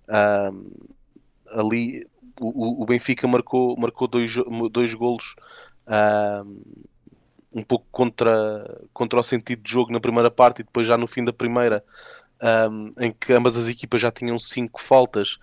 [0.09, 0.71] Um,
[1.55, 2.07] ali
[2.41, 4.35] o, o, Benfica marcou, marcou dois,
[4.71, 5.35] dois golos
[5.87, 6.45] uh,
[7.53, 11.07] um pouco contra, contra o sentido de jogo na primeira parte e depois já no
[11.07, 11.85] fim da primeira,
[12.71, 15.39] um, em que ambas as equipas já tinham cinco faltas.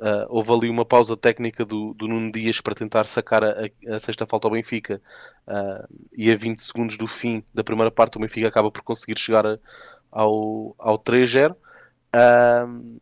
[0.00, 3.54] Uh, houve ali uma pausa técnica do, do Nuno Dias para tentar sacar a,
[3.88, 5.00] a sexta falta ao Benfica
[5.46, 9.16] uh, e a 20 segundos do fim da primeira parte o Benfica acaba por conseguir
[9.16, 9.58] chegar a,
[10.10, 11.52] ao, ao 3-0.
[11.52, 13.00] Uh,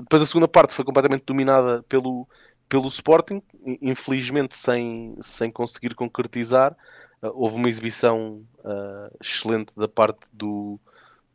[0.00, 2.26] depois a segunda parte foi completamente dominada pelo,
[2.68, 3.42] pelo Sporting,
[3.82, 6.76] infelizmente sem, sem conseguir concretizar.
[7.22, 10.78] Uh, houve uma exibição uh, excelente da parte do,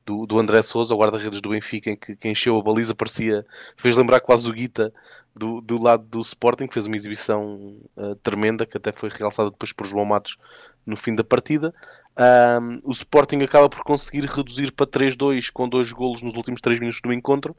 [0.05, 3.45] do, do André Souza, o guarda-redes do Benfica, em que, que, encheu a baliza, parecia,
[3.75, 4.93] fez lembrar quase o Guita
[5.35, 9.51] do, do lado do Sporting, que fez uma exibição uh, tremenda, que até foi realçada
[9.51, 10.37] depois por João Matos
[10.85, 11.73] no fim da partida.
[12.17, 16.79] Um, o Sporting acaba por conseguir reduzir para 3-2 com dois golos nos últimos 3
[16.79, 17.55] minutos do encontro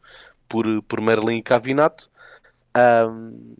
[0.48, 2.10] por, por Merlin e Cavinato.
[2.76, 3.54] Um,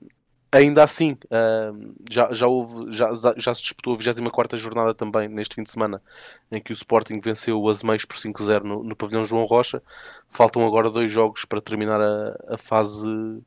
[0.51, 5.55] ainda assim, um, já, já, houve, já, já se disputou a 24 jornada também neste
[5.55, 6.01] fim de semana,
[6.51, 9.83] em que o Sporting venceu o Azemais por 5-0 no, no pavilhão João Rocha.
[10.29, 13.43] Faltam agora dois jogos para terminar a, a fase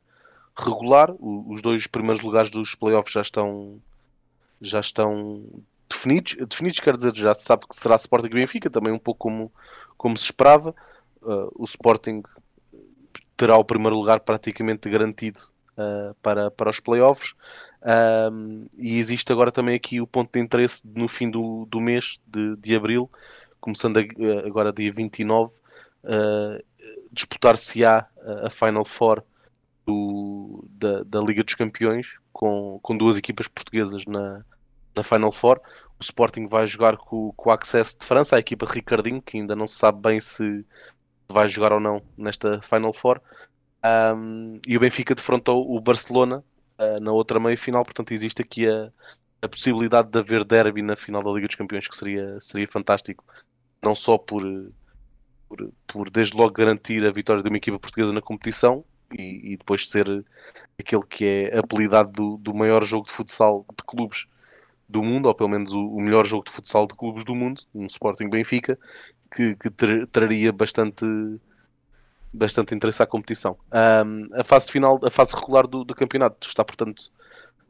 [0.55, 1.11] regular.
[1.19, 3.79] O, os dois primeiros lugares dos playoffs já estão
[4.61, 5.41] já estão
[5.89, 9.19] definidos, definidos quer dizer, já se sabe que será Sporting e Benfica, também um pouco
[9.19, 9.51] como,
[9.97, 10.73] como se esperava.
[11.21, 12.23] Uh, o Sporting
[13.35, 15.39] terá o primeiro lugar praticamente garantido
[15.77, 17.33] uh, para, para os playoffs.
[17.81, 22.19] Um, e existe agora também aqui o ponto de interesse no fim do, do mês
[22.27, 23.09] de, de abril,
[23.59, 24.01] começando a,
[24.45, 25.51] agora dia 29,
[26.03, 26.63] uh,
[27.11, 28.05] disputar-se-á
[28.43, 29.23] a Final Four
[29.85, 34.43] do, da, da Liga dos Campeões, com, com duas equipas portuguesas na,
[34.99, 35.59] na Final Four.
[35.99, 39.37] O Sporting vai jogar com, com o Access de França, a equipa de Ricardinho, que
[39.37, 40.65] ainda não se sabe bem se
[41.27, 43.21] vai jogar ou não nesta Final Four.
[43.83, 46.43] Um, e o Benfica defrontou o Barcelona
[46.77, 48.91] uh, na outra meia-final, portanto existe aqui a,
[49.41, 53.23] a, possibilidade de haver derby na final da Liga dos Campeões, que seria, seria fantástico,
[53.81, 54.43] não só por,
[55.47, 58.83] por, por desde logo garantir a vitória de uma equipa portuguesa na competição
[59.17, 60.25] e, e depois ser
[60.77, 64.27] aquele que é apelidado do, do maior jogo de futsal de clubes
[64.89, 67.61] do mundo, ou pelo menos o, o, melhor jogo de futsal de clubes do mundo,
[67.75, 68.77] um Sporting Benfica,
[69.31, 69.69] que, que
[70.11, 71.05] traria bastante
[72.31, 73.57] bastante interesse à competição.
[73.71, 77.11] Um, a fase final, a fase regular do, do campeonato está, portanto,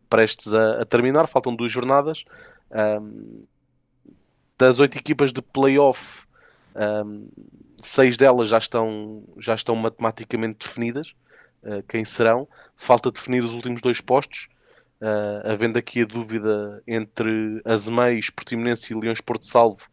[0.09, 2.25] prestes a, a terminar, faltam duas jornadas.
[2.71, 3.45] Um,
[4.57, 6.25] das oito equipas de playoff,
[6.75, 7.29] um,
[7.77, 11.15] seis delas já estão, já estão matematicamente definidas.
[11.63, 12.47] Uh, quem serão?
[12.75, 14.49] Falta definir os últimos dois postos,
[15.01, 19.83] uh, havendo aqui a dúvida entre Azemais, Portimonense e Leões Porto Salvo,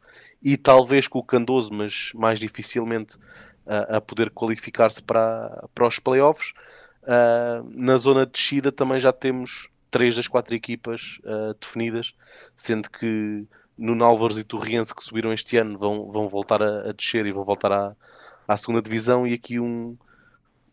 [0.43, 5.99] e talvez com o Candoso, mas mais dificilmente uh, a poder qualificar-se para, para os
[5.99, 6.53] playoffs.
[7.03, 11.19] Uh, na zona de descida também já temos três das quatro equipas
[11.59, 12.13] definidas,
[12.55, 13.47] sendo que
[13.79, 17.33] Nuno Álvares e Torriense que subiram este ano vão, vão voltar a, a descer e
[17.33, 17.97] vão voltar à,
[18.47, 19.97] à segunda divisão e aqui um,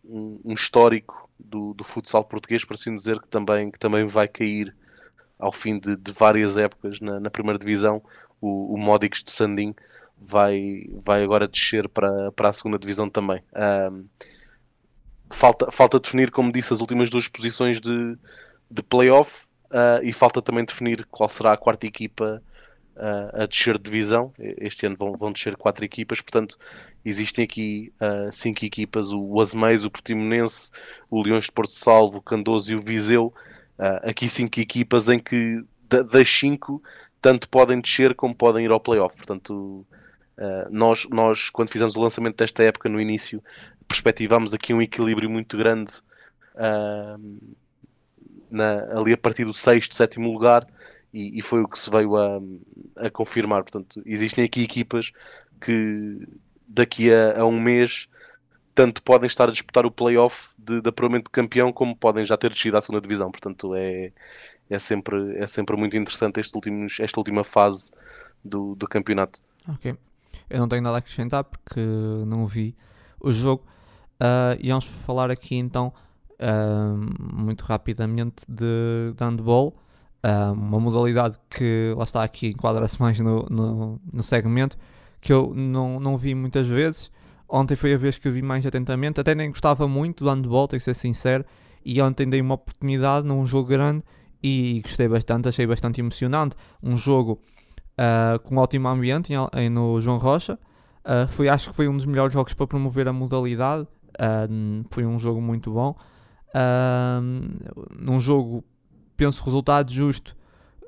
[0.04, 4.28] um, um histórico do, do, futsal português, por assim dizer, que também, que também vai
[4.28, 4.76] cair
[5.38, 8.02] ao fim de, de várias épocas na, na, primeira divisão,
[8.40, 9.76] o, o Módicos de Sandim
[10.18, 13.44] vai, vai agora descer para, para a segunda divisão também.
[13.92, 14.06] Um,
[15.30, 18.18] falta, falta definir, como disse, as últimas duas posições de,
[18.70, 22.42] de playoff uh, e falta também definir qual será a quarta equipa
[22.96, 24.34] a descer de divisão.
[24.40, 26.58] Este ano vão, vão descer quatro equipas, portanto,
[27.04, 30.72] existem aqui uh, cinco equipas: o Azemais, o Portimonense,
[31.10, 33.34] o Leões de Porto Salvo, o Candoso e o Viseu.
[34.04, 36.82] aqui cinco equipas em que das cinco
[37.22, 39.16] tanto podem descer como podem ir ao playoff.
[39.16, 39.86] Portanto,
[40.70, 43.42] nós, nós, quando fizemos o lançamento desta época no início,
[43.88, 45.94] perspectivámos aqui um equilíbrio muito grande
[46.56, 47.54] uh,
[48.50, 50.68] na, ali a partir do sexto, sétimo lugar
[51.14, 52.42] e, e foi o que se veio a,
[52.98, 53.64] a, confirmar.
[53.64, 55.12] Portanto, existem aqui equipas
[55.62, 56.28] que
[56.68, 58.08] daqui a, a, um mês
[58.74, 62.36] tanto podem estar a disputar o playoff de, de apuramento de campeão como podem já
[62.36, 63.32] ter descido à segunda divisão.
[63.32, 64.12] Portanto, é,
[64.70, 67.92] é, sempre, é sempre muito interessante este últimos, esta última fase
[68.44, 69.40] do, do campeonato.
[69.70, 69.96] Ok.
[70.50, 71.80] Eu não tenho nada a acrescentar porque
[72.26, 72.76] não vi
[73.20, 73.64] o jogo.
[74.16, 75.94] Uh, e vamos falar aqui então
[76.34, 79.76] uh, muito rapidamente de, de handball,
[80.24, 84.78] uh, uma modalidade que lá está aqui enquadra-se mais no, no, no, segmento,
[85.20, 87.12] que eu não, não vi muitas vezes.
[87.48, 90.68] Ontem foi a vez que eu vi mais atentamente, até nem gostava muito do handball,
[90.68, 91.46] tenho que ser sincero,
[91.86, 94.04] e ontem dei uma oportunidade num jogo grande
[94.42, 96.56] e gostei bastante, achei bastante emocionante.
[96.82, 97.40] Um jogo
[98.00, 100.58] uh, com ótimo ambiente em, no João Rocha.
[101.06, 103.88] Uh, foi, acho que foi um dos melhores jogos para promover a modalidade.
[104.92, 105.96] Foi um jogo muito bom
[108.00, 108.64] num jogo,
[109.16, 110.36] penso, resultado justo,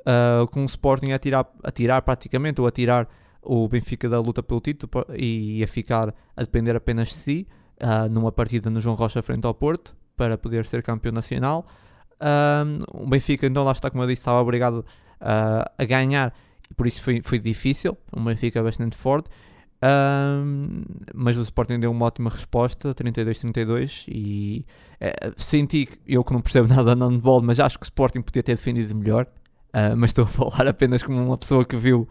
[0.01, 3.07] uh, com o Sporting a tirar, a tirar praticamente, ou a tirar
[3.41, 7.47] o Benfica da luta pelo título e a ficar a depender apenas de si,
[7.81, 11.65] uh, numa partida no João Rocha frente ao Porto, para poder ser campeão nacional.
[12.93, 14.85] o Benfica, então, lá está, como eu disse, estava obrigado
[15.19, 16.33] a ganhar,
[16.75, 17.97] por isso foi, foi difícil.
[18.15, 19.29] Um Benfica bastante forte.
[19.83, 20.83] Um,
[21.13, 24.65] mas o Sporting deu uma ótima resposta, 32-32, e
[24.99, 28.41] é, senti, eu que não percebo nada de handball, mas acho que o Sporting podia
[28.41, 29.27] ter defendido melhor,
[29.69, 32.07] uh, mas estou a falar apenas como uma pessoa que viu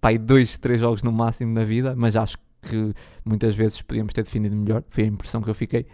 [0.00, 2.94] pai, dois, três jogos no máximo na vida, mas acho que
[3.24, 5.86] muitas vezes podíamos ter defendido melhor, foi a impressão que eu fiquei.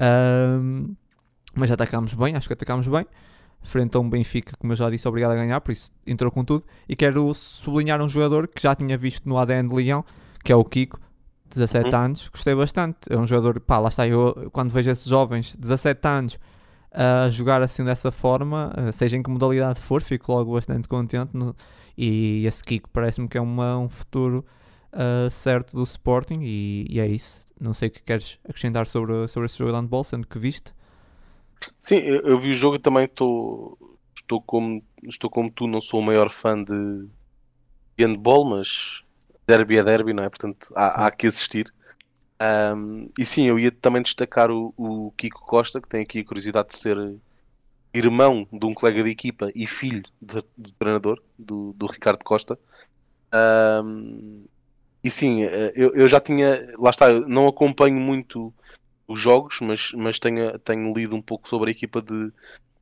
[0.00, 0.94] Um,
[1.54, 3.06] mas atacámos bem, acho que atacámos bem
[3.62, 6.44] frente a um Benfica, como eu já disse, obrigado a ganhar, por isso entrou com
[6.44, 6.64] tudo.
[6.88, 10.04] E quero sublinhar um jogador que já tinha visto no ADN de Leão,
[10.42, 11.00] que é o Kiko,
[11.50, 12.00] 17 uhum.
[12.00, 12.98] anos, gostei bastante.
[13.10, 16.38] É um jogador, pá, lá está, eu quando vejo esses jovens, 17 anos,
[16.90, 21.34] a jogar assim dessa forma, eh, seja em que modalidade for, fico logo bastante contente.
[21.34, 21.54] No,
[21.96, 24.44] e esse Kiko parece-me que é uma, um futuro
[24.92, 27.40] uh, certo do Sporting, e, e, é isso.
[27.60, 30.72] Não sei o que queres acrescentar sobre, sobre esse jogo de handball, sendo que viste.
[31.78, 33.78] Sim, eu, eu vi o jogo e também estou,
[34.14, 37.06] estou, como, estou como tu, não sou o maior fã de
[37.98, 39.02] handball, mas
[39.46, 40.28] derby é derby, não é?
[40.28, 41.72] Portanto, há, há que existir.
[42.40, 46.24] Um, e sim, eu ia também destacar o, o, Kiko Costa, que tem aqui a
[46.24, 46.96] curiosidade de ser
[47.94, 52.58] irmão de um colega de equipa e filho de, do treinador, do, do Ricardo Costa.
[53.84, 54.44] Um,
[55.04, 58.52] e sim, eh, eu, eu, já tinha, lá está, não acompanho muito
[59.06, 62.32] os jogos, mas, mas tenho, tenho lido um pouco sobre a equipa de,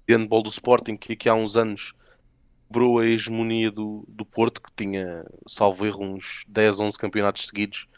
[0.07, 1.95] de handball do Sporting, que aqui há uns anos
[2.71, 7.89] quebrou a hegemonia do, do Porto, que tinha, salvo erro, uns 10, 11 campeonatos seguidos.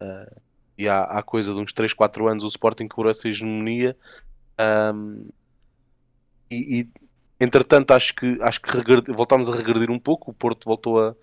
[0.00, 0.40] Uh,
[0.78, 3.96] e há, há coisa de uns 3, 4 anos o Sporting quebrou essa hegemonia.
[4.94, 5.28] Um,
[6.48, 6.88] e, e,
[7.40, 10.30] entretanto, acho que, acho que voltámos a regredir um pouco.
[10.30, 11.16] O Porto voltou a,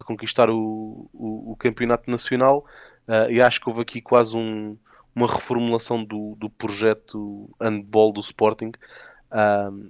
[0.00, 2.64] a conquistar o, o, o, campeonato nacional.
[3.06, 4.74] Uh, e acho que houve aqui quase um,
[5.14, 8.72] uma reformulação do, do projeto handball do Sporting.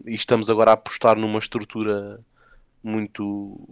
[0.04, 2.20] E estamos agora a apostar numa estrutura
[2.82, 3.68] muito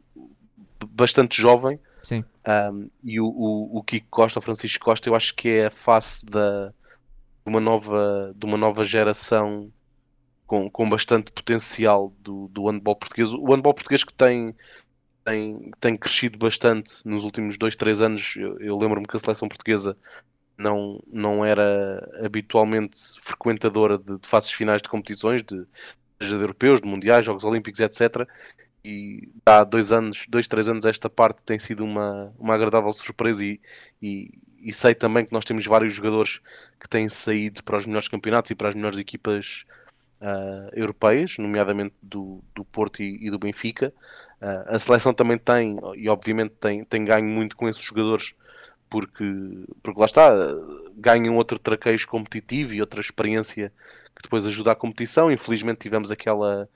[0.90, 1.78] bastante jovem.
[2.02, 2.24] Sim.
[2.46, 5.70] Um, e o, o, o Kiko Costa, o Francisco Costa, eu acho que é a
[5.70, 6.72] face da,
[7.44, 9.72] uma nova, de uma nova geração
[10.46, 13.32] com, com bastante potencial do, do handball português.
[13.32, 14.54] O handball português que tem,
[15.24, 18.34] tem, tem crescido bastante nos últimos dois, três anos.
[18.36, 19.96] Eu, eu lembro-me que a seleção portuguesa
[20.58, 25.64] não, não era habitualmente frequentadora de, de fases finais de competições, de,
[26.20, 28.28] de europeus, de mundiais, Jogos Olímpicos, etc.
[28.88, 33.44] E há dois anos, dois, três anos, esta parte tem sido uma, uma agradável surpresa
[33.44, 33.60] e,
[34.00, 36.40] e, e sei também que nós temos vários jogadores
[36.78, 39.64] que têm saído para os melhores campeonatos e para as melhores equipas
[40.20, 43.92] uh, europeias, nomeadamente do, do Porto e, e do Benfica.
[44.40, 48.34] Uh, a seleção também tem, e obviamente tem, tem ganho muito com esses jogadores,
[48.88, 49.24] porque,
[49.82, 50.30] porque lá está,
[50.96, 53.72] ganham outro traquejo competitivo e outra experiência
[54.14, 55.28] que depois ajuda a competição.
[55.28, 56.68] Infelizmente tivemos aquela,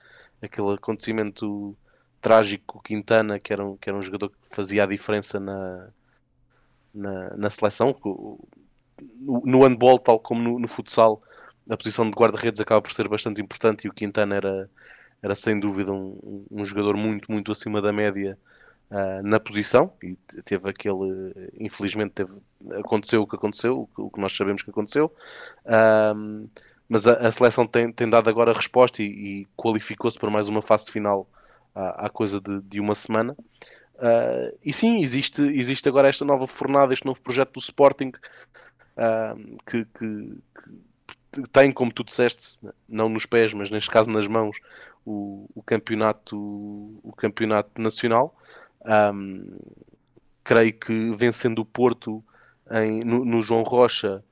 [0.43, 1.77] aquele acontecimento
[2.21, 5.89] trágico Quintana, que era um, que era um jogador que fazia a diferença na,
[6.95, 7.97] na, na seleção.
[8.03, 11.23] No, no handball, tal como no, no futsal,
[11.69, 14.71] a posição de guarda-redes acaba por ser bastante importante e o Quintana era,
[15.23, 18.37] era sem dúvida um, um jogador muito, muito acima da média
[18.91, 22.35] uh, na posição e teve aquele, infelizmente teve,
[22.79, 25.15] aconteceu o que aconteceu, o que, nós sabemos que aconteceu.
[25.65, 26.49] Uh,
[26.89, 30.49] mas a, a, seleção tem, tem dado agora a resposta e, e qualificou-se para mais
[30.49, 31.27] uma fase final
[31.75, 33.37] há, coisa de, de, uma semana.
[33.97, 38.13] Uh, e sim, existe, existe agora esta nova fornada, este novo projeto do Sporting
[39.67, 40.37] que, que,
[41.33, 44.59] que tem, como tu disseste, não nos pés, mas neste caso nas mãos,
[45.07, 48.35] o, o campeonato, o campeonato nacional.
[48.85, 49.59] Um,
[50.43, 52.25] creio que vencendo o Porto
[52.71, 54.25] em, no, no, João Rocha,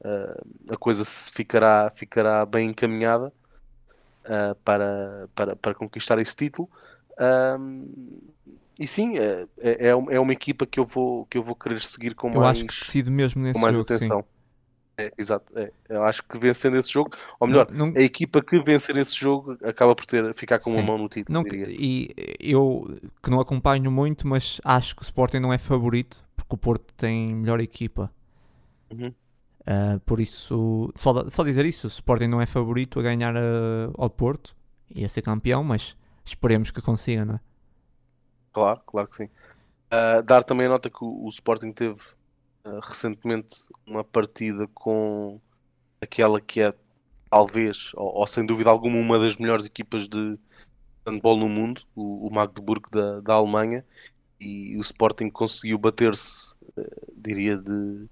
[0.00, 3.32] uh, a coisa ficará, ficará bem encaminhada
[4.24, 6.68] uh, para, para, para conquistar esse título.
[7.58, 8.20] Um,
[8.78, 12.14] e sim, é, é, é uma equipa que eu vou, que eu vou querer seguir
[12.14, 12.58] com eu mais.
[12.58, 14.20] Eu acho que decido mesmo nesse jogo, atenção.
[14.20, 14.34] sim.
[14.96, 15.52] É, exato.
[15.58, 15.72] É.
[15.88, 17.96] Eu acho que vencendo esse jogo, ou melhor, não, não...
[17.96, 20.78] a equipa que vencer esse jogo acaba por ter, ficar com Sim.
[20.78, 21.42] uma mão no título.
[21.42, 26.24] Não, e eu que não acompanho muito, mas acho que o Sporting não é favorito
[26.36, 28.12] porque o Porto tem melhor equipa.
[28.90, 29.12] Uhum.
[29.66, 33.92] Uh, por isso, só, só dizer isso: o Sporting não é favorito a ganhar uh,
[33.96, 34.54] ao Porto
[34.94, 37.40] e a ser campeão, mas esperemos que consiga, não é?
[38.52, 39.24] Claro, claro que sim.
[39.24, 41.98] Uh, dar também a nota que o, o Sporting teve
[42.64, 45.40] uh, recentemente uma partida com
[46.00, 46.74] aquela que é
[47.30, 50.38] talvez, ou, ou, sem dúvida alguma, uma das melhores equipas de
[51.06, 53.84] handball no mundo, o, o Magdeburg da, da Alemanha,
[54.38, 56.54] e o Sporting conseguiu bater-se,
[57.16, 58.06] diria, de,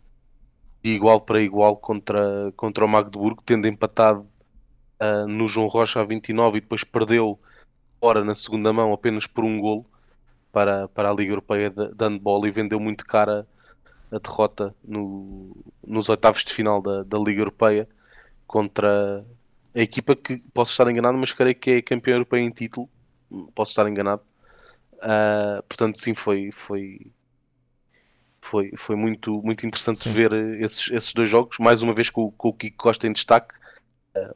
[0.83, 4.27] de, igual para igual contra, contra o Magdeburg, tendo empatado
[5.01, 7.39] uh, no João Rocha a 29 e depois perdeu
[8.01, 9.87] fora na segunda mão apenas por um golo
[10.51, 13.47] para, para a Liga Europeia de, de Handball e vendeu muito cara
[14.11, 15.57] a derrota no,
[15.87, 17.89] nos oitavos de final da, da Liga Europeia
[18.47, 19.25] contra
[19.75, 22.89] a equipa que posso estar enganado, mas creio que é campeã europeia em título.
[23.55, 24.23] Posso estar enganado.
[24.97, 27.11] Uh, portanto, sim, foi, foi,
[28.43, 30.13] foi, foi muito, muito interessante sim.
[30.13, 31.57] ver esses, esses dois jogos.
[31.59, 33.55] Mais uma vez com, com o Kiko Costa em destaque.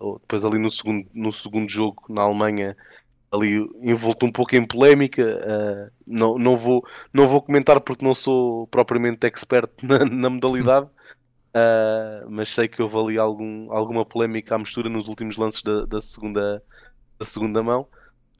[0.00, 2.74] Uh, depois ali no segundo, no segundo jogo na Alemanha
[3.30, 5.22] ali envolto um pouco em polémica.
[5.22, 10.86] Uh, não, não, vou, não vou comentar porque não sou propriamente expert na, na modalidade,
[10.86, 15.84] uh, mas sei que houve ali algum, alguma polémica à mistura nos últimos lances da,
[15.84, 16.62] da segunda,
[17.18, 17.82] da segunda mão.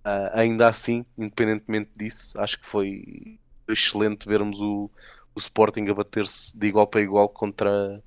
[0.07, 3.39] Uh, ainda assim, independentemente disso, acho que foi
[3.69, 4.89] excelente vermos o,
[5.37, 8.03] o Sporting a bater-se de igual para igual contra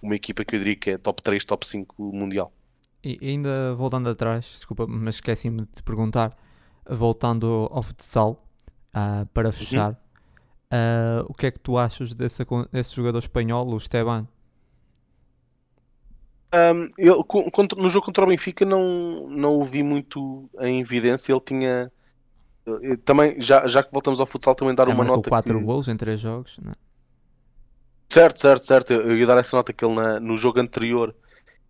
[0.00, 2.52] uma equipa que eu diria que é top 3, top 5 mundial.
[3.04, 6.36] E ainda voltando atrás, desculpa, mas esqueci-me de te perguntar,
[6.88, 8.46] voltando ao futsal,
[8.94, 9.52] uh, para uhum.
[9.52, 14.28] fechar, uh, o que é que tu achas desse, desse jogador espanhol, o Esteban?
[16.54, 17.26] Um, eu,
[17.76, 21.90] no jogo contra o Benfica não, não o vi muito em evidência, ele tinha
[23.04, 25.28] também, já, já que voltamos ao futsal, também dar já uma nota.
[25.28, 25.64] 4 que...
[25.64, 26.74] gols em 3 jogos, não é?
[28.08, 28.92] Certo, certo, certo.
[28.92, 31.14] Eu ia dar essa nota que ele na, no jogo anterior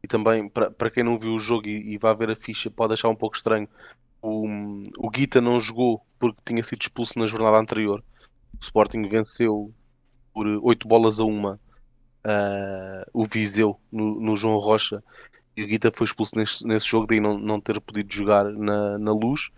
[0.03, 2.95] e também para quem não viu o jogo e, e vai ver a ficha pode
[2.95, 3.69] achar um pouco estranho.
[4.21, 4.47] O,
[4.99, 8.03] o Guita não jogou porque tinha sido expulso na jornada anterior.
[8.55, 9.73] O Sporting venceu
[10.35, 11.61] por 8 bolas a uma
[12.25, 15.03] uh, o Viseu no, no, João Rocha
[15.57, 18.99] e o Guita foi expulso nesse, nesse jogo, daí não, não ter podido jogar na,
[18.99, 19.51] na luz.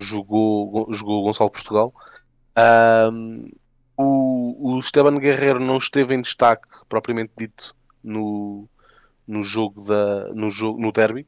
[0.00, 1.92] Jogou, jogou Gonçalo Portugal.
[2.56, 3.50] Uh,
[3.96, 8.68] o, o Esteban Guerreiro não esteve em destaque propriamente dito no,
[9.26, 11.26] no jogo da no jogo no derby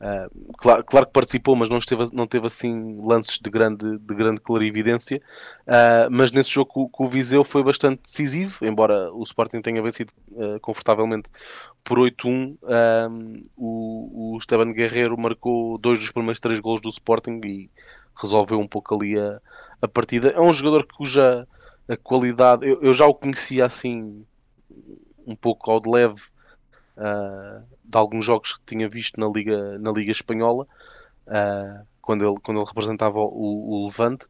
[0.00, 4.14] Uh, claro, claro, que participou, mas não, esteve, não teve assim lances de grande, de
[4.14, 5.22] grande clarividência.
[5.66, 10.12] Uh, mas nesse jogo com, o Viseu foi bastante decisivo, embora o Sporting tenha vencido
[10.32, 11.30] uh, confortavelmente
[11.82, 12.56] por 8-1.
[13.56, 17.70] o, o Esteban Guerreiro marcou dois dos primeiros três gols do Sporting e
[18.20, 19.40] resolveu um pouco ali a,
[19.80, 20.30] a partida.
[20.30, 21.46] É um jogador cuja
[21.88, 24.24] a qualidade eu, eu já o conhecia assim
[25.26, 26.22] um pouco ao de leve
[26.96, 30.66] uh, de alguns jogos que tinha visto na Liga, na Liga Espanhola,
[31.26, 34.26] uh, quando, ele, quando ele representava o, o, Levante.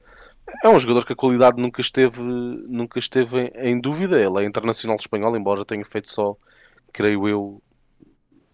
[0.63, 4.21] É um jogador que a qualidade nunca esteve, nunca esteve em, em, dúvida.
[4.21, 6.37] Ele é internacional espanhol, embora tenha feito só,
[6.93, 7.63] creio eu,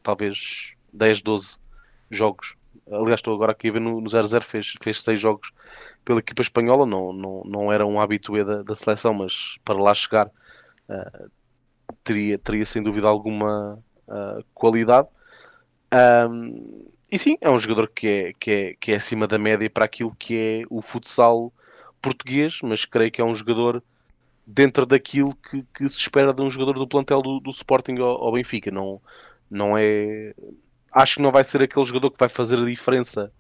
[0.02, 1.58] talvez 10, 12
[2.10, 2.54] jogos.
[2.90, 5.52] Aliás, estou agora aqui a ver no, no 0-0, fez, fez 6 jogos
[6.04, 6.86] pela equipa espanhola.
[6.86, 11.30] Não, não, não era um habitué da, da seleção, mas para lá chegar uh,
[12.04, 15.08] teria, teria sem dúvida alguma uh, qualidade.
[15.92, 19.68] Um, e sim, é um jogador que é, que, é, que é acima da média
[19.68, 21.52] para aquilo que é o futsal
[22.00, 23.82] português, mas creio que é um jogador
[24.46, 28.24] dentro daquilo que, que se espera de um jogador do plantel do, do Sporting ao,
[28.24, 28.70] ao, Benfica.
[28.70, 29.00] Não,
[29.50, 30.34] não é.
[30.92, 33.32] Acho que não vai ser aquele jogador que vai fazer a diferença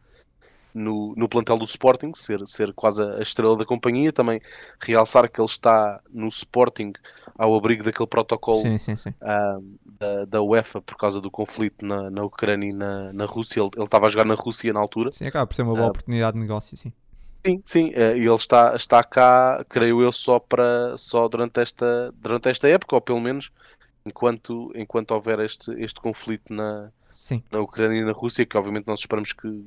[0.74, 4.12] no, no plantel do Sporting, ser, ser quase a estrela da companhia.
[4.12, 4.40] Também
[4.80, 6.92] realçar que ele está no Sporting
[7.40, 9.14] ao abrigo daquele protocolo sim, sim, sim.
[9.22, 13.60] Uh, da, da, UEFA por causa do conflito na, na Ucrânia e na, na Rússia.
[13.60, 15.10] Ele, ele estava a jogar na Rússia na altura.
[15.10, 16.92] Sim, acaba por ser uma boa uh, oportunidade de negócio, sim.
[17.46, 22.12] Sim, sim, uh, e ele está, está cá, creio eu, só, para, só durante, esta,
[22.20, 23.50] durante esta época, ou pelo menos
[24.04, 27.42] enquanto, enquanto houver este, este conflito na, sim.
[27.50, 29.64] na Ucrânia e na Rússia, que obviamente nós esperamos que,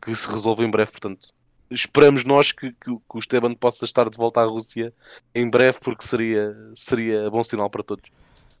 [0.00, 1.28] que se resolva em breve, portanto
[1.70, 4.92] esperamos nós que, que, que, o Esteban possa estar de volta à Rússia
[5.34, 8.10] em breve, porque seria, seria bom sinal para todos.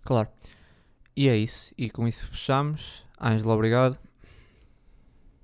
[0.04, 0.28] Claro.
[1.16, 1.72] E é isso.
[1.76, 3.04] E com isso fechamos.
[3.20, 3.98] Ângelo, obrigado.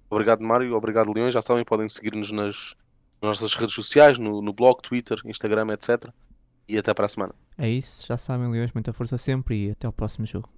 [0.08, 0.74] Obrigado, Mário.
[0.74, 1.34] Obrigado, Leões.
[1.34, 2.74] Já sabem, podem seguir-nos nas,
[3.20, 6.10] nossas redes sociais, no, no blog, Twitter, Instagram, etc.
[6.68, 7.34] E até para a semana.
[7.58, 8.06] É isso.
[8.06, 8.72] Já sabem, Leões.
[8.72, 10.48] Muita força sempre e até ao próximo jogo.